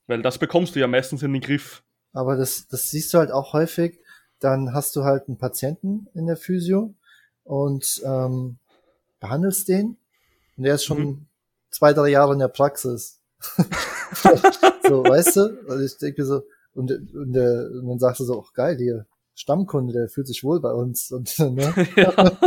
Weil 0.07 0.23
das 0.23 0.39
bekommst 0.39 0.75
du 0.75 0.81
ja 0.81 0.89
meistens 0.89 1.23
in 1.23 1.33
den 1.33 1.43
Griff. 1.43 1.85
Aber 2.13 2.37
das, 2.37 2.67
das 2.69 2.91
siehst 2.91 3.13
du 3.13 3.19
halt 3.19 3.31
auch 3.31 3.53
häufig. 3.53 3.99
Dann 4.41 4.73
hast 4.73 4.97
du 4.97 5.05
halt 5.05 5.29
einen 5.29 5.39
Patienten 5.39 6.09
in 6.15 6.27
der 6.27 6.37
Physio 6.37 6.95
und 7.45 8.03
ähm, 8.05 8.59
behandelst 9.21 9.69
den. 9.69 9.99
Und 10.57 10.65
der 10.65 10.75
ist 10.75 10.85
schon 10.85 10.99
mhm. 10.99 11.27
Zwei, 11.73 11.93
drei 11.93 12.11
Jahre 12.11 12.35
in 12.35 12.39
der 12.39 12.49
Praxis. 12.49 13.21
so, 14.87 15.03
weißt 15.03 15.37
du? 15.37 15.59
Also 15.69 15.85
ich 15.85 15.99
denke 15.99 16.25
so, 16.25 16.43
und, 16.75 16.93
und, 17.15 17.33
der, 17.33 17.71
und 17.73 17.89
dann 17.89 17.99
sagst 17.99 18.21
du 18.21 18.25
so, 18.25 18.41
ach 18.47 18.53
geil, 18.53 18.77
hier, 18.79 19.07
Stammkunde, 19.35 19.93
der 19.93 20.09
fühlt 20.09 20.29
sich 20.29 20.45
wohl 20.45 20.61
bei 20.61 20.73
uns. 20.73 21.11
Und, 21.11 21.37
ne? 21.39 21.75
Ja. 21.97 22.15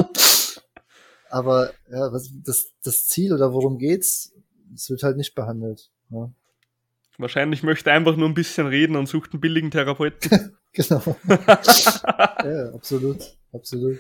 Aber 1.30 1.72
ja, 1.92 2.14
was, 2.14 2.30
das, 2.44 2.72
das 2.84 3.08
Ziel 3.08 3.34
oder 3.34 3.52
worum 3.52 3.78
geht's, 3.78 4.34
es 4.74 4.90
wird 4.90 5.04
halt 5.04 5.18
nicht 5.18 5.36
behandelt. 5.36 5.90
Ne? 6.10 6.32
Wahrscheinlich 7.18 7.64
möchte 7.64 7.90
er 7.90 7.96
einfach 7.98 8.16
nur 8.16 8.30
ein 8.30 8.34
bisschen 8.34 8.68
reden 8.68 8.96
und 8.96 9.08
sucht 9.08 9.34
einen 9.34 9.42
billigen 9.42 9.72
Therapeuten. 9.72 10.56
genau. 10.74 11.18
ja, 11.28 12.74
absolut, 12.74 13.38
absolut. 13.52 14.00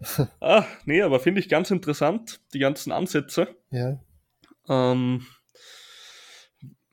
ah, 0.40 0.64
nee, 0.84 1.02
aber 1.02 1.20
finde 1.20 1.40
ich 1.40 1.48
ganz 1.48 1.70
interessant, 1.70 2.40
die 2.54 2.58
ganzen 2.58 2.92
Ansätze. 2.92 3.48
Ja. 3.70 4.00
Ähm, 4.68 5.26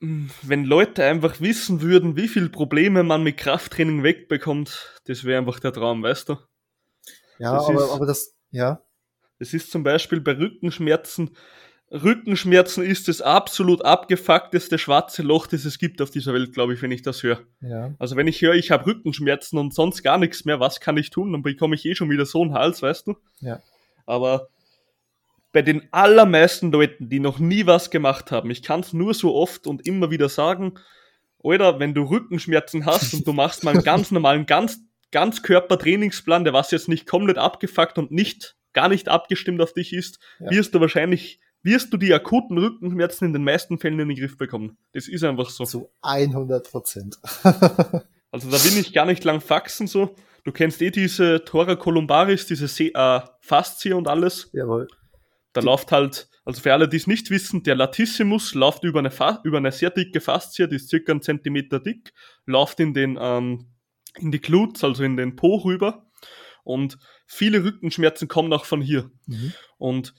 wenn 0.00 0.64
Leute 0.64 1.04
einfach 1.04 1.40
wissen 1.40 1.80
würden, 1.80 2.16
wie 2.16 2.28
viele 2.28 2.50
Probleme 2.50 3.02
man 3.02 3.22
mit 3.22 3.36
Krafttraining 3.36 4.02
wegbekommt, 4.02 5.00
das 5.06 5.24
wäre 5.24 5.38
einfach 5.38 5.58
der 5.58 5.72
Traum, 5.72 6.02
weißt 6.02 6.28
du? 6.28 6.36
Ja, 7.38 7.54
das 7.54 7.66
aber, 7.66 7.84
ist, 7.84 7.90
aber 7.90 8.06
das, 8.06 8.36
ja. 8.50 8.82
Es 9.38 9.54
ist 9.54 9.70
zum 9.70 9.82
Beispiel 9.82 10.20
bei 10.20 10.32
Rückenschmerzen. 10.32 11.36
Rückenschmerzen 11.90 12.84
ist 12.84 13.08
das 13.08 13.22
absolut 13.22 13.84
abgefuckteste 13.84 14.78
schwarze 14.78 15.22
Loch, 15.22 15.46
das 15.46 15.64
es 15.64 15.78
gibt 15.78 16.02
auf 16.02 16.10
dieser 16.10 16.34
Welt, 16.34 16.52
glaube 16.52 16.74
ich, 16.74 16.82
wenn 16.82 16.90
ich 16.90 17.02
das 17.02 17.22
höre. 17.22 17.40
Ja. 17.60 17.94
Also 17.98 18.16
wenn 18.16 18.26
ich 18.26 18.42
höre, 18.42 18.54
ich 18.54 18.70
habe 18.70 18.86
Rückenschmerzen 18.86 19.58
und 19.58 19.74
sonst 19.74 20.02
gar 20.02 20.18
nichts 20.18 20.44
mehr, 20.44 20.60
was 20.60 20.80
kann 20.80 20.98
ich 20.98 21.10
tun? 21.10 21.32
Dann 21.32 21.42
bekomme 21.42 21.74
ich 21.74 21.86
eh 21.86 21.94
schon 21.94 22.10
wieder 22.10 22.26
so 22.26 22.42
einen 22.42 22.52
Hals, 22.52 22.82
weißt 22.82 23.06
du? 23.06 23.16
Ja. 23.40 23.60
Aber 24.04 24.48
bei 25.52 25.62
den 25.62 25.88
allermeisten 25.92 26.70
Leuten, 26.70 27.08
die 27.08 27.20
noch 27.20 27.38
nie 27.38 27.66
was 27.66 27.90
gemacht 27.90 28.30
haben, 28.30 28.50
ich 28.50 28.62
kann 28.62 28.80
es 28.80 28.92
nur 28.92 29.14
so 29.14 29.34
oft 29.34 29.66
und 29.66 29.86
immer 29.86 30.10
wieder 30.10 30.28
sagen, 30.28 30.74
oder 31.38 31.78
wenn 31.78 31.94
du 31.94 32.02
Rückenschmerzen 32.02 32.84
hast 32.84 33.14
und 33.14 33.26
du 33.26 33.32
machst 33.32 33.64
mal 33.64 33.74
einen 33.74 33.84
ganz 33.84 34.10
normalen, 34.10 34.44
ganz, 34.44 34.80
ganz 35.10 35.42
Körpertrainingsplan, 35.42 36.44
der 36.44 36.52
was 36.52 36.70
jetzt 36.70 36.88
nicht 36.88 37.06
komplett 37.06 37.38
abgefuckt 37.38 37.96
und 37.96 38.10
nicht, 38.10 38.56
gar 38.74 38.88
nicht 38.88 39.08
abgestimmt 39.08 39.60
auf 39.62 39.72
dich 39.72 39.92
ist, 39.92 40.18
ja. 40.38 40.50
wirst 40.50 40.74
du 40.74 40.80
wahrscheinlich, 40.80 41.40
wirst 41.62 41.92
du 41.92 41.96
die 41.96 42.12
akuten 42.12 42.58
Rückenschmerzen 42.58 43.26
in 43.26 43.32
den 43.32 43.44
meisten 43.44 43.78
Fällen 43.78 43.98
in 44.00 44.08
den 44.08 44.16
Griff 44.16 44.36
bekommen. 44.36 44.78
Das 44.92 45.08
ist 45.08 45.24
einfach 45.24 45.50
so. 45.50 45.64
Zu 45.64 45.90
100 46.02 46.70
Prozent. 46.70 47.18
also 47.42 48.50
da 48.50 48.64
will 48.64 48.78
ich 48.78 48.92
gar 48.92 49.06
nicht 49.06 49.24
lang 49.24 49.40
faxen 49.40 49.86
so. 49.86 50.14
Du 50.44 50.52
kennst 50.52 50.80
eh 50.80 50.90
diese 50.90 51.44
Tora 51.44 51.76
columbaris, 51.76 52.46
diese 52.46 52.68
Se 52.68 52.94
äh, 52.94 53.20
Faszie 53.40 53.92
und 53.92 54.08
alles. 54.08 54.50
Jawohl. 54.52 54.88
Da 55.52 55.60
die 55.60 55.66
läuft 55.66 55.92
halt, 55.92 56.28
also 56.44 56.60
für 56.60 56.72
alle, 56.72 56.88
die 56.88 56.96
es 56.96 57.06
nicht 57.06 57.30
wissen, 57.30 57.62
der 57.64 57.74
Latissimus 57.74 58.54
läuft 58.54 58.84
über 58.84 59.00
eine, 59.00 59.10
Fa 59.10 59.40
über 59.44 59.58
eine 59.58 59.72
sehr 59.72 59.90
dicke 59.90 60.20
Faszie, 60.20 60.68
die 60.68 60.76
ist 60.76 60.88
circa 60.88 61.12
einen 61.12 61.22
Zentimeter 61.22 61.80
dick, 61.80 62.12
läuft 62.46 62.80
in 62.80 62.94
den, 62.94 63.18
ähm, 63.20 63.66
in 64.16 64.30
die 64.30 64.40
Glutes, 64.40 64.84
also 64.84 65.02
in 65.02 65.16
den 65.16 65.36
Po 65.36 65.56
rüber. 65.56 66.06
Und 66.64 66.98
viele 67.26 67.64
Rückenschmerzen 67.64 68.28
kommen 68.28 68.52
auch 68.52 68.64
von 68.64 68.80
hier. 68.80 69.10
Mhm. 69.26 69.52
Und 69.78 70.14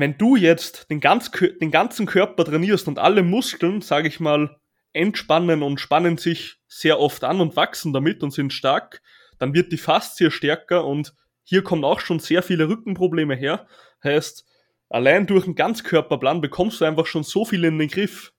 wenn 0.00 0.18
du 0.18 0.36
jetzt 0.36 0.90
den, 0.90 1.00
ganz, 1.00 1.30
den 1.30 1.70
ganzen 1.70 2.06
Körper 2.06 2.44
trainierst 2.44 2.88
und 2.88 2.98
alle 2.98 3.22
Muskeln, 3.22 3.80
sage 3.80 4.08
ich 4.08 4.20
mal, 4.20 4.56
entspannen 4.92 5.62
und 5.62 5.80
spannen 5.80 6.18
sich 6.18 6.56
sehr 6.66 6.98
oft 6.98 7.24
an 7.24 7.40
und 7.40 7.56
wachsen 7.56 7.92
damit 7.92 8.22
und 8.22 8.32
sind 8.32 8.52
stark, 8.52 9.02
dann 9.38 9.54
wird 9.54 9.72
die 9.72 9.78
Faszie 9.78 10.30
stärker 10.30 10.84
und 10.84 11.14
hier 11.42 11.62
kommen 11.62 11.84
auch 11.84 12.00
schon 12.00 12.18
sehr 12.18 12.42
viele 12.42 12.68
Rückenprobleme 12.68 13.34
her. 13.34 13.66
Heißt, 14.04 14.46
allein 14.88 15.26
durch 15.26 15.46
einen 15.46 15.54
Ganzkörperplan 15.54 16.40
bekommst 16.40 16.80
du 16.80 16.84
einfach 16.84 17.06
schon 17.06 17.22
so 17.22 17.44
viel 17.44 17.64
in 17.64 17.78
den 17.78 17.88
Griff. 17.88 18.32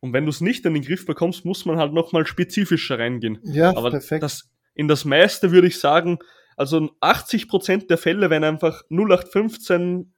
Und 0.00 0.12
wenn 0.12 0.24
du 0.24 0.30
es 0.30 0.40
nicht 0.40 0.66
in 0.66 0.74
den 0.74 0.82
Griff 0.82 1.06
bekommst, 1.06 1.44
muss 1.44 1.64
man 1.64 1.78
halt 1.78 1.92
nochmal 1.92 2.26
spezifischer 2.26 2.98
reingehen. 2.98 3.38
Ja, 3.44 3.74
Aber 3.76 3.90
perfekt. 3.90 4.22
Das, 4.22 4.50
in 4.74 4.88
das 4.88 5.04
meiste 5.04 5.52
würde 5.52 5.68
ich 5.68 5.78
sagen, 5.78 6.18
also 6.56 6.90
80% 7.00 7.86
der 7.86 7.98
Fälle, 7.98 8.28
wenn 8.28 8.44
einfach 8.44 8.82
0815 8.90 10.11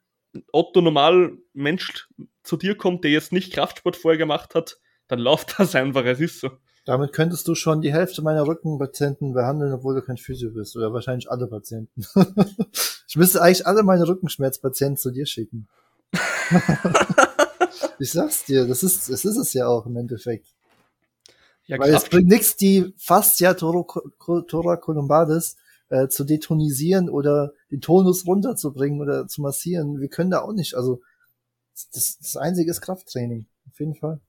Otto 0.53 0.81
normal 0.81 1.37
Mensch 1.53 2.09
zu 2.43 2.57
dir 2.57 2.77
kommt, 2.77 3.05
der 3.05 3.11
jetzt 3.11 3.33
nicht 3.33 3.53
Kraftsport 3.53 3.97
vorher 3.97 4.19
gemacht 4.19 4.55
hat, 4.55 4.79
dann 5.09 5.19
läuft 5.19 5.59
das 5.59 5.75
einfach, 5.75 6.05
es 6.05 6.21
ist 6.21 6.41
so. 6.41 6.51
Damit 6.85 7.15
könntest 7.15 7.49
du 7.49 7.55
schon 7.55 7.81
die 7.81 7.95
Hälfte 7.95 8.21
meiner 8.21 8.47
Rückenpatienten 8.47 9.33
behandeln, 9.33 9.73
obwohl 9.73 9.95
du 9.95 10.03
kein 10.03 10.19
Physio 10.19 10.51
bist. 10.51 10.77
Oder 10.77 10.93
wahrscheinlich 10.93 11.31
alle 11.31 11.47
Patienten. 11.47 12.05
ich 13.09 13.17
müsste 13.17 13.41
eigentlich 13.41 13.67
alle 13.67 13.83
meine 13.83 14.07
Rückenschmerzpatienten 14.07 14.99
zu 14.99 15.11
dir 15.11 15.25
schicken. 15.25 15.67
ich 17.99 18.13
sag's 18.13 18.45
dir, 18.45 18.67
das 18.67 18.83
ist, 18.83 19.09
das 19.09 19.25
ist 19.25 19.39
es 19.39 19.55
ja 19.55 19.67
auch 19.67 19.87
im 19.87 19.97
Endeffekt. 19.97 20.55
Ja, 21.67 21.79
Weil 21.79 21.95
es 21.95 22.05
bringt 22.05 22.29
nichts, 22.29 22.57
die 22.57 22.93
Fascia 22.99 23.55
thoracolumbalis 23.55 25.57
äh, 25.89 26.09
zu 26.09 26.25
detonisieren 26.25 27.09
oder 27.09 27.53
den 27.71 27.81
Tonus 27.81 28.27
runterzubringen 28.27 29.01
oder 29.01 29.27
zu 29.27 29.43
massieren. 29.43 30.01
Wir 30.01 30.09
können 30.09 30.31
da 30.31 30.41
auch 30.41 30.53
nicht. 30.53 30.75
Also 30.75 31.03
das, 31.93 32.19
das 32.19 32.37
Einzige 32.37 32.71
ist 32.71 32.81
Krafttraining. 32.81 33.47
Auf 33.71 33.79
jeden 33.81 33.95
Fall. 33.95 34.21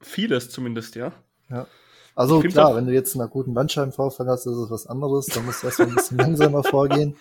Vieles 0.00 0.50
zumindest, 0.50 0.94
ja. 0.94 1.12
Ja. 1.50 1.66
Also 2.14 2.40
klar, 2.40 2.76
wenn 2.76 2.86
du 2.86 2.92
jetzt 2.92 3.14
einen 3.14 3.22
akuten 3.22 3.54
Bandscheibenvorfall 3.54 4.26
hast, 4.26 4.46
ist 4.46 4.56
es 4.56 4.70
was 4.70 4.86
anderes. 4.86 5.26
Da 5.26 5.40
musst 5.40 5.62
du 5.62 5.66
erstmal 5.66 5.88
ein 5.88 5.94
bisschen 5.94 6.18
langsamer 6.18 6.64
vorgehen. 6.64 7.16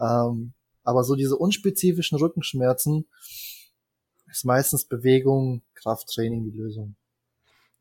Ähm, 0.00 0.52
aber 0.84 1.04
so 1.04 1.16
diese 1.16 1.36
unspezifischen 1.36 2.18
Rückenschmerzen 2.18 3.06
ist 4.30 4.44
meistens 4.44 4.84
Bewegung, 4.84 5.62
Krafttraining 5.74 6.44
die 6.44 6.56
Lösung. 6.56 6.96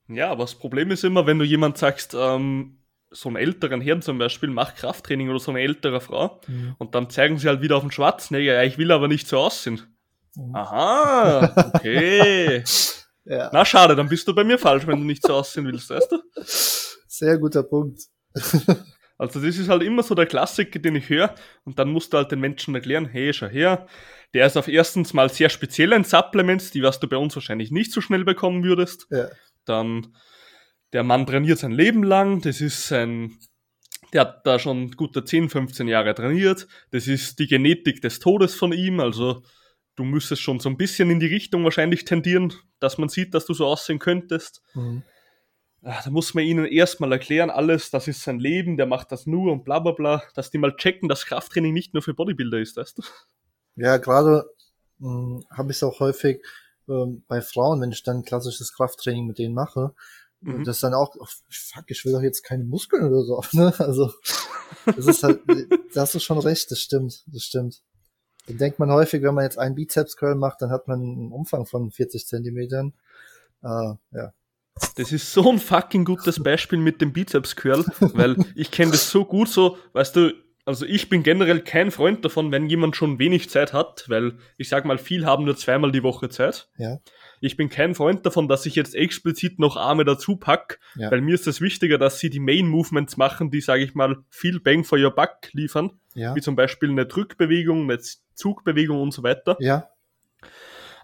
Ja, 0.08 0.32
aber 0.32 0.44
das 0.44 0.56
Problem 0.56 0.92
ist 0.92 1.04
immer, 1.04 1.26
wenn 1.26 1.40
du 1.40 1.46
jemand 1.46 1.78
sagst, 1.78 2.16
ähm, 2.18 2.78
so 3.16 3.30
einen 3.30 3.38
älteren 3.38 3.82
Herrn 3.82 4.02
zum 4.02 4.18
Beispiel, 4.18 4.50
mach 4.50 4.76
Krafttraining 4.76 5.30
oder 5.30 5.40
so 5.40 5.52
eine 5.52 5.62
ältere 5.62 6.02
Frau 6.02 6.42
mhm. 6.48 6.76
und 6.78 6.96
dann 6.96 7.10
zeigen 7.10 7.38
sie 7.38 7.48
halt 7.48 7.62
wieder 7.62 7.78
auf 7.78 7.84
den 7.84 7.92
Schwarzenegger, 7.92 8.54
ja, 8.54 8.64
ich 8.64 8.78
will 8.78 8.92
aber 8.92 9.08
nicht 9.08 9.28
so 9.28 9.40
aussehen. 9.40 9.82
Mhm. 10.36 10.56
Aha, 10.56 11.72
okay. 11.74 12.64
Ja. 13.28 13.50
Na 13.52 13.66
schade, 13.66 13.96
dann 13.96 14.08
bist 14.08 14.28
du 14.28 14.36
bei 14.36 14.44
mir 14.44 14.60
falsch, 14.60 14.86
wenn 14.86 15.00
du 15.00 15.04
nicht 15.04 15.26
so 15.26 15.34
aussehen 15.34 15.66
willst, 15.66 15.90
weißt 15.90 16.12
du? 16.12 16.20
Sehr 17.08 17.40
guter 17.40 17.64
Punkt. 17.64 18.04
also 19.18 19.42
das 19.42 19.58
ist 19.58 19.68
halt 19.68 19.82
immer 19.82 20.04
so 20.04 20.14
der 20.14 20.28
Klassiker, 20.28 20.78
den 20.78 20.96
ich 20.96 21.10
höre 21.10 21.34
und 21.64 21.80
dann 21.80 21.90
musst 21.90 22.14
du 22.14 22.18
halt 22.18 22.32
den 22.32 22.40
Menschen 22.40 22.76
erklären, 22.76 23.08
hey, 23.08 23.34
schau 23.34 23.48
her, 23.48 23.88
der 24.36 24.46
ist 24.46 24.58
auf 24.58 24.68
erstens 24.68 25.14
mal 25.14 25.30
sehr 25.30 25.50
speziell 25.50 25.94
ein 25.94 26.04
Supplement, 26.04 26.74
die 26.76 26.84
was 26.84 27.00
du 27.00 27.08
bei 27.08 27.18
uns 27.18 27.34
wahrscheinlich 27.36 27.72
nicht 27.72 27.92
so 27.92 28.00
schnell 28.00 28.26
bekommen 28.26 28.64
würdest. 28.64 29.08
Ja. 29.10 29.30
Dann 29.66 30.16
der 30.96 31.04
Mann 31.04 31.28
trainiert 31.28 31.60
sein 31.60 31.74
Leben 31.74 32.04
lang, 32.04 32.40
das 32.42 32.62
ist 32.62 32.88
sein 32.88 33.38
der 34.14 34.22
hat 34.22 34.48
da 34.48 34.60
schon 34.60 34.92
gute 34.92 35.26
10, 35.26 35.50
15 35.50 35.90
Jahre 35.90 36.16
trainiert. 36.16 36.68
Das 36.92 37.06
ist 37.06 37.38
die 37.38 37.48
Genetik 37.48 38.02
des 38.02 38.20
Todes 38.20 38.56
von 38.56 38.72
ihm, 38.72 39.02
also 39.02 39.44
du 39.98 40.06
müsstest 40.06 40.42
schon 40.42 40.62
so 40.62 40.70
ein 40.70 40.78
bisschen 40.78 41.10
in 41.10 41.20
die 41.20 41.26
Richtung 41.26 41.66
wahrscheinlich 41.66 42.06
tendieren, 42.06 42.54
dass 42.80 42.98
man 42.98 43.10
sieht, 43.10 43.34
dass 43.34 43.46
du 43.46 43.54
so 43.54 43.66
aussehen 43.66 44.00
könntest. 44.00 44.62
Mhm. 44.74 45.04
Ah, 45.82 46.02
da 46.02 46.10
muss 46.12 46.34
man 46.34 46.46
ihnen 46.46 46.66
erstmal 46.66 47.12
erklären, 47.12 47.50
alles, 47.50 47.92
das 47.92 48.08
ist 48.08 48.24
sein 48.24 48.40
Leben, 48.40 48.78
der 48.78 48.86
macht 48.86 49.12
das 49.12 49.26
nur 49.26 49.52
und 49.52 49.66
bla 49.66 49.80
bla 49.80 49.92
bla, 49.92 50.24
dass 50.34 50.50
die 50.50 50.60
mal 50.60 50.78
checken, 50.78 51.10
dass 51.10 51.26
Krafttraining 51.26 51.74
nicht 51.74 51.94
nur 51.94 52.02
für 52.02 52.14
Bodybuilder 52.14 52.60
ist, 52.60 52.78
weißt 52.78 53.00
du? 53.00 53.04
Ja, 53.76 53.98
gerade 53.98 54.46
hm, 55.00 55.44
habe 55.52 55.72
ich 55.72 55.78
es 55.78 55.84
auch 55.84 56.00
häufig 56.00 56.42
ähm, 56.88 57.24
bei 57.28 57.42
Frauen, 57.42 57.82
wenn 57.82 57.92
ich 57.92 58.04
dann 58.04 58.24
klassisches 58.24 58.74
Krafttraining 58.74 59.28
mit 59.28 59.40
denen 59.40 59.54
mache, 59.54 59.94
mhm. 60.42 60.64
das 60.64 60.80
dann 60.80 60.94
auch, 60.94 61.16
oh, 61.18 61.26
fuck, 61.50 61.86
ich 61.88 62.04
will 62.06 62.14
doch 62.14 62.22
jetzt 62.22 62.44
keine 62.44 62.64
Muskeln 62.64 63.06
oder 63.06 63.24
so, 63.24 63.42
ne? 63.58 63.74
Also, 63.80 64.12
das 64.86 65.08
ist 65.08 65.24
halt, 65.24 65.42
da 65.94 66.02
hast 66.02 66.16
du 66.16 66.20
schon 66.20 66.40
recht, 66.40 66.70
das 66.72 66.80
stimmt, 66.80 67.24
das 67.28 67.44
stimmt. 67.44 67.82
Dann 68.48 68.58
denkt 68.58 68.80
man 68.80 68.92
häufig, 68.92 69.24
wenn 69.24 69.34
man 69.34 69.44
jetzt 69.44 69.58
einen 69.58 69.76
Bizeps-Curl 69.76 70.36
macht, 70.36 70.62
dann 70.62 70.70
hat 70.70 70.88
man 70.88 71.00
einen 71.00 71.32
Umfang 71.32 71.66
von 71.66 71.92
40 71.92 72.28
Zentimetern. 72.28 72.94
Äh, 73.64 73.94
ja. 74.12 74.34
Das 74.98 75.12
ist 75.12 75.32
so 75.32 75.52
ein 75.52 75.60
fucking 75.60 76.06
gutes 76.06 76.44
Beispiel 76.44 76.80
mit 76.80 77.02
dem 77.02 77.14
Bizeps-Curl, 77.14 77.86
weil 78.14 78.36
ich 78.56 78.72
kenne 78.72 78.92
das 78.92 79.10
so 79.10 79.26
gut 79.26 79.48
so, 79.48 79.78
weißt 79.94 80.16
du, 80.16 80.34
also 80.66 80.86
ich 80.86 81.10
bin 81.10 81.24
generell 81.24 81.62
kein 81.62 81.92
Freund 81.92 82.26
davon, 82.26 82.52
wenn 82.52 82.68
jemand 82.68 82.96
schon 82.96 83.20
wenig 83.20 83.50
Zeit 83.50 83.72
hat, 83.72 84.06
weil 84.10 84.38
ich 84.58 84.68
sag 84.68 84.84
mal, 84.86 84.98
viel 84.98 85.26
haben 85.26 85.46
nur 85.46 85.56
zweimal 85.56 85.92
die 85.92 86.04
Woche 86.04 86.30
Zeit. 86.30 86.68
Ja. 86.78 87.00
Ich 87.46 87.58
bin 87.58 87.70
kein 87.70 87.94
Freund 87.94 88.26
davon, 88.26 88.48
dass 88.48 88.66
ich 88.66 88.74
jetzt 88.74 88.96
explizit 88.96 89.60
noch 89.60 89.78
Arme 89.78 90.04
dazu 90.04 90.36
pack, 90.36 90.80
ja. 90.96 91.12
weil 91.12 91.22
mir 91.22 91.36
ist 91.36 91.46
es 91.46 91.62
wichtiger, 91.62 92.00
dass 92.00 92.18
sie 92.18 92.32
die 92.32 92.40
Main 92.40 92.68
Movements 92.68 93.18
machen, 93.18 93.52
die, 93.52 93.62
sage 93.62 93.84
ich 93.84 93.94
mal, 93.94 94.18
viel 94.30 94.60
Bang 94.60 94.84
for 94.84 94.98
your 94.98 95.12
buck 95.12 95.54
liefern, 95.54 95.92
ja. 96.16 96.36
wie 96.36 96.42
zum 96.42 96.56
Beispiel 96.56 96.90
eine 96.90 97.06
Drückbewegung, 97.06 97.84
eine 97.84 98.00
Zugbewegung 98.34 99.00
und 99.00 99.12
so 99.12 99.22
weiter. 99.22 99.58
Ja. 99.60 99.90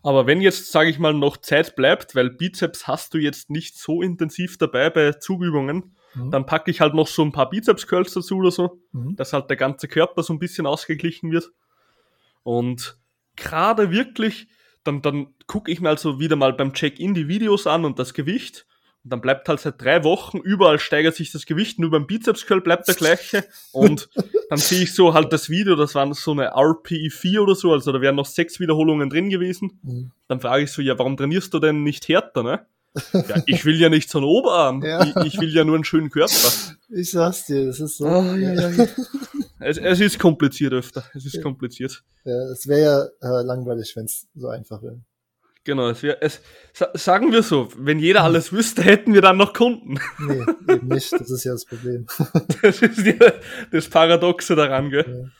Aber 0.01 0.25
wenn 0.25 0.41
jetzt, 0.41 0.71
sage 0.71 0.89
ich 0.89 0.97
mal, 0.97 1.13
noch 1.13 1.37
Zeit 1.37 1.75
bleibt, 1.75 2.15
weil 2.15 2.31
Bizeps 2.31 2.87
hast 2.87 3.13
du 3.13 3.19
jetzt 3.19 3.51
nicht 3.51 3.77
so 3.77 4.01
intensiv 4.01 4.57
dabei 4.57 4.89
bei 4.89 5.11
Zugübungen, 5.11 5.95
mhm. 6.15 6.31
dann 6.31 6.47
packe 6.47 6.71
ich 6.71 6.81
halt 6.81 6.95
noch 6.95 7.07
so 7.07 7.21
ein 7.21 7.31
paar 7.31 7.51
Bizeps-Curls 7.51 8.13
dazu 8.13 8.37
oder 8.37 8.49
so, 8.49 8.81
mhm. 8.93 9.15
dass 9.15 9.33
halt 9.33 9.47
der 9.51 9.57
ganze 9.57 9.87
Körper 9.87 10.23
so 10.23 10.33
ein 10.33 10.39
bisschen 10.39 10.65
ausgeglichen 10.65 11.31
wird. 11.31 11.51
Und 12.41 12.97
gerade 13.35 13.91
wirklich, 13.91 14.47
dann, 14.83 15.01
dann 15.01 15.27
gucke 15.47 15.71
ich 15.71 15.81
mir 15.81 15.89
also 15.89 16.19
wieder 16.19 16.35
mal 16.35 16.53
beim 16.53 16.73
Check-in 16.73 17.13
die 17.13 17.27
Videos 17.27 17.67
an 17.67 17.85
und 17.85 17.99
das 17.99 18.13
Gewicht 18.13 18.65
und 19.03 19.11
dann 19.11 19.21
bleibt 19.21 19.49
halt 19.49 19.59
seit 19.59 19.81
drei 19.81 20.03
Wochen, 20.03 20.37
überall 20.37 20.77
steigert 20.77 21.15
sich 21.15 21.31
das 21.31 21.47
Gewicht, 21.47 21.79
nur 21.79 21.89
beim 21.89 22.05
Bizepscurl 22.05 22.61
bleibt 22.61 22.87
der 22.87 22.93
gleiche. 22.93 23.43
Und 23.71 24.09
dann 24.49 24.59
sehe 24.59 24.83
ich 24.83 24.93
so 24.93 25.15
halt 25.15 25.33
das 25.33 25.49
Video, 25.49 25.75
das 25.75 25.95
waren 25.95 26.13
so 26.13 26.31
eine 26.31 26.55
RPE4 26.55 27.39
oder 27.39 27.55
so, 27.55 27.71
also 27.71 27.91
da 27.91 27.99
wären 27.99 28.15
noch 28.15 28.27
sechs 28.27 28.59
Wiederholungen 28.59 29.09
drin 29.09 29.29
gewesen. 29.29 29.79
Mhm. 29.81 30.11
Dann 30.27 30.39
frage 30.39 30.65
ich 30.65 30.71
so, 30.71 30.83
ja, 30.83 30.99
warum 30.99 31.17
trainierst 31.17 31.51
du 31.53 31.59
denn 31.59 31.81
nicht 31.81 32.07
härter, 32.09 32.43
ne? 32.43 32.67
Ja, 33.13 33.41
ich 33.45 33.65
will 33.65 33.79
ja 33.79 33.89
nicht 33.89 34.09
so 34.09 34.17
einen 34.17 34.27
Oberarm. 34.27 34.83
Ja. 34.83 35.03
Ich, 35.03 35.33
ich, 35.33 35.39
will 35.39 35.53
ja 35.53 35.63
nur 35.63 35.75
einen 35.75 35.83
schönen 35.83 36.09
Körper. 36.09 36.51
Ich 36.89 37.11
sag's 37.11 37.45
dir, 37.45 37.67
das 37.67 37.79
ist 37.79 37.97
so. 37.97 38.05
Oh, 38.05 38.35
ja, 38.35 38.53
ja, 38.53 38.69
ja. 38.69 38.87
Es, 39.59 39.77
es, 39.77 39.99
ist 39.99 40.19
kompliziert 40.19 40.73
öfter. 40.73 41.03
Es 41.13 41.25
ist 41.25 41.41
kompliziert. 41.41 42.03
Ja, 42.25 42.51
es 42.51 42.67
wäre 42.67 42.81
ja 42.81 43.39
äh, 43.39 43.43
langweilig, 43.43 43.93
wenn 43.95 44.05
es 44.05 44.27
so 44.35 44.47
einfach 44.47 44.81
wäre. 44.81 44.99
Genau, 45.63 45.89
es 45.89 46.01
wär, 46.01 46.23
es, 46.23 46.41
sagen 46.95 47.31
wir 47.31 47.43
so, 47.43 47.69
wenn 47.77 47.99
jeder 47.99 48.23
alles 48.23 48.51
wüsste, 48.51 48.81
hätten 48.81 49.13
wir 49.13 49.21
dann 49.21 49.37
noch 49.37 49.53
Kunden. 49.53 49.99
Nee, 50.19 50.43
eben 50.67 50.87
nicht, 50.87 51.13
das 51.13 51.29
ist 51.29 51.43
ja 51.43 51.51
das 51.51 51.65
Problem. 51.65 52.07
das 52.63 52.81
ist 52.81 53.05
ja 53.05 53.33
das 53.71 53.87
Paradoxe 53.87 54.55
daran, 54.55 54.89
gell? 54.89 55.31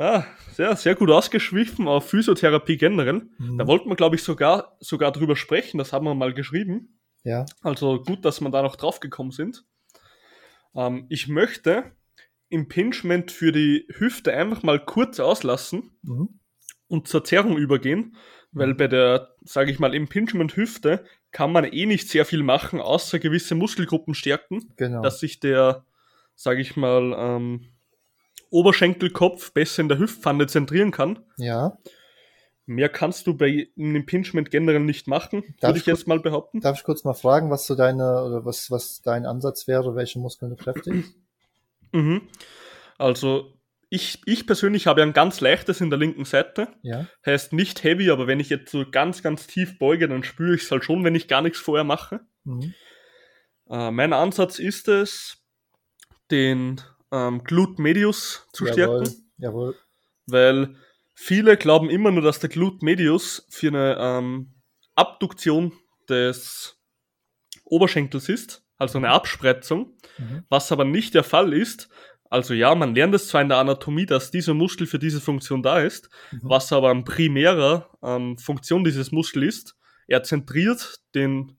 Ja. 0.00 0.14
Ah, 0.14 0.26
sehr, 0.52 0.76
sehr 0.76 0.94
gut 0.94 1.10
ausgeschwiffen 1.10 1.86
auf 1.86 2.08
Physiotherapie 2.08 2.78
generell. 2.78 3.28
Mhm. 3.36 3.58
Da 3.58 3.66
wollten 3.66 3.90
wir, 3.90 3.96
glaube 3.96 4.16
ich, 4.16 4.22
sogar, 4.22 4.78
sogar 4.80 5.12
drüber 5.12 5.36
sprechen, 5.36 5.76
das 5.76 5.92
haben 5.92 6.06
wir 6.06 6.14
mal 6.14 6.32
geschrieben. 6.32 6.98
Ja. 7.22 7.44
Also 7.60 8.02
gut, 8.02 8.24
dass 8.24 8.40
wir 8.40 8.48
da 8.48 8.62
noch 8.62 8.76
drauf 8.76 9.00
gekommen 9.00 9.30
sind. 9.30 9.66
Ähm, 10.74 11.04
ich 11.10 11.28
möchte 11.28 11.92
Impingement 12.48 13.30
für 13.30 13.52
die 13.52 13.86
Hüfte 13.90 14.32
einfach 14.32 14.62
mal 14.62 14.82
kurz 14.82 15.20
auslassen 15.20 15.90
mhm. 16.00 16.40
und 16.88 17.06
zur 17.06 17.22
Zerrung 17.22 17.58
übergehen, 17.58 18.16
weil 18.52 18.74
bei 18.74 18.88
der, 18.88 19.34
sage 19.42 19.70
ich 19.70 19.78
mal, 19.78 19.94
Impingement 19.94 20.56
Hüfte 20.56 21.04
kann 21.30 21.52
man 21.52 21.64
eh 21.64 21.84
nicht 21.84 22.08
sehr 22.08 22.24
viel 22.24 22.42
machen, 22.42 22.80
außer 22.80 23.18
gewisse 23.18 23.54
Muskelgruppen 23.54 24.14
stärken, 24.14 24.72
genau. 24.76 25.02
dass 25.02 25.20
sich 25.20 25.40
der, 25.40 25.84
sage 26.34 26.62
ich 26.62 26.74
mal, 26.74 27.14
ähm, 27.16 27.69
Oberschenkelkopf 28.50 29.52
besser 29.52 29.82
in 29.82 29.88
der 29.88 29.98
Hüftpfanne 29.98 30.46
zentrieren 30.46 30.90
kann. 30.90 31.20
Ja. 31.36 31.78
Mehr 32.66 32.88
kannst 32.88 33.26
du 33.26 33.36
bei 33.36 33.68
einem 33.76 33.96
Impingement 33.96 34.50
generell 34.50 34.80
nicht 34.80 35.08
machen, 35.08 35.42
würde 35.60 35.78
ich, 35.78 35.82
ich 35.82 35.86
jetzt 35.86 36.06
mal 36.06 36.20
behaupten. 36.20 36.60
Darf 36.60 36.78
ich 36.78 36.84
kurz 36.84 37.02
mal 37.02 37.14
fragen, 37.14 37.50
was 37.50 37.66
so 37.66 37.74
deine, 37.74 38.22
oder 38.22 38.44
was, 38.44 38.70
was 38.70 39.02
dein 39.02 39.26
Ansatz 39.26 39.66
wäre, 39.66 39.96
welche 39.96 40.18
Muskeln 40.20 40.50
du 40.50 40.56
kräftigst? 40.56 41.14
Mhm. 41.92 42.28
Also 42.98 43.54
ich, 43.88 44.22
ich 44.24 44.46
persönlich 44.46 44.86
habe 44.86 45.02
ein 45.02 45.12
ganz 45.12 45.40
leichtes 45.40 45.80
in 45.80 45.90
der 45.90 45.98
linken 45.98 46.24
Seite. 46.24 46.68
Ja. 46.82 47.08
Heißt 47.26 47.52
nicht 47.52 47.82
heavy, 47.82 48.10
aber 48.10 48.28
wenn 48.28 48.38
ich 48.38 48.48
jetzt 48.48 48.70
so 48.70 48.84
ganz, 48.88 49.22
ganz 49.22 49.48
tief 49.48 49.78
beuge, 49.78 50.06
dann 50.06 50.22
spüre 50.22 50.54
ich 50.54 50.62
es 50.62 50.70
halt 50.70 50.84
schon, 50.84 51.02
wenn 51.02 51.16
ich 51.16 51.26
gar 51.26 51.42
nichts 51.42 51.58
vorher 51.58 51.84
mache. 51.84 52.20
Mhm. 52.44 52.72
Äh, 53.68 53.90
mein 53.90 54.12
Ansatz 54.12 54.60
ist 54.60 54.86
es, 54.86 55.38
den 56.30 56.80
ähm, 57.12 57.44
Glut 57.44 57.78
Medius 57.78 58.46
zu 58.52 58.66
jawohl, 58.66 59.06
stärken. 59.06 59.32
Jawohl. 59.38 59.76
Weil 60.26 60.76
viele 61.14 61.56
glauben 61.56 61.90
immer 61.90 62.10
nur, 62.10 62.22
dass 62.22 62.38
der 62.38 62.50
Glut 62.50 62.82
Medius 62.82 63.46
für 63.48 63.68
eine 63.68 63.96
ähm, 63.98 64.54
Abduktion 64.94 65.72
des 66.08 66.76
Oberschenkels 67.64 68.28
ist, 68.28 68.64
also 68.76 68.98
eine 68.98 69.10
Abspreizung, 69.10 69.96
mhm. 70.18 70.44
was 70.48 70.72
aber 70.72 70.84
nicht 70.84 71.14
der 71.14 71.24
Fall 71.24 71.52
ist, 71.52 71.88
also 72.30 72.54
ja, 72.54 72.74
man 72.76 72.94
lernt 72.94 73.14
es 73.14 73.26
zwar 73.26 73.42
in 73.42 73.48
der 73.48 73.58
Anatomie, 73.58 74.06
dass 74.06 74.30
dieser 74.30 74.54
Muskel 74.54 74.86
für 74.86 75.00
diese 75.00 75.20
Funktion 75.20 75.64
da 75.64 75.80
ist, 75.80 76.08
mhm. 76.30 76.40
was 76.44 76.72
aber 76.72 76.90
ein 76.90 77.04
primärer 77.04 77.90
ähm, 78.02 78.38
Funktion 78.38 78.84
dieses 78.84 79.10
Muskels 79.10 79.56
ist. 79.56 79.76
Er 80.06 80.22
zentriert 80.22 81.00
den 81.14 81.56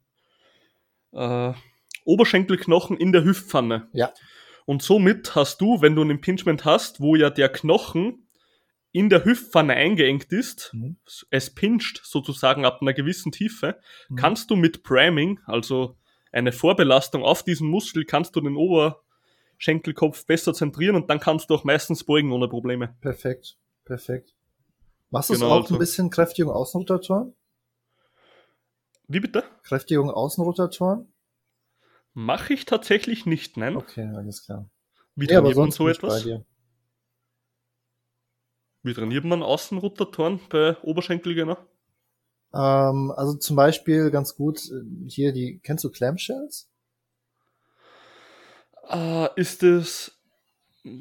äh, 1.12 1.54
Oberschenkelknochen 2.06 2.98
in 2.98 3.12
der 3.12 3.26
Hüftpfanne. 3.26 3.90
Ja. 3.92 4.14
Und 4.66 4.82
somit 4.82 5.36
hast 5.36 5.62
du, 5.62 5.82
wenn 5.82 5.96
du 5.96 6.04
ein 6.04 6.10
Impingement 6.10 6.66
hast, 6.66 7.02
wo 7.02 7.16
ja 7.16 7.30
der 7.30 7.50
Knochen 7.50 8.28
in 8.92 9.10
der 9.10 9.24
Hüftpfanne 9.24 9.74
eingeengt 9.74 10.32
ist, 10.32 10.72
mhm. 10.74 10.98
es 11.30 11.54
pinscht 11.54 12.02
sozusagen 12.04 12.66
ab 12.66 12.82
einer 12.82 12.94
gewissen 12.94 13.32
Tiefe, 13.32 13.80
mhm. 14.10 14.16
kannst 14.16 14.50
du 14.52 14.56
mit 14.56 14.84
Priming, 14.84 15.40
also 15.46 15.98
eine 16.32 16.52
Vorbelastung 16.52 17.24
auf 17.24 17.44
diesen 17.44 17.70
Muskel, 17.70 18.06
kannst 18.06 18.36
du 18.36 18.42
den 18.42 18.56
Ober 18.56 19.02
Schenkelkopf 19.58 20.26
besser 20.26 20.54
zentrieren 20.54 20.96
und 20.96 21.10
dann 21.10 21.20
kannst 21.20 21.50
du 21.50 21.54
auch 21.54 21.64
meistens 21.64 22.04
beugen 22.04 22.32
ohne 22.32 22.48
Probleme. 22.48 22.96
Perfekt, 23.00 23.58
perfekt. 23.86 24.34
Machst 25.12 25.30
du 25.30 25.34
genau, 25.34 25.50
auch 25.50 25.62
also. 25.62 25.76
ein 25.76 25.80
bisschen 25.80 26.10
Kräftigung 26.10 26.52
Außenrotatoren? 26.52 27.36
Wie 29.08 29.20
bitte? 29.20 29.44
Kräftigung 29.64 30.10
Außenrotatoren? 30.10 31.11
Mache 32.14 32.54
ich 32.54 32.66
tatsächlich 32.66 33.26
nicht, 33.26 33.58
nein. 33.58 33.78
Okay, 33.78 34.10
alles 34.16 34.46
klar. 34.46 34.70
Wie 35.16 35.28
ja, 35.28 35.40
trainiert 35.40 35.58
man 35.58 35.72
so 35.72 35.88
etwas? 35.88 36.26
Wie 38.84 38.94
trainiert 38.94 39.26
man 39.26 39.44
Außenrotatoren 39.44 40.40
bei 40.50 40.78
Oberschenkelgänger? 40.82 41.58
Ähm, 42.54 43.12
also 43.16 43.36
zum 43.36 43.56
Beispiel 43.56 44.12
ganz 44.12 44.36
gut 44.36 44.60
äh, 44.72 45.08
hier 45.08 45.32
die, 45.32 45.60
kennst 45.64 45.84
du 45.84 45.90
Clamshells? 45.90 46.72
äh, 48.92 49.30
ist 49.36 49.64
es. 49.64 50.12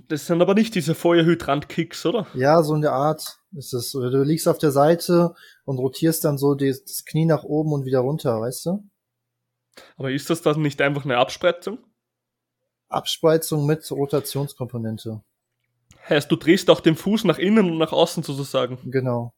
Das 0.08 0.26
sind 0.26 0.42
aber 0.42 0.54
nicht 0.54 0.74
diese 0.74 0.94
Feuerhydrant-Kicks, 0.94 2.04
oder? 2.04 2.26
Ja, 2.34 2.62
so 2.62 2.74
in 2.74 2.82
der 2.82 2.92
Art 2.92 3.38
ist 3.56 3.72
es. 3.72 3.94
Oder 3.94 4.10
du 4.10 4.22
liegst 4.22 4.46
auf 4.46 4.58
der 4.58 4.72
Seite 4.72 5.34
und 5.64 5.78
rotierst 5.78 6.24
dann 6.24 6.36
so 6.36 6.54
das 6.54 7.04
Knie 7.06 7.24
nach 7.24 7.44
oben 7.44 7.72
und 7.72 7.86
wieder 7.86 8.00
runter, 8.00 8.40
weißt 8.40 8.66
du? 8.66 8.84
Aber 9.96 10.10
ist 10.10 10.30
das 10.30 10.42
dann 10.42 10.62
nicht 10.62 10.80
einfach 10.80 11.04
eine 11.04 11.18
Abspreizung? 11.18 11.78
Abspreizung 12.88 13.66
mit 13.66 13.88
Rotationskomponente. 13.90 15.22
Heißt, 16.08 16.30
du 16.30 16.36
drehst 16.36 16.70
auch 16.70 16.80
den 16.80 16.96
Fuß 16.96 17.24
nach 17.24 17.38
innen 17.38 17.70
und 17.70 17.78
nach 17.78 17.92
außen 17.92 18.22
sozusagen. 18.22 18.78
Genau. 18.90 19.32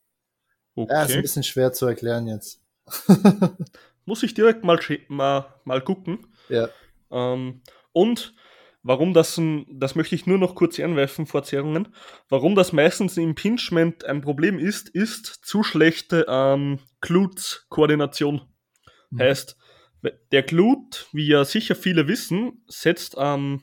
Okay. 0.75 0.93
Ja, 0.93 1.03
ist 1.03 1.15
ein 1.15 1.23
bisschen 1.23 1.43
schwer 1.43 1.73
zu 1.73 1.87
erklären 1.87 2.27
jetzt. 2.27 2.63
Muss 4.05 4.23
ich 4.23 4.35
direkt 4.35 4.65
mal, 4.65 4.81
mal, 5.09 5.55
mal 5.65 5.81
gucken. 5.83 6.27
Ja. 6.49 6.69
Ähm, 7.11 7.63
und 7.93 8.35
warum 8.83 9.13
das, 9.13 9.37
ein, 9.37 9.67
das 9.69 9.95
möchte 9.95 10.15
ich 10.15 10.27
nur 10.27 10.39
noch 10.39 10.55
kurz 10.55 10.81
einwerfen 10.81 11.27
vor 11.27 11.45
Zerrungen, 11.45 11.95
warum 12.29 12.55
das 12.55 12.73
meistens 12.73 13.17
im 13.17 13.31
Impingement 13.31 14.05
ein 14.05 14.23
Problem 14.23 14.59
ist, 14.59 14.89
ist 14.89 15.27
zu 15.45 15.63
schlechte 15.63 16.27
ähm, 16.29 16.81
Glutes-Koordination. 17.01 18.43
Mhm. 19.11 19.21
Heißt, 19.21 19.57
der 20.33 20.43
Glut, 20.43 21.09
wie 21.13 21.27
ja 21.27 21.45
sicher 21.45 21.75
viele 21.75 22.09
wissen, 22.09 22.65
setzt 22.67 23.17
am 23.17 23.63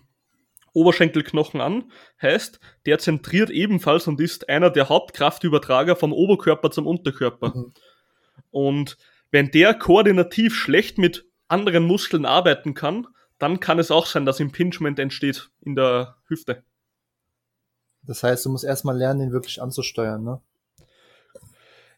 Oberschenkelknochen 0.74 1.62
an, 1.62 1.92
heißt, 2.22 2.60
der 2.86 3.00
zentriert 3.00 3.50
ebenfalls 3.50 4.08
und 4.08 4.22
ist 4.22 4.50
einer 4.50 4.70
der 4.70 4.90
Hauptkraftübertrager 4.90 5.96
vom 5.96 6.14
Oberkörper 6.14 6.72
zum 6.72 6.88
Unterkörper. 6.88 7.54
Mhm. 7.56 7.74
Und 8.52 8.98
wenn 9.32 9.52
der 9.52 9.74
koordinativ 9.74 10.56
schlecht 10.56 10.98
mit 10.98 11.26
anderen 11.48 11.84
Muskeln 11.84 12.26
arbeiten 12.26 12.74
kann, 12.74 13.08
dann 13.38 13.60
kann 13.60 13.80
es 13.80 13.92
auch 13.92 14.06
sein, 14.06 14.26
dass 14.26 14.40
Impingement 14.40 15.00
entsteht 15.00 15.50
in 15.62 15.76
der 15.76 16.18
Hüfte. 16.28 16.64
Das 18.04 18.24
heißt, 18.24 18.46
du 18.46 18.50
musst 18.50 18.64
erstmal 18.64 18.98
lernen, 18.98 19.20
den 19.20 19.32
wirklich 19.32 19.62
anzusteuern, 19.62 20.24
ne? 20.24 20.42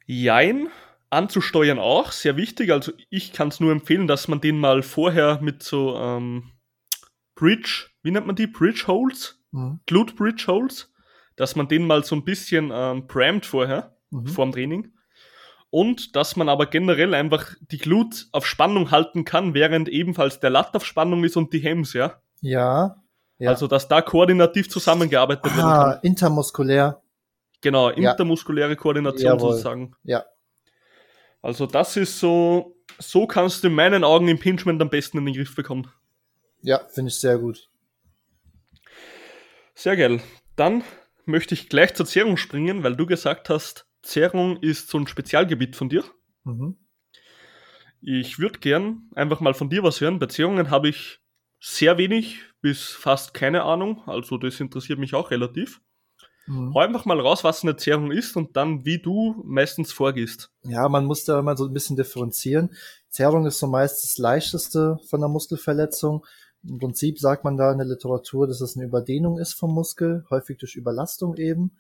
Jein, 0.06 0.68
anzusteuern 1.12 1.78
auch, 1.78 2.12
sehr 2.12 2.38
wichtig. 2.38 2.72
Also 2.72 2.92
ich 3.10 3.34
kann 3.34 3.50
es 3.50 3.60
nur 3.60 3.72
empfehlen, 3.72 4.08
dass 4.08 4.28
man 4.28 4.42
den 4.42 4.58
mal 4.58 4.82
vorher 4.82 5.40
mit 5.42 5.62
so 5.62 5.96
ähm, 5.98 6.52
Bridge, 7.36 7.90
wie 8.02 8.12
nennt 8.12 8.28
man 8.28 8.36
die? 8.36 8.48
Bridge 8.48 8.86
Holes? 8.88 9.40
Mhm. 9.52 9.82
Glute 9.86 10.16
Bridge 10.16 10.46
Holes, 10.48 10.92
dass 11.36 11.56
man 11.56 11.68
den 11.68 11.86
mal 11.86 12.04
so 12.04 12.16
ein 12.16 12.26
bisschen 12.26 12.72
ähm, 12.74 13.08
primed 13.08 13.46
vorher, 13.46 13.98
mhm. 14.10 14.28
vorm 14.28 14.52
Training 14.52 14.92
und 15.72 16.16
dass 16.16 16.36
man 16.36 16.50
aber 16.50 16.68
generell 16.68 17.16
einfach 17.16 17.56
die 17.62 17.78
Glut 17.78 18.28
auf 18.34 18.46
Spannung 18.46 18.92
halten 18.92 19.26
kann, 19.26 19.54
während 19.54 19.90
ebenfalls 19.90 20.40
der 20.40 20.50
Latt 20.50 20.76
auf 20.76 20.86
Spannung 20.86 21.24
ist 21.24 21.38
und 21.38 21.54
die 21.54 21.60
Hems, 21.60 21.94
ja? 21.94 22.22
Ja. 22.42 23.02
ja. 23.40 23.50
Also, 23.50 23.68
dass 23.68 23.88
da 23.88 24.02
koordinativ 24.02 24.70
zusammengearbeitet 24.70 25.52
ah, 25.54 25.58
werden 25.58 25.92
kann. 25.94 26.00
intermuskulär. 26.04 27.02
Genau, 27.62 27.90
intermuskuläre 27.90 28.76
Koordination 28.76 29.38
Jawohl. 29.38 29.52
sozusagen. 29.52 29.96
Ja. 30.04 30.26
Also, 31.42 31.66
das 31.66 31.98
ist 31.98 32.20
so, 32.20 32.76
so 33.00 33.26
kannst 33.28 33.64
du 33.64 33.68
in 33.68 33.76
meinen 33.76 34.04
Augen 34.04 34.28
Impingement 34.28 34.82
am 34.82 34.90
besten 34.90 35.18
in 35.18 35.26
den 35.26 35.36
Griff 35.36 35.56
bekommen. 35.56 35.92
Ja, 36.62 36.82
finde 36.90 37.10
ich 37.10 37.16
sehr 37.16 37.38
gut. 37.38 37.70
Sehr 39.74 39.98
geil. 39.98 40.22
Dann 40.56 40.84
möchte 41.26 41.56
ich 41.56 41.70
gleich 41.70 41.96
zur 41.96 42.06
Zerrung 42.06 42.38
springen, 42.38 42.84
weil 42.84 42.96
du 42.96 43.06
gesagt 43.06 43.50
hast, 43.50 43.88
Zerrung 44.04 44.58
ist 44.58 44.90
so 44.90 45.00
ein 45.00 45.08
Spezialgebiet 45.08 45.76
von 45.76 45.90
dir. 45.90 46.04
Mhm. 46.44 46.78
Ich 48.02 48.40
würde 48.40 48.60
gern 48.60 49.10
einfach 49.16 49.40
mal 49.40 49.54
von 49.54 49.70
dir 49.70 49.84
was 49.84 50.02
hören. 50.02 50.20
Bei 50.20 50.26
Zerrungen 50.26 50.70
habe 50.70 50.90
ich 50.90 51.20
sehr 51.60 51.98
wenig 51.98 52.40
bis 52.62 52.90
fast 52.90 53.34
keine 53.34 53.64
Ahnung, 53.64 54.04
also 54.08 54.38
das 54.38 54.60
interessiert 54.60 55.00
mich 55.00 55.14
auch 55.14 55.32
relativ. 55.32 55.82
Mhm. 56.52 56.74
Hau 56.74 56.80
einfach 56.80 57.06
mal 57.06 57.20
raus, 57.20 57.44
was 57.46 57.64
eine 57.64 57.78
Zerrung 57.78 58.12
ist 58.12 58.36
und 58.36 58.58
dann, 58.58 58.84
wie 58.84 59.00
du 59.00 59.42
meistens 59.46 59.94
vorgehst. 59.94 60.52
Ja, 60.64 60.90
man 60.90 61.06
muss 61.06 61.24
da 61.24 61.42
mal 61.42 61.56
so 61.56 61.66
ein 61.66 61.74
bisschen 61.74 61.96
differenzieren. 61.96 62.72
Zerrung 63.10 63.46
ist 63.46 63.60
so 63.60 63.68
meist 63.68 64.04
das 64.04 64.18
leichteste 64.18 65.00
von 65.10 65.22
der 65.22 65.30
Muskelverletzung. 65.30 66.26
Im 66.64 66.78
Prinzip 66.78 67.20
sagt 67.20 67.46
man 67.46 67.56
da 67.56 67.72
in 67.72 67.78
der 67.78 67.88
Literatur, 67.88 68.48
dass 68.48 68.60
es 68.60 68.76
eine 68.76 68.86
Überdehnung 68.86 69.40
ist 69.40 69.54
vom 69.54 69.74
Muskel, 69.74 70.26
häufig 70.30 70.58
durch 70.58 70.76
Überlastung 70.76 71.38
eben. 71.38 71.78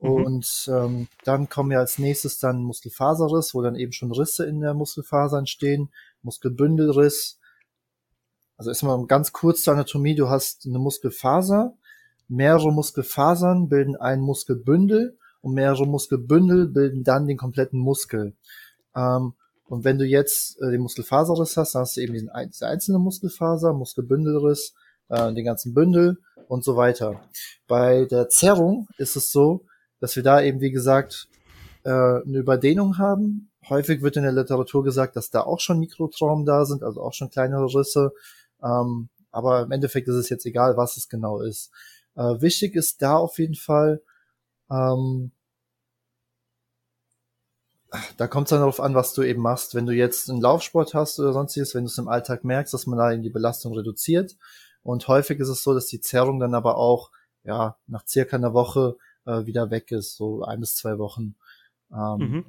Mhm. 0.00 0.10
Und 0.10 0.70
ähm, 0.70 1.08
dann 1.24 1.48
kommen 1.48 1.70
ja 1.70 1.78
als 1.78 1.98
nächstes 1.98 2.38
dann 2.38 2.62
Muskelfaserriss, 2.62 3.54
wo 3.54 3.62
dann 3.62 3.74
eben 3.74 3.92
schon 3.92 4.12
Risse 4.12 4.44
in 4.44 4.60
der 4.60 4.74
Muskelfaser 4.74 5.38
entstehen, 5.38 5.90
Muskelbündelriss. 6.22 7.38
Also 8.58 8.70
erstmal 8.70 9.02
ganz 9.06 9.32
kurz 9.32 9.62
zur 9.62 9.72
Anatomie, 9.72 10.14
du 10.14 10.28
hast 10.28 10.66
eine 10.66 10.78
Muskelfaser, 10.78 11.74
mehrere 12.30 12.72
Muskelfasern 12.72 13.68
bilden 13.68 13.96
ein 13.96 14.20
Muskelbündel 14.20 15.18
und 15.42 15.54
mehrere 15.54 15.86
Muskelbündel 15.86 16.68
bilden 16.68 17.02
dann 17.02 17.26
den 17.26 17.36
kompletten 17.36 17.80
Muskel. 17.80 18.34
Ähm, 18.94 19.34
und 19.68 19.84
wenn 19.84 19.98
du 19.98 20.04
jetzt 20.04 20.60
äh, 20.60 20.70
den 20.70 20.80
Muskelfaserriss 20.80 21.56
hast, 21.56 21.74
dann 21.74 21.82
hast 21.82 21.96
du 21.96 22.00
eben 22.00 22.14
diesen, 22.14 22.30
diese 22.48 22.66
einzelne 22.66 22.98
Muskelfaser, 22.98 23.72
Muskelbündelriss, 23.72 24.74
äh, 25.08 25.32
den 25.32 25.44
ganzen 25.44 25.74
Bündel 25.74 26.18
und 26.48 26.64
so 26.64 26.76
weiter. 26.76 27.20
Bei 27.66 28.04
der 28.04 28.28
Zerrung 28.28 28.88
ist 28.96 29.16
es 29.16 29.32
so, 29.32 29.64
dass 30.00 30.16
wir 30.16 30.22
da 30.22 30.40
eben, 30.40 30.60
wie 30.60 30.70
gesagt, 30.70 31.28
äh, 31.84 31.90
eine 31.90 32.38
Überdehnung 32.38 32.98
haben. 32.98 33.50
Häufig 33.68 34.02
wird 34.02 34.16
in 34.16 34.22
der 34.22 34.32
Literatur 34.32 34.84
gesagt, 34.84 35.16
dass 35.16 35.30
da 35.30 35.42
auch 35.42 35.60
schon 35.60 35.78
Mikrotraumen 35.78 36.46
da 36.46 36.64
sind, 36.64 36.82
also 36.82 37.02
auch 37.02 37.12
schon 37.12 37.30
kleinere 37.30 37.66
Risse. 37.74 38.12
Ähm, 38.62 39.08
aber 39.30 39.62
im 39.62 39.70
Endeffekt 39.70 40.08
ist 40.08 40.16
es 40.16 40.28
jetzt 40.28 40.46
egal, 40.46 40.76
was 40.76 40.96
es 40.96 41.08
genau 41.08 41.40
ist. 41.40 41.70
Äh, 42.16 42.40
wichtig 42.40 42.74
ist 42.74 43.02
da 43.02 43.16
auf 43.16 43.38
jeden 43.38 43.54
Fall, 43.54 44.02
ähm, 44.70 45.32
da 48.16 48.28
kommt 48.28 48.46
es 48.46 48.50
dann 48.50 48.60
darauf 48.60 48.80
an, 48.80 48.94
was 48.94 49.14
du 49.14 49.22
eben 49.22 49.42
machst. 49.42 49.74
Wenn 49.74 49.86
du 49.86 49.92
jetzt 49.92 50.30
einen 50.30 50.40
Laufsport 50.40 50.94
hast 50.94 51.18
oder 51.18 51.32
sonstiges, 51.32 51.74
wenn 51.74 51.84
du 51.84 51.88
es 51.88 51.98
im 51.98 52.08
Alltag 52.08 52.44
merkst, 52.44 52.72
dass 52.72 52.86
man 52.86 52.98
da 52.98 53.12
eben 53.12 53.22
die 53.22 53.30
Belastung 53.30 53.74
reduziert. 53.74 54.36
Und 54.82 55.08
häufig 55.08 55.40
ist 55.40 55.48
es 55.48 55.62
so, 55.62 55.74
dass 55.74 55.86
die 55.86 56.00
Zerrung 56.00 56.38
dann 56.38 56.54
aber 56.54 56.76
auch 56.76 57.10
ja 57.44 57.76
nach 57.86 58.06
circa 58.06 58.36
einer 58.36 58.54
Woche 58.54 58.96
äh, 59.26 59.44
wieder 59.46 59.70
weg 59.70 59.90
ist, 59.90 60.16
so 60.16 60.42
ein 60.42 60.60
bis 60.60 60.76
zwei 60.76 60.98
Wochen. 60.98 61.34
Ähm, 61.92 62.18
mhm. 62.18 62.44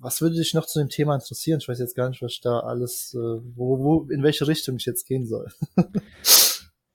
Was 0.00 0.20
würde 0.20 0.36
dich 0.36 0.54
noch 0.54 0.66
zu 0.66 0.78
dem 0.78 0.88
Thema 0.88 1.14
interessieren? 1.14 1.58
Ich 1.60 1.68
weiß 1.68 1.78
jetzt 1.78 1.96
gar 1.96 2.08
nicht, 2.08 2.22
was 2.22 2.40
da 2.40 2.60
alles, 2.60 3.14
äh, 3.14 3.40
wo, 3.54 3.78
wo, 3.78 4.02
in 4.10 4.22
welche 4.22 4.46
Richtung 4.46 4.76
ich 4.76 4.86
jetzt 4.86 5.06
gehen 5.06 5.26
soll. 5.26 5.52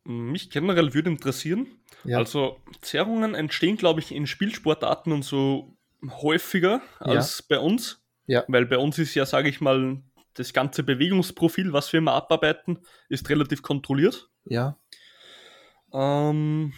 Mich 0.06 0.49
generell 0.49 0.93
würde 0.93 1.10
interessieren. 1.10 1.68
Ja. 2.04 2.18
Also 2.18 2.58
Zerrungen 2.82 3.36
entstehen, 3.36 3.78
glaube 3.78 4.01
ich, 4.01 4.14
in 4.14 4.28
Spielsportarten 4.28 5.14
und 5.14 5.24
so 5.24 5.78
häufiger 6.06 6.82
als 6.99 7.39
ja. 7.39 7.45
bei 7.56 7.60
uns. 7.60 8.01
Ja. 8.26 8.43
Weil 8.47 8.66
bei 8.66 8.78
uns 8.78 8.97
ist 8.99 9.16
ja, 9.16 9.26
sage 9.26 9.49
ich 9.49 9.62
mal, 9.62 10.01
das 10.34 10.54
ganze 10.54 10.84
Bewegungsprofil, 10.84 11.74
was 11.74 11.93
wir 11.93 11.99
immer 11.99 12.14
abarbeiten, 12.14 12.80
ist 13.10 13.30
relativ 13.30 13.62
kontrolliert. 13.62 14.30
Ja. 14.45 14.78
Ähm, 15.93 16.74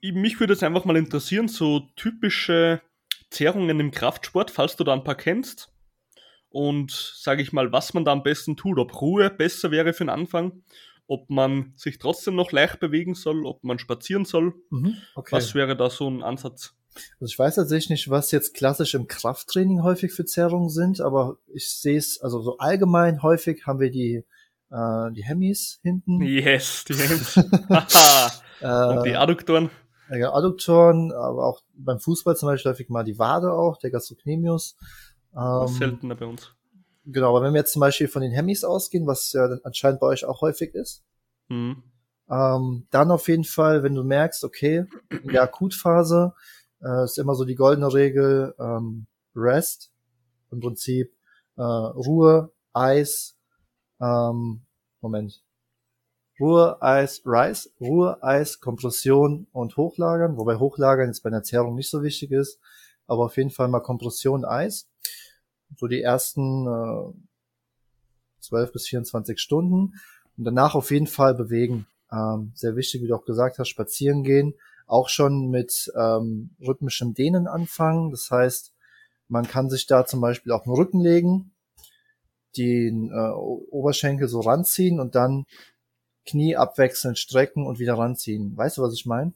mich 0.00 0.38
würde 0.38 0.52
es 0.52 0.62
einfach 0.62 0.84
mal 0.84 0.96
interessieren, 0.96 1.48
so 1.48 1.88
typische 1.96 2.82
Zerrungen 3.30 3.80
im 3.80 3.90
Kraftsport, 3.90 4.50
falls 4.50 4.76
du 4.76 4.84
da 4.84 4.92
ein 4.92 5.04
paar 5.04 5.16
kennst. 5.16 5.72
Und 6.50 6.92
sage 6.92 7.42
ich 7.42 7.52
mal, 7.52 7.72
was 7.72 7.94
man 7.94 8.04
da 8.04 8.12
am 8.12 8.22
besten 8.22 8.56
tut, 8.56 8.78
ob 8.78 9.00
Ruhe 9.00 9.30
besser 9.30 9.70
wäre 9.70 9.92
für 9.92 10.04
den 10.04 10.10
Anfang, 10.10 10.62
ob 11.06 11.30
man 11.30 11.72
sich 11.76 11.98
trotzdem 11.98 12.34
noch 12.34 12.52
leicht 12.52 12.80
bewegen 12.80 13.14
soll, 13.14 13.46
ob 13.46 13.64
man 13.64 13.78
spazieren 13.78 14.24
soll. 14.24 14.54
Mhm, 14.70 14.96
okay. 15.14 15.36
Was 15.36 15.54
wäre 15.54 15.76
da 15.76 15.90
so 15.90 16.08
ein 16.08 16.22
Ansatz? 16.22 16.74
Also 17.20 17.32
ich 17.32 17.38
weiß 17.38 17.56
tatsächlich 17.56 17.90
nicht, 17.90 18.10
was 18.10 18.30
jetzt 18.30 18.54
klassisch 18.54 18.94
im 18.94 19.08
Krafttraining 19.08 19.82
häufig 19.82 20.12
für 20.12 20.24
Zerrungen 20.24 20.68
sind, 20.68 21.00
aber 21.00 21.38
ich 21.52 21.68
sehe 21.68 21.98
es, 21.98 22.20
also 22.20 22.40
so 22.40 22.58
allgemein 22.58 23.22
häufig 23.22 23.66
haben 23.66 23.80
wir 23.80 23.90
die, 23.90 24.24
äh, 24.70 25.12
die 25.12 25.24
Hemis 25.24 25.80
hinten. 25.82 26.22
Yes, 26.22 26.84
die 26.84 26.94
Hemis. 26.94 27.36
Und 28.60 29.04
die 29.04 29.16
Adduktoren. 29.16 29.70
Ja, 30.10 30.32
Adduktoren, 30.32 31.12
aber 31.12 31.46
auch 31.46 31.62
beim 31.74 31.98
Fußball 31.98 32.36
zum 32.36 32.48
Beispiel 32.48 32.70
häufig 32.70 32.88
mal 32.88 33.04
die 33.04 33.18
Wade 33.18 33.52
auch, 33.52 33.78
der 33.78 33.90
Gastrocnemius. 33.90 34.76
Ähm, 35.36 35.66
seltener 35.68 36.14
bei 36.14 36.26
uns. 36.26 36.54
Genau, 37.06 37.30
aber 37.30 37.44
wenn 37.44 37.52
wir 37.52 37.60
jetzt 37.60 37.72
zum 37.72 37.80
Beispiel 37.80 38.08
von 38.08 38.22
den 38.22 38.32
Hemis 38.32 38.64
ausgehen, 38.64 39.06
was 39.06 39.32
ja 39.32 39.58
anscheinend 39.62 40.00
bei 40.00 40.06
euch 40.06 40.24
auch 40.24 40.40
häufig 40.40 40.74
ist, 40.74 41.04
mhm. 41.48 41.82
ähm, 42.30 42.86
dann 42.90 43.10
auf 43.10 43.28
jeden 43.28 43.44
Fall, 43.44 43.82
wenn 43.82 43.94
du 43.94 44.02
merkst, 44.02 44.42
okay, 44.44 44.86
in 45.10 45.28
der 45.28 45.42
Akutphase 45.42 46.32
äh, 46.82 47.04
ist 47.04 47.18
immer 47.18 47.34
so 47.34 47.44
die 47.44 47.56
goldene 47.56 47.92
Regel, 47.92 48.54
ähm, 48.58 49.06
Rest, 49.36 49.92
im 50.50 50.60
Prinzip 50.60 51.14
äh, 51.56 51.62
Ruhe, 51.62 52.52
Eis, 52.72 53.36
ähm, 54.00 54.62
Moment, 55.00 55.42
Ruhe, 56.40 56.80
Eis, 56.80 57.22
Rise, 57.26 57.70
Ruhe, 57.80 58.22
Eis, 58.22 58.60
Kompression 58.60 59.46
und 59.52 59.76
Hochlagern, 59.76 60.36
wobei 60.36 60.56
Hochlagern 60.56 61.08
jetzt 61.08 61.22
bei 61.22 61.28
einer 61.28 61.42
Zerrung 61.42 61.74
nicht 61.74 61.90
so 61.90 62.02
wichtig 62.02 62.32
ist, 62.32 62.58
aber 63.06 63.24
auf 63.24 63.36
jeden 63.36 63.50
Fall 63.50 63.68
mal 63.68 63.80
Kompression, 63.80 64.44
Eis. 64.44 64.88
So 65.76 65.86
die 65.86 66.02
ersten 66.02 66.66
äh, 66.66 67.12
12 68.40 68.72
bis 68.72 68.86
24 68.88 69.40
Stunden 69.40 69.94
und 70.36 70.44
danach 70.44 70.74
auf 70.74 70.90
jeden 70.90 71.06
Fall 71.06 71.34
bewegen. 71.34 71.86
Ähm, 72.12 72.52
sehr 72.54 72.76
wichtig, 72.76 73.02
wie 73.02 73.08
du 73.08 73.14
auch 73.14 73.24
gesagt 73.24 73.58
hast, 73.58 73.68
spazieren 73.68 74.22
gehen, 74.22 74.54
auch 74.86 75.08
schon 75.08 75.50
mit 75.50 75.92
ähm, 75.96 76.50
rhythmischem 76.60 77.14
Dehnen 77.14 77.46
anfangen. 77.46 78.10
Das 78.10 78.30
heißt, 78.30 78.72
man 79.28 79.46
kann 79.48 79.70
sich 79.70 79.86
da 79.86 80.06
zum 80.06 80.20
Beispiel 80.20 80.52
auf 80.52 80.64
den 80.64 80.74
Rücken 80.74 81.00
legen, 81.00 81.52
den 82.56 83.10
äh, 83.10 83.30
Oberschenkel 83.32 84.28
so 84.28 84.40
ranziehen 84.40 85.00
und 85.00 85.14
dann 85.14 85.46
Knie 86.26 86.56
abwechselnd 86.56 87.18
strecken 87.18 87.66
und 87.66 87.78
wieder 87.78 87.94
ranziehen. 87.94 88.56
Weißt 88.56 88.78
du, 88.78 88.82
was 88.82 88.94
ich 88.94 89.06
meine? 89.06 89.32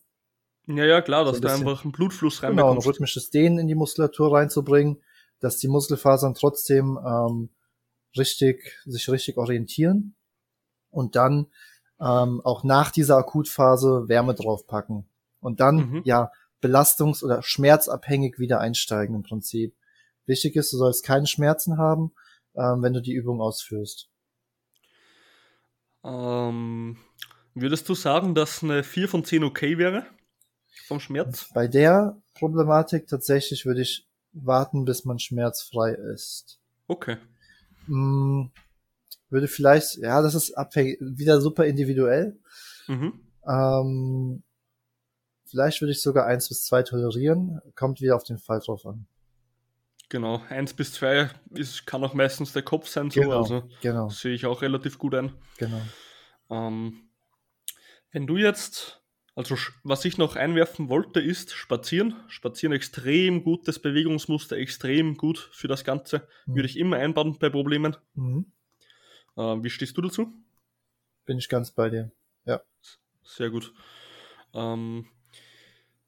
Ja, 0.67 0.85
ja, 0.85 1.01
klar, 1.01 1.25
dass 1.25 1.39
so 1.39 1.43
ein 1.43 1.43
da 1.43 1.55
einfach 1.55 1.85
einen 1.85 1.93
Blutfluss 1.93 2.43
reinbekommst. 2.43 2.75
Genau, 2.75 2.81
ein 2.81 2.87
rhythmisches 2.87 3.31
Dehnen 3.31 3.59
in 3.59 3.69
die 3.69 3.75
Muskulatur 3.75 4.35
reinzubringen, 4.35 5.03
dass 5.41 5.59
die 5.59 5.69
Muskelfasern 5.69 6.35
trotzdem 6.35 6.99
ähm, 7.05 7.51
richtig, 8.17 8.79
sich 8.85 9.09
richtig 9.09 9.37
orientieren 9.37 10.15
und 10.91 11.17
dann 11.17 11.47
ähm, 12.01 12.41
auch 12.45 12.65
nach 12.65 12.91
dieser 12.91 13.17
Akutphase 13.17 14.09
Wärme 14.09 14.35
draufpacken 14.35 15.09
und 15.41 15.61
dann 15.61 15.77
mhm. 15.77 16.03
ja 16.05 16.31
belastungs- 16.63 17.25
oder 17.25 17.43
schmerzabhängig 17.43 18.39
wieder 18.39 18.61
einsteigen 18.61 19.15
im 19.15 19.23
Prinzip. 19.23 19.77
Wichtig 20.27 20.57
ist, 20.57 20.73
du 20.73 20.77
sollst 20.77 21.05
keine 21.05 21.27
Schmerzen 21.27 21.79
haben, 21.79 22.13
ähm, 22.55 22.83
wenn 22.83 22.93
du 22.93 23.01
die 23.01 23.13
Übung 23.13 23.41
ausführst. 23.41 24.09
Ähm, 26.05 26.99
würdest 27.55 27.89
du 27.89 27.95
sagen, 27.95 28.35
dass 28.35 28.63
eine 28.63 28.83
4 28.83 29.09
von 29.09 29.25
10 29.25 29.45
okay 29.45 29.79
wäre? 29.79 30.07
Vom 30.87 31.01
Schmerz? 31.01 31.51
Bei 31.53 31.67
der 31.67 32.21
Problematik 32.35 33.09
tatsächlich 33.09 33.67
würde 33.67 33.83
ich 33.83 34.08
warten, 34.45 34.85
bis 34.85 35.05
man 35.05 35.19
schmerzfrei 35.19 35.93
ist. 35.93 36.61
Okay. 36.87 37.17
Hm, 37.87 38.51
würde 39.31 39.49
vielleicht, 39.49 39.97
ja, 39.99 40.23
das 40.23 40.35
ist 40.35 40.53
abhängig, 40.53 40.99
wieder 41.01 41.41
super 41.41 41.67
individuell. 41.67 42.39
Mhm. 42.87 43.21
Ähm, 43.47 44.43
vielleicht 45.45 45.81
würde 45.81 45.93
ich 45.93 46.03
sogar 46.03 46.27
eins 46.27 46.49
bis 46.49 46.65
zwei 46.65 46.83
tolerieren. 46.83 47.61
Kommt 47.75 48.01
wieder 48.01 48.17
auf 48.17 48.25
den 48.25 48.39
Fall 48.39 48.61
drauf 48.61 48.87
an. 48.87 49.07
Genau, 50.11 50.43
eins 50.49 50.73
bis 50.73 50.95
zwei 50.95 51.31
ist, 51.51 51.87
kann 51.87 52.03
auch 52.03 52.15
meistens 52.15 52.55
der 52.55 52.63
Kopf 52.63 52.89
sein, 52.89 53.11
so, 53.11 53.21
genau, 53.21 53.43
also 53.43 53.69
genau. 53.83 54.09
sehe 54.09 54.33
ich 54.33 54.47
auch 54.47 54.63
relativ 54.63 54.99
gut 54.99 55.15
ein. 55.15 55.35
Genau. 55.59 55.83
Ähm, 56.49 57.11
wenn 58.11 58.27
du 58.27 58.39
jetzt, 58.39 59.03
also 59.39 59.55
was 59.85 60.05
ich 60.05 60.19
noch 60.19 60.35
einwerfen 60.35 60.89
wollte, 60.89 61.21
ist 61.21 61.53
Spazieren. 61.53 62.17
Spazieren 62.27 62.73
extrem 62.73 63.45
gutes 63.45 63.79
Bewegungsmuster, 63.79 64.57
extrem 64.57 65.17
gut 65.17 65.51
für 65.53 65.69
das 65.69 65.85
Ganze. 65.85 66.27
Mhm. 66.47 66.57
Würde 66.57 66.69
ich 66.69 66.77
immer 66.77 66.97
einbauen 66.97 67.39
bei 67.39 67.49
Problemen. 67.49 67.97
Mhm. 68.15 68.51
Äh, 69.37 69.63
wie 69.63 69.71
stehst 69.71 69.97
du 69.97 70.03
dazu? 70.03 70.33
Bin 71.25 71.39
ich 71.39 71.49
ganz 71.49 71.71
bei 71.71 71.89
dir. 71.89 72.11
Ja. 72.47 72.63
Sehr 73.23 73.51
gut. 73.51 73.73
Ähm, 74.55 75.07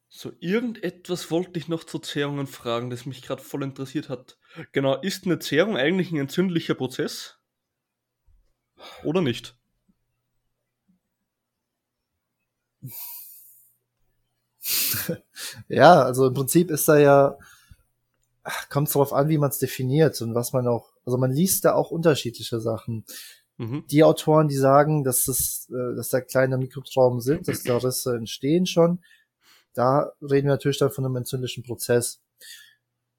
so, 0.09 0.33
irgendetwas 0.41 1.31
wollte 1.31 1.57
ich 1.57 1.69
noch 1.69 1.85
zu 1.85 1.99
Zehrungen 1.99 2.47
fragen, 2.47 2.89
das 2.89 3.05
mich 3.05 3.21
gerade 3.21 3.41
voll 3.41 3.63
interessiert 3.63 4.09
hat. 4.09 4.37
Genau, 4.73 4.99
ist 4.99 5.25
eine 5.25 5.39
Zehrung 5.39 5.77
eigentlich 5.77 6.11
ein 6.11 6.17
entzündlicher 6.17 6.75
Prozess? 6.75 7.39
Oder 9.05 9.21
nicht? 9.21 9.55
ja, 15.67 16.03
also 16.03 16.27
im 16.27 16.33
Prinzip 16.33 16.71
ist 16.71 16.87
da 16.87 16.97
ja, 16.97 17.37
kommt 18.69 18.87
es 18.87 18.93
darauf 18.93 19.13
an, 19.13 19.29
wie 19.29 19.37
man 19.37 19.49
es 19.49 19.59
definiert 19.59 20.21
und 20.21 20.35
was 20.35 20.53
man 20.53 20.67
auch, 20.67 20.91
also 21.05 21.17
man 21.17 21.31
liest 21.31 21.65
da 21.65 21.73
auch 21.73 21.91
unterschiedliche 21.91 22.59
Sachen. 22.59 23.05
Mhm. 23.57 23.85
Die 23.89 24.03
Autoren, 24.03 24.47
die 24.47 24.55
sagen, 24.55 25.03
dass 25.03 25.25
das, 25.25 25.69
äh, 25.69 25.95
dass 25.95 26.09
da 26.09 26.21
kleine 26.21 26.57
Mikrotrauben 26.57 27.21
sind, 27.21 27.47
dass 27.47 27.63
da 27.63 27.77
Risse 27.77 28.15
entstehen 28.15 28.65
schon, 28.65 28.99
da 29.73 30.11
reden 30.21 30.47
wir 30.47 30.53
natürlich 30.53 30.79
dann 30.79 30.91
von 30.91 31.05
einem 31.05 31.15
entzündlichen 31.15 31.63
Prozess. 31.63 32.21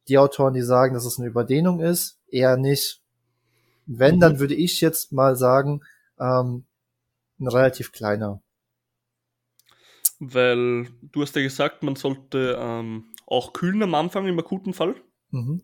Die 0.08 0.18
Autoren, 0.18 0.54
die 0.54 0.62
sagen, 0.62 0.94
dass 0.94 1.04
es 1.04 1.18
eine 1.18 1.28
Überdehnung 1.28 1.80
ist, 1.80 2.18
eher 2.28 2.56
nicht. 2.56 3.00
Wenn, 3.86 4.20
dann 4.20 4.34
mhm. 4.34 4.38
würde 4.40 4.54
ich 4.54 4.80
jetzt 4.80 5.12
mal 5.12 5.36
sagen, 5.36 5.82
ähm, 6.18 6.64
ein 7.38 7.48
relativ 7.48 7.92
kleiner. 7.92 8.42
Weil 10.24 10.86
du 11.02 11.22
hast 11.22 11.34
ja 11.34 11.42
gesagt, 11.42 11.82
man 11.82 11.96
sollte 11.96 12.56
ähm, 12.56 13.06
auch 13.26 13.52
kühlen 13.52 13.82
am 13.82 13.96
Anfang 13.96 14.28
im 14.28 14.38
akuten 14.38 14.72
Fall. 14.72 14.94
Mhm. 15.30 15.62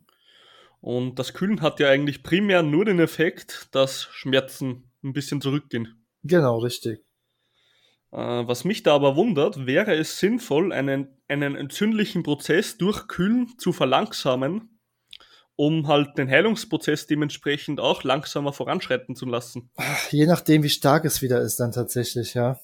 Und 0.81 1.21
das 1.21 1.33
Kühlen 1.33 1.63
hat 1.63 1.79
ja 1.79 1.89
eigentlich 1.89 2.25
primär 2.25 2.65
nur 2.65 2.85
den 2.85 2.99
Effekt, 2.99 3.69
dass 3.71 4.09
Schmerzen 4.11 4.91
ein 5.05 5.13
bisschen 5.13 5.41
zurückgehen. 5.41 6.05
Genau, 6.25 6.59
richtig. 6.59 7.05
Äh, 8.11 8.17
was 8.17 8.65
mich 8.65 8.83
da 8.83 8.97
aber 8.97 9.15
wundert, 9.15 9.65
wäre 9.65 9.95
es 9.95 10.19
sinnvoll, 10.19 10.73
einen, 10.73 11.21
einen 11.29 11.55
entzündlichen 11.55 12.25
Prozess 12.25 12.79
durch 12.79 13.07
Kühlen 13.07 13.57
zu 13.59 13.73
verlangsamen, 13.73 14.81
um 15.55 15.87
halt 15.87 16.19
den 16.19 16.29
Heilungsprozess 16.29 17.07
dementsprechend 17.07 17.79
auch 17.79 18.03
langsamer 18.03 18.53
voranschreiten 18.53 19.15
zu 19.15 19.27
lassen. 19.27 19.71
Je 20.11 20.27
nachdem, 20.27 20.65
wie 20.65 20.69
stark 20.69 21.05
es 21.05 21.23
wieder 21.23 21.41
ist, 21.43 21.61
dann 21.61 21.71
tatsächlich, 21.71 22.35
ja. 22.35 22.59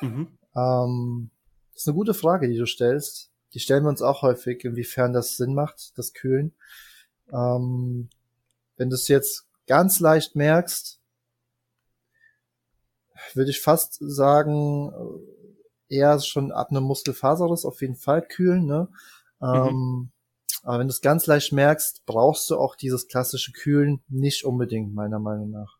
Mhm. 0.00 0.38
Ähm, 0.54 1.30
das 1.72 1.82
ist 1.82 1.88
eine 1.88 1.96
gute 1.96 2.14
Frage, 2.14 2.48
die 2.48 2.56
du 2.56 2.66
stellst. 2.66 3.30
Die 3.54 3.60
stellen 3.60 3.84
wir 3.84 3.90
uns 3.90 4.02
auch 4.02 4.22
häufig, 4.22 4.64
inwiefern 4.64 5.12
das 5.12 5.36
Sinn 5.36 5.54
macht, 5.54 5.96
das 5.98 6.12
Kühlen. 6.14 6.54
Ähm, 7.32 8.08
wenn 8.76 8.90
du 8.90 8.94
es 8.94 9.08
jetzt 9.08 9.46
ganz 9.66 10.00
leicht 10.00 10.36
merkst, 10.36 11.00
würde 13.34 13.50
ich 13.50 13.60
fast 13.60 13.98
sagen, 14.00 14.92
eher 15.88 16.18
schon 16.20 16.50
ab 16.50 16.70
einem 16.70 16.84
Muskelfaserriss 16.84 17.64
auf 17.64 17.80
jeden 17.80 17.96
Fall 17.96 18.22
kühlen, 18.22 18.66
ne? 18.66 18.88
Mhm. 19.40 19.46
Ähm, 19.54 20.12
aber 20.64 20.78
wenn 20.78 20.88
du 20.88 20.92
es 20.92 21.00
ganz 21.00 21.26
leicht 21.26 21.52
merkst, 21.52 22.06
brauchst 22.06 22.48
du 22.48 22.56
auch 22.56 22.76
dieses 22.76 23.08
klassische 23.08 23.52
Kühlen 23.52 24.02
nicht 24.08 24.44
unbedingt, 24.44 24.94
meiner 24.94 25.18
Meinung 25.18 25.50
nach. 25.50 25.78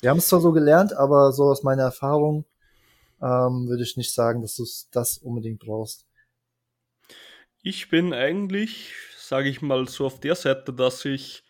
Wir 0.00 0.10
haben 0.10 0.18
es 0.18 0.28
zwar 0.28 0.40
so 0.40 0.52
gelernt, 0.52 0.92
aber 0.92 1.32
so 1.32 1.44
aus 1.44 1.64
meiner 1.64 1.82
Erfahrung 1.82 2.44
ähm, 3.20 3.68
würde 3.68 3.82
ich 3.82 3.96
nicht 3.96 4.12
sagen, 4.12 4.42
dass 4.42 4.56
du 4.56 4.64
das 4.92 5.18
unbedingt 5.18 5.60
brauchst. 5.60 6.06
Ich 7.62 7.88
bin 7.88 8.12
eigentlich, 8.12 8.92
sage 9.18 9.48
ich 9.48 9.62
mal, 9.62 9.88
so 9.88 10.06
auf 10.06 10.20
der 10.20 10.34
Seite, 10.34 10.72
dass 10.72 11.04
ich, 11.04 11.42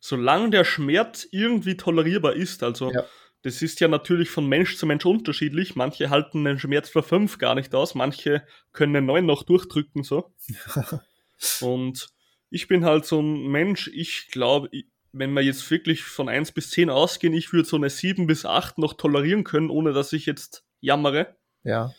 solange 0.00 0.50
der 0.50 0.64
Schmerz 0.64 1.26
irgendwie 1.30 1.76
tolerierbar 1.76 2.34
ist, 2.34 2.62
also 2.62 2.92
ja. 2.92 3.04
das 3.42 3.62
ist 3.62 3.80
ja 3.80 3.88
natürlich 3.88 4.30
von 4.30 4.48
Mensch 4.48 4.76
zu 4.76 4.86
Mensch 4.86 5.04
unterschiedlich. 5.04 5.74
Manche 5.74 6.10
halten 6.10 6.44
den 6.44 6.58
Schmerz 6.58 6.88
für 6.88 7.02
fünf 7.02 7.38
gar 7.38 7.54
nicht 7.54 7.74
aus, 7.74 7.94
manche 7.94 8.46
können 8.72 8.94
den 8.94 9.06
neun 9.06 9.26
noch 9.26 9.42
durchdrücken, 9.42 10.04
so. 10.04 10.32
Und 11.60 12.08
ich 12.50 12.68
bin 12.68 12.84
halt 12.84 13.04
so 13.04 13.20
ein 13.20 13.48
Mensch, 13.48 13.88
ich 13.92 14.28
glaube, 14.30 14.70
wenn 15.12 15.32
wir 15.32 15.42
jetzt 15.42 15.68
wirklich 15.70 16.04
von 16.04 16.28
eins 16.28 16.52
bis 16.52 16.70
zehn 16.70 16.90
ausgehen, 16.90 17.34
ich 17.34 17.52
würde 17.52 17.68
so 17.68 17.76
eine 17.76 17.90
sieben 17.90 18.26
bis 18.26 18.46
acht 18.46 18.78
noch 18.78 18.94
tolerieren 18.94 19.44
können, 19.44 19.70
ohne 19.70 19.92
dass 19.92 20.12
ich 20.12 20.26
jetzt 20.26 20.65
jammere. 20.86 21.36
Ja. 21.64 21.92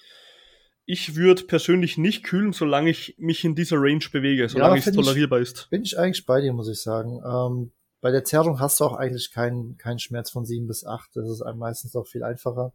Ich 0.85 1.15
würde 1.15 1.43
persönlich 1.43 1.97
nicht 1.97 2.23
kühlen, 2.23 2.53
solange 2.53 2.89
ich 2.89 3.15
mich 3.17 3.43
in 3.43 3.55
dieser 3.55 3.75
Range 3.77 4.05
bewege, 4.11 4.47
solange 4.47 4.79
ja, 4.79 4.83
es 4.87 4.95
tolerierbar 4.95 5.41
ich, 5.41 5.49
ist. 5.49 5.69
Bin 5.69 5.83
ich 5.83 5.99
eigentlich 5.99 6.25
bei 6.25 6.39
dir, 6.39 6.53
muss 6.53 6.69
ich 6.69 6.81
sagen. 6.81 7.21
Ähm, 7.25 7.73
bei 7.99 8.11
der 8.11 8.23
Zerrung 8.23 8.61
hast 8.61 8.79
du 8.79 8.85
auch 8.85 8.93
eigentlich 8.93 9.31
keinen 9.31 9.77
keinen 9.77 9.99
Schmerz 9.99 10.31
von 10.31 10.45
sieben 10.45 10.67
bis 10.67 10.85
acht. 10.85 11.09
Das 11.15 11.29
ist 11.29 11.41
einem 11.41 11.59
meistens 11.59 11.95
auch 11.95 12.07
viel 12.07 12.23
einfacher. 12.23 12.73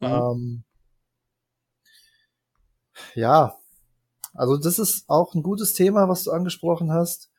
Mhm. 0.00 0.06
Ähm, 0.06 0.64
ja, 3.14 3.56
also 4.34 4.58
das 4.58 4.78
ist 4.78 5.08
auch 5.08 5.34
ein 5.34 5.42
gutes 5.42 5.72
Thema, 5.72 6.08
was 6.08 6.24
du 6.24 6.32
angesprochen 6.32 6.92
hast. 6.92 7.30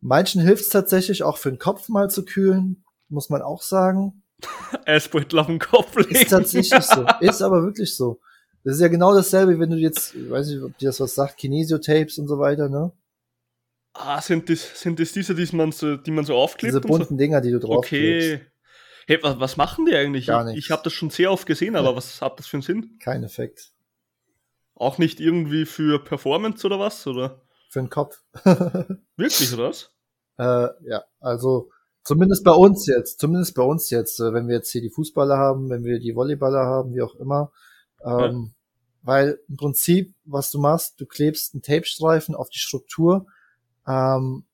Manchen 0.00 0.42
hilft 0.42 0.64
es 0.64 0.68
tatsächlich 0.68 1.22
auch 1.22 1.38
für 1.38 1.50
den 1.50 1.58
Kopf 1.58 1.88
mal 1.88 2.10
zu 2.10 2.24
kühlen, 2.26 2.84
muss 3.08 3.30
man 3.30 3.40
auch 3.40 3.62
sagen. 3.62 4.22
Eisbeutel 4.86 5.38
auf 5.38 5.46
den 5.46 5.58
Kopf 5.58 5.94
legen. 5.96 6.14
Ist 6.14 6.30
tatsächlich 6.30 6.84
so. 6.84 7.06
Ist 7.20 7.42
aber 7.42 7.62
wirklich 7.62 7.94
so. 7.94 8.20
Das 8.64 8.74
ist 8.74 8.82
ja 8.82 8.88
genau 8.88 9.14
dasselbe, 9.14 9.58
wenn 9.58 9.70
du 9.70 9.76
jetzt, 9.76 10.14
ich 10.14 10.28
weiß 10.28 10.48
nicht, 10.48 10.62
ob 10.62 10.76
dir 10.78 10.88
das 10.88 11.00
was 11.00 11.14
sagt, 11.14 11.38
Kinesiotapes 11.38 12.18
und 12.18 12.28
so 12.28 12.38
weiter, 12.38 12.68
ne? 12.68 12.92
Ah, 13.94 14.20
sind 14.20 14.50
das, 14.50 14.80
sind 14.80 15.00
das 15.00 15.12
diese, 15.12 15.34
die 15.34 15.56
man 15.56 15.72
so, 15.72 15.96
die 15.96 16.10
man 16.10 16.24
so 16.24 16.34
aufklebt? 16.34 16.72
Diese 16.72 16.80
bunten 16.80 17.14
so? 17.14 17.16
Dinger, 17.16 17.40
die 17.40 17.50
du 17.50 17.60
drauf 17.60 17.78
Okay. 17.78 18.40
Hey, 19.06 19.18
was, 19.22 19.40
was 19.40 19.56
machen 19.56 19.86
die 19.86 19.94
eigentlich? 19.94 20.26
Gar 20.26 20.44
nichts. 20.44 20.58
Ich 20.58 20.70
habe 20.70 20.82
das 20.84 20.92
schon 20.92 21.08
sehr 21.08 21.32
oft 21.32 21.46
gesehen, 21.46 21.76
aber 21.76 21.96
was 21.96 22.20
hat 22.20 22.38
das 22.38 22.46
für 22.46 22.58
einen 22.58 22.62
Sinn? 22.62 22.98
Kein 23.00 23.24
Effekt. 23.24 23.72
Auch 24.74 24.98
nicht 24.98 25.18
irgendwie 25.18 25.64
für 25.64 26.04
Performance 26.04 26.66
oder 26.66 26.78
was, 26.78 27.06
oder? 27.06 27.40
Für 27.70 27.80
den 27.80 27.90
Kopf. 27.90 28.22
Wirklich, 29.16 29.52
oder 29.54 29.70
was? 29.70 29.90
Äh, 30.36 30.68
ja, 30.88 31.04
also 31.20 31.70
zumindest 32.08 32.42
bei 32.42 32.52
uns 32.52 32.86
jetzt, 32.86 33.20
zumindest 33.20 33.54
bei 33.54 33.62
uns 33.62 33.90
jetzt, 33.90 34.18
äh, 34.18 34.32
wenn 34.32 34.48
wir 34.48 34.56
jetzt 34.56 34.72
hier 34.72 34.80
die 34.80 34.88
Fußballer 34.88 35.36
haben, 35.36 35.68
wenn 35.68 35.84
wir 35.84 36.00
die 36.00 36.14
Volleyballer 36.14 36.64
haben, 36.64 36.94
wie 36.94 37.02
auch 37.02 37.14
immer. 37.16 37.52
Ähm, 38.02 38.10
ja. 38.10 38.50
Weil 39.02 39.40
im 39.48 39.56
Prinzip, 39.56 40.14
was 40.24 40.50
du 40.50 40.58
machst, 40.58 41.00
du 41.00 41.06
klebst 41.06 41.54
einen 41.54 41.62
Tapestreifen 41.62 42.34
auf 42.34 42.48
die 42.48 42.58
Struktur, 42.58 43.26
ähm, 43.86 44.44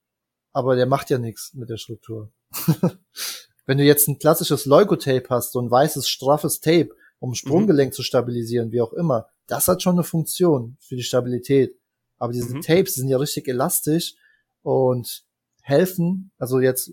aber 0.52 0.74
der 0.74 0.86
macht 0.86 1.11
ja 1.11 1.18
nichts 1.18 1.55
mit 1.55 1.70
der 1.70 1.76
Struktur. 1.76 2.30
wenn 3.66 3.78
du 3.78 3.84
jetzt 3.84 4.09
ein 4.09 4.18
klassisches 4.18 4.66
Leukotape 4.66 5.28
hast, 5.30 5.52
so 5.52 5.61
ein 5.61 5.70
weißes, 5.70 6.09
straffes 6.09 6.61
Tape, 6.61 6.90
um 7.20 7.34
Sprunggelenk 7.34 7.92
mhm. 7.92 7.94
zu 7.94 8.02
stabilisieren, 8.02 8.72
wie 8.72 8.80
auch 8.80 8.92
immer, 8.92 9.28
das 9.46 9.68
hat 9.68 9.82
schon 9.82 9.94
eine 9.94 10.05
Funktion 10.05 10.76
für 10.80 10.96
die 10.96 11.02
Stabilität. 11.02 11.76
Aber 12.18 12.32
diese 12.32 12.57
mhm. 12.57 12.62
Tapes 12.62 12.94
sind 12.94 13.09
ja 13.09 13.18
richtig 13.18 13.46
elastisch 13.46 14.14
und 14.62 15.24
helfen, 15.62 16.32
also 16.38 16.61
jetzt, 16.61 16.92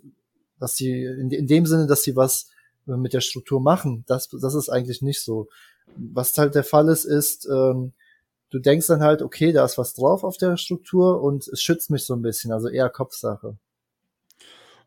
dass 0.61 0.75
sie, 0.75 1.03
in, 1.03 1.47
dem 1.47 1.65
Sinne, 1.65 1.87
dass 1.87 2.03
sie 2.03 2.15
was 2.15 2.49
mit 2.85 3.13
der 3.13 3.21
Struktur 3.21 3.59
machen, 3.59 4.05
das, 4.07 4.29
das 4.29 4.55
ist 4.55 4.69
eigentlich 4.69 5.01
nicht 5.01 5.21
so. 5.21 5.49
Was 5.95 6.37
halt 6.37 6.55
der 6.55 6.63
Fall 6.63 6.87
ist, 6.87 7.05
ist, 7.05 7.45
ähm, 7.45 7.93
du 8.51 8.59
denkst 8.59 8.87
dann 8.87 9.01
halt, 9.01 9.21
okay, 9.21 9.51
da 9.51 9.65
ist 9.65 9.77
was 9.77 9.93
drauf 9.93 10.23
auf 10.23 10.37
der 10.37 10.57
Struktur 10.57 11.21
und 11.21 11.47
es 11.47 11.61
schützt 11.61 11.89
mich 11.89 12.05
so 12.05 12.15
ein 12.15 12.21
bisschen, 12.21 12.51
also 12.51 12.69
eher 12.69 12.89
Kopfsache. 12.89 13.57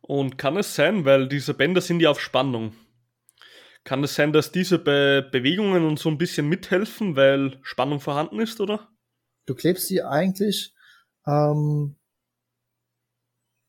Und 0.01 0.39
kann 0.39 0.57
es 0.57 0.75
sein, 0.75 1.05
weil 1.05 1.29
diese 1.29 1.55
Bänder 1.55 1.81
sind 1.81 2.01
ja 2.01 2.11
auf 2.11 2.21
Spannung. 2.21 2.75
Kann 3.85 4.05
es 4.05 4.15
sein, 4.15 4.33
dass 4.33 4.53
diese 4.53 4.79
Be 4.79 5.27
Bewegungen 5.31 5.85
uns 5.85 6.03
so 6.03 6.09
ein 6.09 6.19
bisschen 6.19 6.49
mithelfen, 6.49 7.17
weil 7.17 7.59
Spannung 7.63 8.01
vorhanden 8.01 8.41
ist, 8.41 8.61
oder? 8.61 8.89
Du 9.47 9.55
klebst 9.55 9.89
sie 9.89 10.03
eigentlich 10.03 10.75
ähm, 11.27 11.97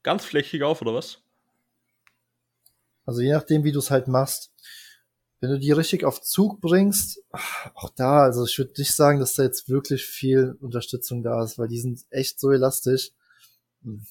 ganz 0.03 0.23
flächig 0.23 0.63
auf, 0.63 0.81
oder 0.81 0.93
was? 0.93 1.24
Also 3.05 3.21
je 3.21 3.31
nachdem, 3.31 3.63
wie 3.63 3.71
du 3.71 3.79
es 3.79 3.91
halt 3.91 4.07
machst. 4.07 4.51
Wenn 5.39 5.49
du 5.51 5.59
die 5.59 5.71
richtig 5.71 6.05
auf 6.05 6.21
Zug 6.21 6.61
bringst, 6.61 7.21
auch 7.75 7.89
da, 7.95 8.23
also 8.23 8.45
ich 8.45 8.57
würde 8.57 8.73
nicht 8.77 8.93
sagen, 8.93 9.19
dass 9.19 9.33
da 9.33 9.43
jetzt 9.43 9.69
wirklich 9.69 10.05
viel 10.05 10.57
Unterstützung 10.59 11.23
da 11.23 11.43
ist, 11.43 11.59
weil 11.59 11.67
die 11.67 11.79
sind 11.79 12.03
echt 12.09 12.39
so 12.39 12.51
elastisch. 12.51 13.11
Hm. 13.83 14.05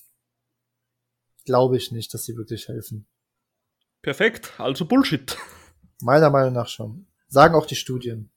Glaube 1.44 1.76
ich 1.76 1.90
nicht, 1.92 2.14
dass 2.14 2.24
sie 2.24 2.36
wirklich 2.36 2.68
helfen. 2.68 3.06
Perfekt, 4.02 4.52
also 4.58 4.84
Bullshit. 4.84 5.36
Meiner 6.02 6.30
Meinung 6.30 6.52
nach 6.52 6.68
schon. 6.68 7.06
Sagen 7.26 7.54
auch 7.54 7.66
die 7.66 7.74
Studien. 7.74 8.30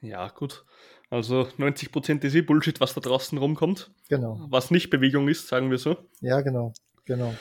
Ja, 0.00 0.28
gut. 0.28 0.64
Also 1.08 1.42
90% 1.58 2.24
ist 2.24 2.34
eh 2.34 2.42
Bullshit, 2.42 2.80
was 2.80 2.94
da 2.94 3.00
draußen 3.00 3.38
rumkommt. 3.38 3.90
Genau. 4.08 4.46
Was 4.50 4.70
nicht 4.70 4.90
Bewegung 4.90 5.28
ist, 5.28 5.46
sagen 5.46 5.70
wir 5.70 5.78
so. 5.78 5.96
Ja, 6.20 6.40
genau. 6.40 6.72
Genau. 7.04 7.34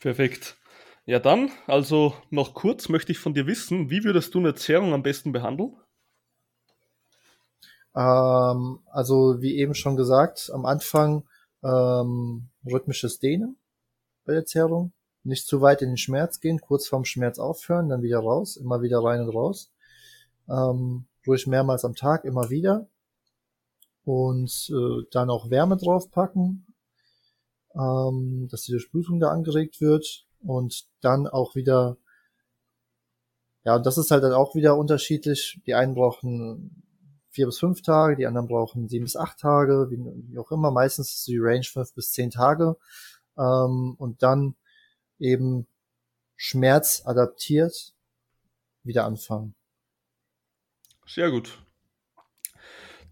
Perfekt. 0.00 0.56
Ja, 1.06 1.18
dann, 1.18 1.50
also 1.66 2.14
noch 2.30 2.54
kurz 2.54 2.88
möchte 2.88 3.12
ich 3.12 3.18
von 3.18 3.34
dir 3.34 3.46
wissen, 3.46 3.90
wie 3.90 4.04
würdest 4.04 4.34
du 4.34 4.38
eine 4.38 4.54
Zerrung 4.54 4.92
am 4.92 5.02
besten 5.02 5.32
behandeln? 5.32 5.74
Ähm, 7.94 8.80
also, 8.86 9.40
wie 9.40 9.56
eben 9.56 9.74
schon 9.74 9.96
gesagt, 9.96 10.50
am 10.52 10.66
Anfang 10.66 11.24
ähm, 11.62 12.48
rhythmisches 12.64 13.18
Dehnen 13.18 13.56
bei 14.24 14.34
der 14.34 14.46
Zerrung 14.46 14.92
nicht 15.24 15.46
zu 15.46 15.60
weit 15.60 15.82
in 15.82 15.90
den 15.90 15.96
Schmerz 15.96 16.40
gehen, 16.40 16.60
kurz 16.60 16.86
vorm 16.88 17.04
Schmerz 17.04 17.38
aufhören, 17.38 17.88
dann 17.88 18.02
wieder 18.02 18.20
raus, 18.20 18.56
immer 18.56 18.80
wieder 18.82 19.02
rein 19.02 19.20
und 19.20 19.30
raus. 19.30 19.70
Ähm, 20.48 21.06
ruhig 21.26 21.46
mehrmals 21.46 21.84
am 21.84 21.94
Tag, 21.94 22.24
immer 22.24 22.50
wieder. 22.50 22.88
Und 24.04 24.70
äh, 24.70 25.06
dann 25.10 25.30
auch 25.30 25.50
Wärme 25.50 25.76
draufpacken, 25.76 26.66
ähm, 27.74 28.48
dass 28.50 28.62
die 28.62 28.72
Durchblutung 28.72 29.20
da 29.20 29.28
angeregt 29.28 29.80
wird. 29.80 30.26
Und 30.42 30.86
dann 31.00 31.26
auch 31.26 31.54
wieder, 31.54 31.96
ja, 33.64 33.76
und 33.76 33.86
das 33.86 33.98
ist 33.98 34.10
halt 34.10 34.24
dann 34.24 34.32
auch 34.32 34.54
wieder 34.54 34.76
unterschiedlich. 34.76 35.60
Die 35.66 35.74
einen 35.74 35.94
brauchen 35.94 36.82
vier 37.30 37.46
bis 37.46 37.58
fünf 37.58 37.82
Tage, 37.82 38.16
die 38.16 38.26
anderen 38.26 38.48
brauchen 38.48 38.88
sieben 38.88 39.04
bis 39.04 39.16
acht 39.16 39.38
Tage, 39.38 39.88
wie, 39.90 39.98
wie 39.98 40.38
auch 40.38 40.50
immer. 40.50 40.70
Meistens 40.70 41.14
ist 41.14 41.26
die 41.26 41.38
Range 41.38 41.64
fünf 41.64 41.94
bis 41.94 42.12
zehn 42.12 42.30
Tage. 42.30 42.76
Ähm, 43.38 43.94
und 43.98 44.22
dann 44.22 44.56
eben 45.18 45.66
Schmerz 46.36 47.02
adaptiert 47.04 47.94
wieder 48.82 49.04
anfangen. 49.04 49.54
Sehr 51.06 51.30
gut. 51.30 51.58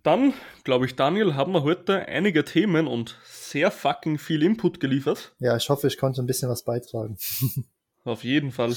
Dann, 0.03 0.33
glaube 0.65 0.87
ich, 0.87 0.97
Daniel, 0.97 1.35
haben 1.35 1.53
wir 1.53 1.63
heute 1.63 2.07
einige 2.07 2.45
Themen 2.45 2.87
und 2.87 3.19
sehr 3.25 3.71
fucking 3.71 4.19
viel 4.19 4.43
Input 4.43 4.81
geliefert. 4.81 5.35
Ja, 5.39 5.57
ich 5.57 5.69
hoffe, 5.69 5.87
ich 5.87 5.99
konnte 5.99 6.23
ein 6.23 6.27
bisschen 6.27 6.49
was 6.49 6.63
beitragen. 6.63 7.19
Auf 8.05 8.25
jeden 8.25 8.53
Fall. 8.53 8.75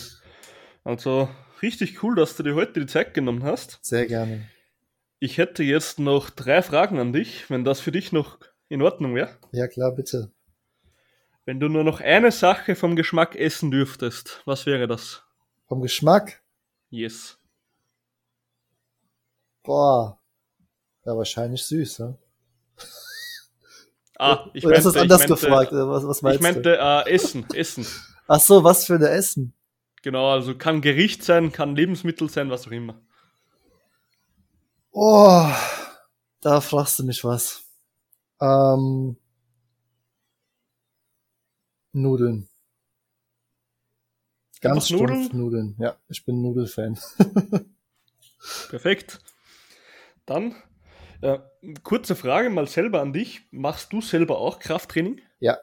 Also 0.84 1.30
richtig 1.62 2.04
cool, 2.04 2.16
dass 2.16 2.36
du 2.36 2.44
dir 2.44 2.56
heute 2.56 2.80
die 2.80 2.88
Zeit 2.88 3.14
genommen 3.14 3.44
hast. 3.44 3.80
Sehr 3.82 4.08
gerne. 4.08 4.50
Ich 5.20 5.38
hätte 5.38 5.64
jetzt 5.64 6.00
noch 6.00 6.32
drei 6.32 6.64
Fragen 6.64 6.98
an 6.98 7.14
dich, 7.14 7.50
wenn 7.50 7.64
das 7.64 7.80
für 7.80 7.92
dich 7.92 8.12
noch 8.12 8.40
in 8.70 8.82
Ordnung 8.82 9.14
wäre. 9.14 9.38
Ja, 9.52 9.68
klar, 9.68 9.92
bitte. 9.92 10.32
Wenn 11.46 11.60
du 11.60 11.70
nur 11.70 11.84
noch 11.84 12.02
eine 12.02 12.32
Sache 12.32 12.76
vom 12.76 12.96
Geschmack 12.96 13.36
essen 13.36 13.72
dürftest, 13.72 14.42
was 14.46 14.66
wäre 14.66 14.88
das? 14.88 15.24
Vom 15.68 15.82
Geschmack? 15.82 16.42
Yes. 16.90 17.38
Boah. 19.64 20.21
Ja, 21.06 21.18
wahrscheinlich 21.18 21.64
süß, 21.64 22.00
ne? 22.00 22.18
Ah, 24.18 24.50
ich 24.54 24.66
Oder 24.66 24.76
meinte, 24.76 24.88
ist 24.88 24.96
das 24.96 25.02
anders 25.02 25.20
meinte, 25.20 25.34
gefragt? 25.34 25.72
Was, 25.72 26.08
was 26.08 26.22
meinst 26.22 26.36
ich 26.36 26.42
meinte 26.42 26.78
äh, 26.78 27.10
Essen, 27.10 27.46
Essen. 27.54 27.86
Ach 28.28 28.40
so, 28.40 28.64
was 28.64 28.86
für 28.86 28.96
ein 28.96 29.02
Essen? 29.02 29.54
Genau, 30.04 30.32
also 30.32 30.56
kann 30.56 30.82
Gericht 30.82 31.24
sein, 31.24 31.52
kann 31.52 31.76
Lebensmittel 31.76 32.30
sein, 32.30 32.50
was 32.50 32.68
auch 32.68 32.72
immer. 32.72 33.02
Oh, 34.92 35.48
da 36.42 36.62
fragst 36.62 37.00
du 37.00 37.04
mich 37.04 37.24
was. 37.24 37.64
Ähm, 38.40 39.18
Nudeln. 41.94 42.48
Ganz 44.62 44.88
stumpf 44.88 45.10
Nudeln? 45.10 45.38
Nudeln. 45.38 45.76
Ja, 45.80 45.96
ich 46.08 46.24
bin 46.26 46.42
Nudelfan. 46.42 47.00
Perfekt. 48.70 49.20
Dann 50.26 50.56
äh, 51.22 51.40
kurze 51.84 52.16
Frage 52.16 52.50
mal 52.50 52.68
selber 52.68 53.02
an 53.02 53.14
dich. 53.14 53.42
Machst 53.52 53.94
du 53.94 54.02
selber 54.02 54.38
auch 54.38 54.60
Krafttraining? 54.60 55.22
Ja. 55.40 55.58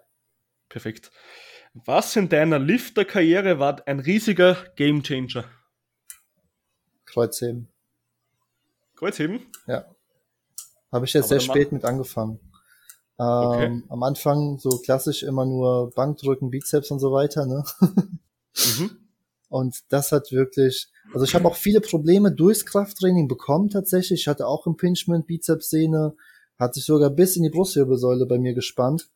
Perfekt. 0.68 1.11
Was 1.74 2.16
in 2.16 2.28
deiner 2.28 2.59
Lifter-Karriere 2.59 3.59
war 3.59 3.86
ein 3.86 4.00
riesiger 4.00 4.56
Gamechanger? 4.76 5.44
Kreuzheben. 7.04 7.68
Kreuzheben? 8.96 9.40
Ja. 9.66 9.84
Habe 10.90 11.06
ich 11.06 11.12
jetzt 11.12 11.30
Aber 11.30 11.40
sehr 11.40 11.40
spät 11.40 11.72
mit 11.72 11.84
angefangen. 11.84 12.40
Ähm, 13.18 13.26
okay. 13.26 13.82
Am 13.88 14.02
Anfang 14.02 14.59
so 14.59 14.78
klassisch 14.78 15.22
immer 15.22 15.44
nur 15.44 15.90
Bankdrücken, 15.90 16.50
Bizeps 16.50 16.90
und 16.90 16.98
so 16.98 17.12
weiter, 17.12 17.46
ne? 17.46 17.64
mhm. 18.78 18.90
Und 19.50 19.80
das 19.88 20.12
hat 20.12 20.30
wirklich, 20.30 20.88
also 21.12 21.24
ich 21.24 21.34
habe 21.34 21.46
auch 21.48 21.56
viele 21.56 21.80
Probleme 21.80 22.32
durchs 22.32 22.66
Krafttraining 22.66 23.28
bekommen 23.28 23.70
tatsächlich. 23.70 24.20
Ich 24.20 24.28
hatte 24.28 24.46
auch 24.46 24.66
Impingement, 24.66 25.26
Bizepssehne, 25.26 26.14
hat 26.59 26.74
sich 26.74 26.84
sogar 26.84 27.11
bis 27.11 27.36
in 27.36 27.44
die 27.44 27.50
Brustwirbelsäule 27.50 28.26
bei 28.26 28.38
mir 28.38 28.54
gespannt. 28.54 29.09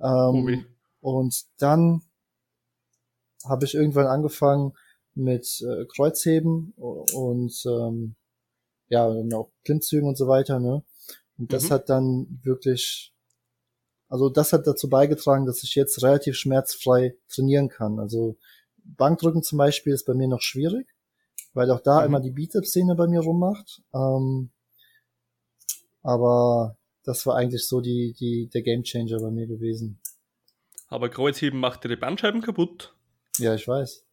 Ähm, 0.00 0.66
und 1.00 1.44
dann 1.58 2.02
habe 3.44 3.64
ich 3.64 3.74
irgendwann 3.74 4.06
angefangen 4.06 4.72
mit 5.14 5.62
äh, 5.62 5.84
Kreuzheben 5.86 6.72
und 6.76 7.64
ähm, 7.66 8.16
ja, 8.88 9.06
und 9.06 9.32
auch 9.34 9.50
Klimmzügen 9.64 10.08
und 10.08 10.16
so 10.16 10.28
weiter, 10.28 10.60
ne? 10.60 10.82
Und 11.38 11.52
das 11.52 11.64
mhm. 11.64 11.70
hat 11.70 11.88
dann 11.88 12.40
wirklich, 12.42 13.12
also 14.08 14.28
das 14.28 14.52
hat 14.52 14.66
dazu 14.66 14.88
beigetragen, 14.88 15.46
dass 15.46 15.62
ich 15.62 15.74
jetzt 15.74 16.02
relativ 16.02 16.36
schmerzfrei 16.36 17.16
trainieren 17.28 17.68
kann. 17.68 17.98
Also 17.98 18.36
Bankdrücken 18.84 19.42
zum 19.42 19.58
Beispiel 19.58 19.92
ist 19.92 20.06
bei 20.06 20.14
mir 20.14 20.28
noch 20.28 20.40
schwierig, 20.40 20.86
weil 21.56 21.70
auch 21.70 21.80
da 21.80 22.00
mhm. 22.00 22.06
immer 22.06 22.20
die 22.20 22.30
Bizeps-Szene 22.30 22.94
bei 22.94 23.08
mir 23.08 23.20
rummacht. 23.20 23.82
Ähm, 23.94 24.50
aber 26.02 26.76
das 27.02 27.24
war 27.26 27.36
eigentlich 27.36 27.66
so 27.66 27.80
die, 27.80 28.14
die, 28.18 28.48
der 28.52 28.62
Gamechanger 28.62 29.18
bei 29.18 29.30
mir 29.30 29.46
gewesen. 29.46 30.00
Aber 30.88 31.08
Kreuzheben 31.08 31.58
macht 31.58 31.82
dir 31.82 31.88
die 31.88 31.96
Bandscheiben 31.96 32.42
kaputt. 32.42 32.94
Ja, 33.38 33.54
ich 33.54 33.66
weiß. 33.66 34.04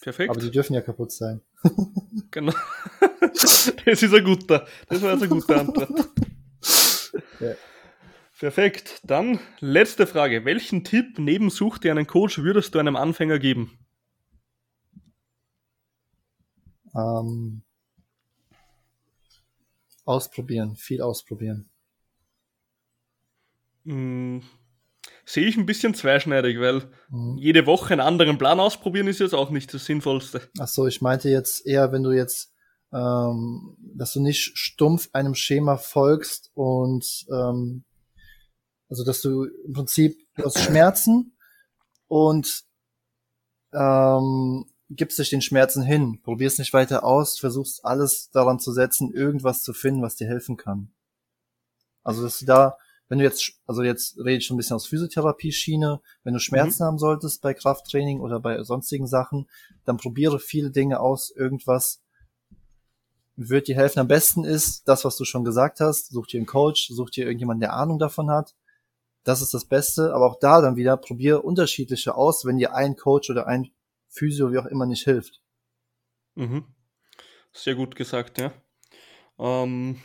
Perfekt. 0.00 0.30
Aber 0.30 0.40
die 0.40 0.50
dürfen 0.50 0.74
ja 0.74 0.80
kaputt 0.80 1.12
sein. 1.12 1.42
genau. 2.30 2.54
das 3.20 4.02
ist 4.02 4.14
ein 4.14 4.24
guter. 4.24 4.66
Das 4.88 5.02
war 5.02 5.12
jetzt 5.12 5.22
eine 5.22 5.28
gute 5.28 5.56
Antwort. 5.60 5.90
Ja. 7.40 7.54
Perfekt. 8.38 9.00
Dann 9.02 9.40
letzte 9.60 10.06
Frage. 10.06 10.44
Welchen 10.44 10.84
Tipp 10.84 11.18
neben 11.18 11.48
Such 11.48 11.78
dir 11.78 11.90
einen 11.90 12.06
Coach 12.06 12.38
würdest 12.38 12.74
du 12.74 12.78
einem 12.78 12.94
Anfänger 12.94 13.38
geben? 13.38 13.78
Ähm, 16.94 17.62
ausprobieren, 20.04 20.76
viel 20.76 21.02
ausprobieren. 21.02 21.70
Hm, 23.84 24.42
sehe 25.24 25.46
ich 25.46 25.56
ein 25.56 25.66
bisschen 25.66 25.94
zweischneidig, 25.94 26.58
weil 26.58 26.90
mhm. 27.08 27.38
jede 27.38 27.66
Woche 27.66 27.92
einen 27.92 28.00
anderen 28.00 28.38
Plan 28.38 28.60
ausprobieren 28.60 29.06
ist 29.06 29.20
jetzt 29.20 29.34
auch 29.34 29.50
nicht 29.50 29.72
das 29.72 29.86
Sinnvollste. 29.86 30.48
Ach 30.58 30.68
so, 30.68 30.86
ich 30.86 31.00
meinte 31.00 31.30
jetzt 31.30 31.66
eher, 31.66 31.92
wenn 31.92 32.02
du 32.02 32.10
jetzt, 32.10 32.52
ähm, 32.92 33.76
dass 33.78 34.12
du 34.12 34.20
nicht 34.20 34.58
stumpf 34.58 35.08
einem 35.12 35.34
Schema 35.34 35.76
folgst 35.76 36.50
und 36.54 37.26
ähm, 37.30 37.84
also 38.88 39.04
dass 39.04 39.20
du 39.22 39.44
im 39.44 39.72
Prinzip 39.72 40.18
aus 40.42 40.60
Schmerzen 40.60 41.36
und 42.08 42.64
ähm, 43.72 44.66
gibst 44.90 45.18
dich 45.18 45.30
den 45.30 45.42
Schmerzen 45.42 45.82
hin, 45.82 46.20
probierst 46.22 46.58
nicht 46.58 46.72
weiter 46.72 47.04
aus, 47.04 47.38
versuchst 47.38 47.84
alles 47.84 48.30
daran 48.30 48.58
zu 48.58 48.72
setzen, 48.72 49.12
irgendwas 49.12 49.62
zu 49.62 49.72
finden, 49.72 50.02
was 50.02 50.16
dir 50.16 50.26
helfen 50.26 50.56
kann. 50.56 50.90
Also 52.02 52.22
dass 52.22 52.40
du 52.40 52.46
da, 52.46 52.76
wenn 53.08 53.18
du 53.18 53.24
jetzt, 53.24 53.52
also 53.66 53.82
jetzt 53.82 54.18
rede 54.18 54.38
ich 54.38 54.46
schon 54.46 54.56
ein 54.56 54.58
bisschen 54.58 54.76
aus 54.76 54.86
Physiotherapie-Schiene, 54.88 56.00
wenn 56.24 56.34
du 56.34 56.40
Schmerzen 56.40 56.82
mhm. 56.82 56.86
haben 56.86 56.98
solltest 56.98 57.40
bei 57.40 57.54
Krafttraining 57.54 58.20
oder 58.20 58.40
bei 58.40 58.62
sonstigen 58.64 59.06
Sachen, 59.06 59.48
dann 59.84 59.96
probiere 59.96 60.40
viele 60.40 60.70
Dinge 60.70 61.00
aus, 61.00 61.30
irgendwas 61.30 62.00
wird 63.36 63.68
dir 63.68 63.76
helfen. 63.76 64.00
Am 64.00 64.08
besten 64.08 64.44
ist 64.44 64.88
das, 64.88 65.04
was 65.04 65.16
du 65.16 65.24
schon 65.24 65.44
gesagt 65.44 65.80
hast, 65.80 66.10
such 66.10 66.26
dir 66.26 66.38
einen 66.38 66.46
Coach, 66.46 66.88
such 66.88 67.10
dir 67.10 67.24
irgendjemanden, 67.24 67.60
der 67.60 67.74
Ahnung 67.74 67.98
davon 67.98 68.30
hat, 68.30 68.54
das 69.24 69.40
ist 69.42 69.54
das 69.54 69.64
Beste. 69.64 70.14
Aber 70.14 70.26
auch 70.26 70.38
da 70.38 70.60
dann 70.60 70.76
wieder, 70.76 70.96
probier 70.96 71.44
unterschiedliche 71.44 72.14
aus, 72.14 72.44
wenn 72.44 72.58
dir 72.58 72.74
ein 72.74 72.96
Coach 72.96 73.30
oder 73.30 73.46
ein 73.46 73.70
Physio, 74.10 74.52
wie 74.52 74.58
auch 74.58 74.66
immer, 74.66 74.86
nicht 74.86 75.04
hilft. 75.04 75.40
Mhm. 76.34 76.64
Sehr 77.52 77.74
gut 77.74 77.96
gesagt, 77.96 78.38
ja. 78.38 78.52
Ähm, 79.38 80.00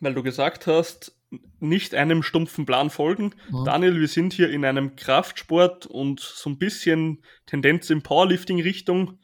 weil 0.00 0.14
du 0.14 0.22
gesagt 0.22 0.66
hast, 0.66 1.12
nicht 1.60 1.94
einem 1.94 2.22
stumpfen 2.22 2.64
Plan 2.64 2.90
folgen. 2.90 3.34
Mhm. 3.50 3.64
Daniel, 3.64 4.00
wir 4.00 4.08
sind 4.08 4.32
hier 4.32 4.50
in 4.50 4.64
einem 4.64 4.96
Kraftsport 4.96 5.86
und 5.86 6.20
so 6.20 6.50
ein 6.50 6.58
bisschen 6.58 7.22
Tendenz 7.46 7.90
in 7.90 8.02
Powerlifting-Richtung 8.02 9.18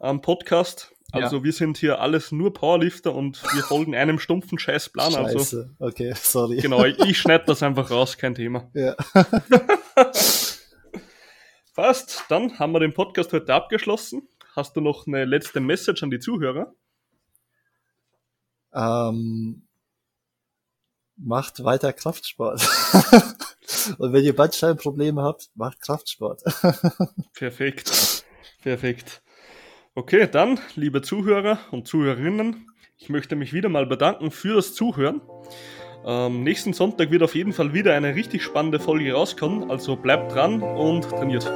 ähm, 0.00 0.20
Podcast. 0.20 0.94
Also 1.12 1.38
ja. 1.38 1.44
wir 1.44 1.52
sind 1.52 1.76
hier 1.76 2.00
alles 2.00 2.30
nur 2.30 2.52
Powerlifter 2.52 3.14
und 3.14 3.42
wir 3.52 3.62
folgen 3.62 3.94
einem 3.96 4.18
stumpfen 4.20 4.58
Scheißplan. 4.58 5.14
Also 5.14 5.38
Scheiße. 5.38 5.74
Also, 5.78 5.90
okay, 5.90 6.12
sorry. 6.14 6.58
Genau, 6.58 6.84
ich 6.84 7.18
schneide 7.18 7.44
das 7.46 7.62
einfach 7.62 7.90
raus, 7.90 8.16
kein 8.16 8.34
Thema. 8.34 8.70
Ja. 8.74 8.96
Passt, 11.80 12.26
dann 12.28 12.58
haben 12.58 12.72
wir 12.72 12.80
den 12.80 12.92
Podcast 12.92 13.32
heute 13.32 13.54
abgeschlossen. 13.54 14.28
Hast 14.54 14.76
du 14.76 14.82
noch 14.82 15.06
eine 15.06 15.24
letzte 15.24 15.60
Message 15.60 16.02
an 16.02 16.10
die 16.10 16.18
Zuhörer? 16.18 16.74
Ähm, 18.74 19.66
macht 21.16 21.64
weiter 21.64 21.94
Kraftsport. 21.94 22.60
und 23.98 24.12
wenn 24.12 24.22
ihr 24.22 24.36
Bandscheibenprobleme 24.36 25.22
habt, 25.22 25.48
macht 25.54 25.80
Kraftsport. 25.80 26.42
Perfekt. 27.32 28.26
Perfekt. 28.60 29.22
Okay, 29.94 30.28
dann, 30.30 30.60
liebe 30.74 31.00
Zuhörer 31.00 31.60
und 31.70 31.88
Zuhörerinnen, 31.88 32.70
ich 32.98 33.08
möchte 33.08 33.36
mich 33.36 33.54
wieder 33.54 33.70
mal 33.70 33.86
bedanken 33.86 34.30
für 34.30 34.56
das 34.56 34.74
Zuhören. 34.74 35.22
Ähm, 36.04 36.42
nächsten 36.42 36.72
Sonntag 36.72 37.10
wird 37.10 37.22
auf 37.22 37.34
jeden 37.34 37.52
Fall 37.52 37.74
wieder 37.74 37.94
eine 37.94 38.14
richtig 38.14 38.42
spannende 38.42 38.80
Folge 38.80 39.12
rauskommen, 39.12 39.70
also 39.70 39.96
bleibt 39.96 40.34
dran 40.34 40.62
und 40.62 41.02
trainiert. 41.08 41.50